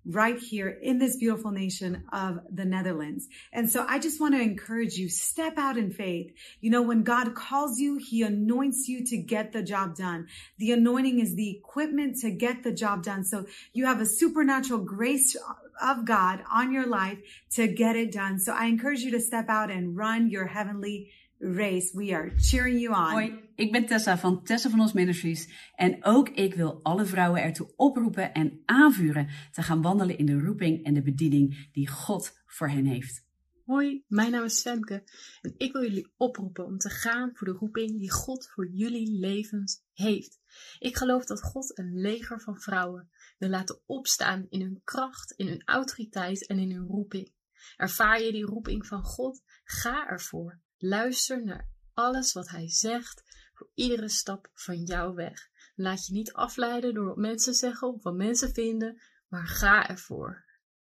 right 0.10 0.40
here 0.40 0.70
in 0.70 0.98
this 0.98 1.18
beautiful 1.18 1.52
nation 1.52 2.04
of 2.12 2.40
the 2.50 2.66
Netherlands. 2.66 3.28
And 3.54 3.70
so 3.70 3.86
I 3.88 4.00
just 4.00 4.20
want 4.20 4.34
to 4.34 4.42
encourage 4.42 4.96
you, 4.96 5.08
step 5.10 5.58
out 5.58 5.78
in 5.78 5.92
faith. 5.92 6.34
You 6.62 6.72
know, 6.72 6.82
when 6.82 7.04
God 7.04 7.36
calls 7.36 7.80
you, 7.80 7.98
he 7.98 8.24
anoints 8.24 8.88
you 8.88 9.06
to 9.06 9.18
get 9.18 9.52
the 9.52 9.62
job 9.62 9.96
done. 9.96 10.28
The 10.58 10.72
anointing 10.72 11.20
is 11.20 11.36
the 11.36 11.52
equipment 11.52 12.18
to 12.22 12.32
get 12.32 12.64
the 12.64 12.72
job 12.72 13.04
done. 13.04 13.24
So 13.24 13.46
you 13.74 13.86
have 13.86 14.02
a 14.02 14.06
supernatural 14.06 14.80
grace 14.80 15.36
of 15.82 16.06
God 16.06 16.44
on 16.52 16.72
your 16.72 16.88
life 16.88 17.20
to 17.52 17.68
get 17.68 17.96
it 17.96 18.12
done. 18.12 18.40
So 18.40 18.54
I 18.54 18.66
encourage 18.66 19.02
you 19.02 19.12
to 19.12 19.20
step 19.20 19.48
out 19.50 19.70
and 19.70 19.96
run 19.96 20.30
your 20.30 20.48
heavenly 20.48 21.12
race. 21.40 21.92
We 21.94 22.14
are 22.14 22.32
cheering 22.42 22.80
you 22.80 22.94
on. 22.94 23.44
Ik 23.60 23.72
ben 23.72 23.86
Tessa 23.86 24.18
van 24.18 24.44
Tessa 24.44 24.70
van 24.70 24.80
Ons 24.80 24.94
Ministries 24.94 25.72
en 25.76 26.06
ook 26.06 26.30
ik 26.30 26.54
wil 26.54 26.84
alle 26.84 27.06
vrouwen 27.06 27.42
ertoe 27.42 27.74
oproepen 27.76 28.34
en 28.34 28.62
aanvuren 28.66 29.30
te 29.52 29.62
gaan 29.62 29.82
wandelen 29.82 30.18
in 30.18 30.26
de 30.26 30.40
roeping 30.40 30.86
en 30.86 30.94
de 30.94 31.02
bediening 31.02 31.70
die 31.72 31.88
God 31.88 32.42
voor 32.46 32.70
hen 32.70 32.86
heeft. 32.86 33.28
Hoi, 33.66 34.04
mijn 34.08 34.32
naam 34.32 34.44
is 34.44 34.62
Femke 34.62 35.04
en 35.42 35.54
ik 35.58 35.72
wil 35.72 35.82
jullie 35.82 36.14
oproepen 36.18 36.66
om 36.66 36.78
te 36.78 36.90
gaan 36.90 37.32
voor 37.34 37.48
de 37.48 37.54
roeping 37.54 37.98
die 37.98 38.12
God 38.12 38.48
voor 38.48 38.70
jullie 38.72 39.20
levens 39.20 39.84
heeft. 39.94 40.40
Ik 40.80 40.98
geloof 40.98 41.26
dat 41.26 41.44
God 41.44 41.78
een 41.78 42.02
leger 42.02 42.42
van 42.42 42.62
vrouwen 42.62 43.10
wil 43.38 43.50
laten 43.50 43.82
opstaan 43.86 44.46
in 44.50 44.62
hun 44.62 44.82
kracht, 44.84 45.32
in 45.32 45.48
hun 45.48 45.62
autoriteit 45.66 46.48
en 46.48 46.60
in 46.60 46.72
hun 46.72 46.88
roeping. 46.88 47.34
Ervaar 47.78 48.22
je 48.22 48.32
die 48.32 48.46
roeping 48.46 48.86
van 48.86 49.04
God? 49.04 49.42
Ga 49.64 50.08
ervoor. 50.08 50.60
Luister 50.78 51.44
naar 51.44 51.70
alles 51.94 52.34
wat 52.34 52.50
Hij 52.50 52.70
zegt 52.70 53.29
iedere 53.74 54.10
stap 54.10 54.52
van 54.54 54.84
jouw 54.84 55.14
weg. 55.14 55.50
Laat 55.76 56.06
je 56.06 56.14
niet 56.14 56.34
afleiden 56.34 56.94
door 56.94 57.06
wat 57.06 57.18
mensen 57.18 57.54
zeggen 57.54 57.88
of 57.88 58.04
wat 58.04 58.16
mensen 58.16 58.54
vinden, 58.54 59.02
maar 59.28 59.48
ga 59.48 59.90
ervoor. 59.90 60.46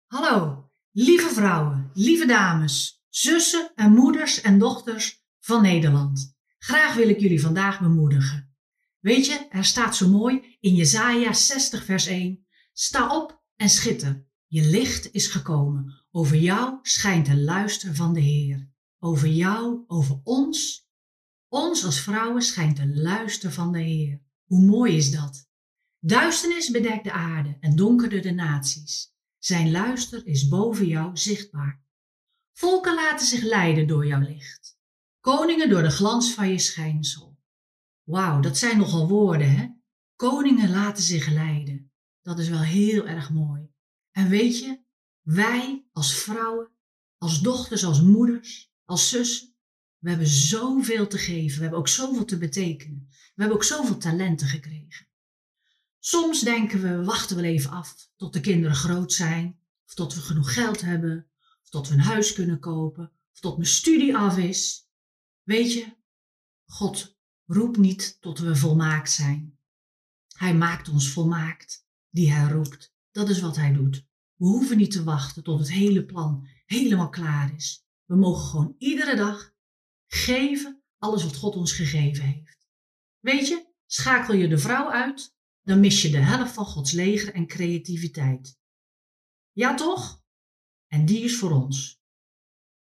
Hallo, 0.07 0.71
lieve 0.91 1.29
vrouwen, 1.29 1.91
lieve 1.95 2.27
dames, 2.27 3.05
zussen 3.09 3.73
en 3.75 3.93
moeders 3.93 4.41
en 4.41 4.59
dochters 4.59 5.25
van 5.39 5.63
Nederland. 5.63 6.37
Graag 6.59 6.95
wil 6.95 7.09
ik 7.09 7.21
jullie 7.21 7.41
vandaag 7.41 7.81
bemoedigen. 7.81 8.57
Weet 8.99 9.27
je, 9.27 9.47
er 9.51 9.65
staat 9.65 9.97
zo 9.97 10.09
mooi 10.09 10.57
in 10.61 10.75
Jesaja 10.75 11.33
60 11.33 11.85
vers 11.85 12.07
1. 12.07 12.47
Sta 12.73 13.17
op 13.17 13.43
en 13.57 13.69
schitter. 13.69 14.27
Je 14.47 14.71
licht 14.71 15.13
is 15.13 15.27
gekomen. 15.27 16.05
Over 16.11 16.37
jou 16.37 16.79
schijnt 16.83 17.27
de 17.27 17.37
luister 17.37 17.95
van 17.95 18.15
de 18.15 18.21
Heer. 18.21 18.71
Over 18.99 19.29
jou, 19.29 19.85
over 19.87 20.21
ons. 20.23 20.88
Ons 21.49 21.85
als 21.85 22.01
vrouwen 22.01 22.43
schijnt 22.43 22.77
de 22.77 22.87
luister 22.87 23.53
van 23.53 23.73
de 23.73 23.81
Heer. 23.81 24.21
Hoe 24.45 24.65
mooi 24.65 24.97
is 24.97 25.11
dat? 25.11 25.49
Duisternis 25.99 26.71
bedekt 26.71 27.05
de 27.05 27.13
aarde 27.13 27.57
en 27.61 27.77
donkerde 27.77 28.21
de 28.21 28.33
naties. 28.33 29.13
Zijn 29.39 29.71
luister 29.71 30.27
is 30.27 30.49
boven 30.49 30.87
jou 30.87 31.17
zichtbaar. 31.17 31.83
Volken 32.53 32.95
laten 32.95 33.27
zich 33.27 33.43
leiden 33.43 33.87
door 33.87 34.07
jouw 34.07 34.21
licht. 34.21 34.79
Koningen 35.21 35.69
door 35.69 35.83
de 35.83 35.91
glans 35.91 36.35
van 36.35 36.49
je 36.49 36.59
schijnsel. 36.59 37.39
Wauw, 38.03 38.41
dat 38.41 38.59
zijn 38.59 38.79
nogal 38.79 39.09
woorden, 39.09 39.57
hè? 39.57 39.69
Koningen 40.17 40.71
laten 40.71 41.03
zich 41.03 41.29
leiden. 41.29 41.93
Dat 42.23 42.39
is 42.39 42.49
wel 42.49 42.63
heel 42.63 43.07
erg 43.07 43.31
mooi. 43.31 43.71
En 44.11 44.29
weet 44.29 44.59
je, 44.59 44.81
wij 45.23 45.87
als 45.93 46.15
vrouwen, 46.15 46.71
als 47.19 47.41
dochters, 47.41 47.85
als 47.85 48.03
moeders, 48.03 48.73
als 48.85 49.09
zus, 49.09 49.53
we 49.99 50.09
hebben 50.09 50.27
zoveel 50.27 51.07
te 51.07 51.19
geven. 51.19 51.57
We 51.57 51.63
hebben 51.63 51.79
ook 51.79 51.89
zoveel 51.89 52.25
te 52.25 52.39
betekenen. 52.39 53.07
We 53.11 53.43
hebben 53.43 53.57
ook 53.57 53.65
zoveel 53.65 53.97
talenten 53.97 54.49
gekregen. 54.49 55.07
Soms 55.99 56.41
denken 56.41 56.83
we, 56.83 56.97
we 56.97 57.05
wachten 57.05 57.37
wel 57.37 57.45
even 57.45 57.71
af 57.71 58.11
tot 58.17 58.33
de 58.33 58.41
kinderen 58.41 58.77
groot 58.77 59.13
zijn, 59.13 59.61
of 59.87 59.95
tot 59.95 60.15
we 60.15 60.21
genoeg 60.21 60.53
geld 60.53 60.81
hebben, 60.81 61.31
of 61.63 61.69
tot 61.71 61.89
we 61.89 61.95
een 61.95 62.01
huis 62.01 62.33
kunnen 62.33 62.61
kopen, 62.61 63.13
of 63.33 63.41
tot 63.41 63.57
mijn 63.57 63.69
studie 63.69 64.17
af 64.17 64.39
is. 64.39 64.89
Weet 65.43 65.73
je, 65.73 65.97
God 66.67 67.17
roept 67.47 67.77
niet 67.77 68.17
tot 68.21 68.39
we 68.39 68.57
volmaakt 68.57 69.11
zijn. 69.11 69.59
Hij 70.37 70.55
maakt 70.55 70.89
ons 70.89 71.11
volmaakt, 71.11 71.87
die 72.11 72.33
hij 72.33 72.53
roept. 72.53 72.95
Dat 73.11 73.29
is 73.29 73.41
wat 73.41 73.57
hij 73.57 73.73
doet. 73.73 74.07
We 74.35 74.47
hoeven 74.47 74.77
niet 74.77 74.91
te 74.91 75.05
wachten 75.05 75.43
tot 75.43 75.59
het 75.59 75.71
hele 75.71 76.05
plan 76.05 76.49
helemaal 76.67 77.09
klaar 77.09 77.55
is. 77.55 77.87
We 78.05 78.17
mogen 78.17 78.47
gewoon 78.49 78.75
iedere 78.79 79.17
dag 79.17 79.57
geven 80.09 80.83
alles 80.99 81.23
wat 81.25 81.37
God 81.37 81.57
ons 81.57 81.73
gegeven 81.73 82.25
heeft. 82.25 82.69
Weet 83.19 83.49
je, 83.49 83.67
schakel 83.87 84.35
je 84.35 84.49
de 84.49 84.59
vrouw 84.59 84.91
uit, 84.91 85.37
dan 85.63 85.81
mis 85.81 86.03
je 86.03 86.11
de 86.11 86.19
helft 86.19 86.53
van 86.53 86.65
Gods 86.65 86.93
leger 86.93 87.35
en 87.35 87.47
creativiteit. 87.47 88.59
Ja 89.53 89.75
toch? 89.75 90.23
En 90.87 91.05
die 91.05 91.25
is 91.25 91.39
voor 91.39 91.51
ons. 91.51 92.01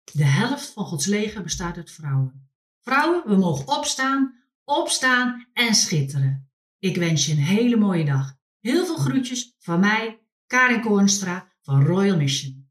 De 0.04 0.26
helft 0.26 0.70
van 0.70 0.86
Gods 0.86 1.06
leger 1.06 1.44
bestaat 1.44 1.78
uit 1.78 1.92
vrouwen. 1.92 2.50
Vrouwen, 2.80 3.24
we 3.26 3.36
mogen 3.36 3.68
opstaan, 3.68 4.44
opstaan 4.64 5.48
en 5.54 5.76
schitteren. 5.76 6.52
Ik 6.80 6.96
wens 6.96 7.26
je 7.26 7.32
een 7.32 7.38
hele 7.38 7.78
mooie 7.78 8.06
dag. 8.06 8.38
Heel 8.60 8.86
veel 8.86 8.98
groetjes 8.98 9.56
van 9.58 9.80
mij, 9.80 10.22
Karin 10.48 10.82
Koornstra 10.82 11.52
van 11.62 11.86
Royal 11.86 12.18
Mission. 12.18 12.71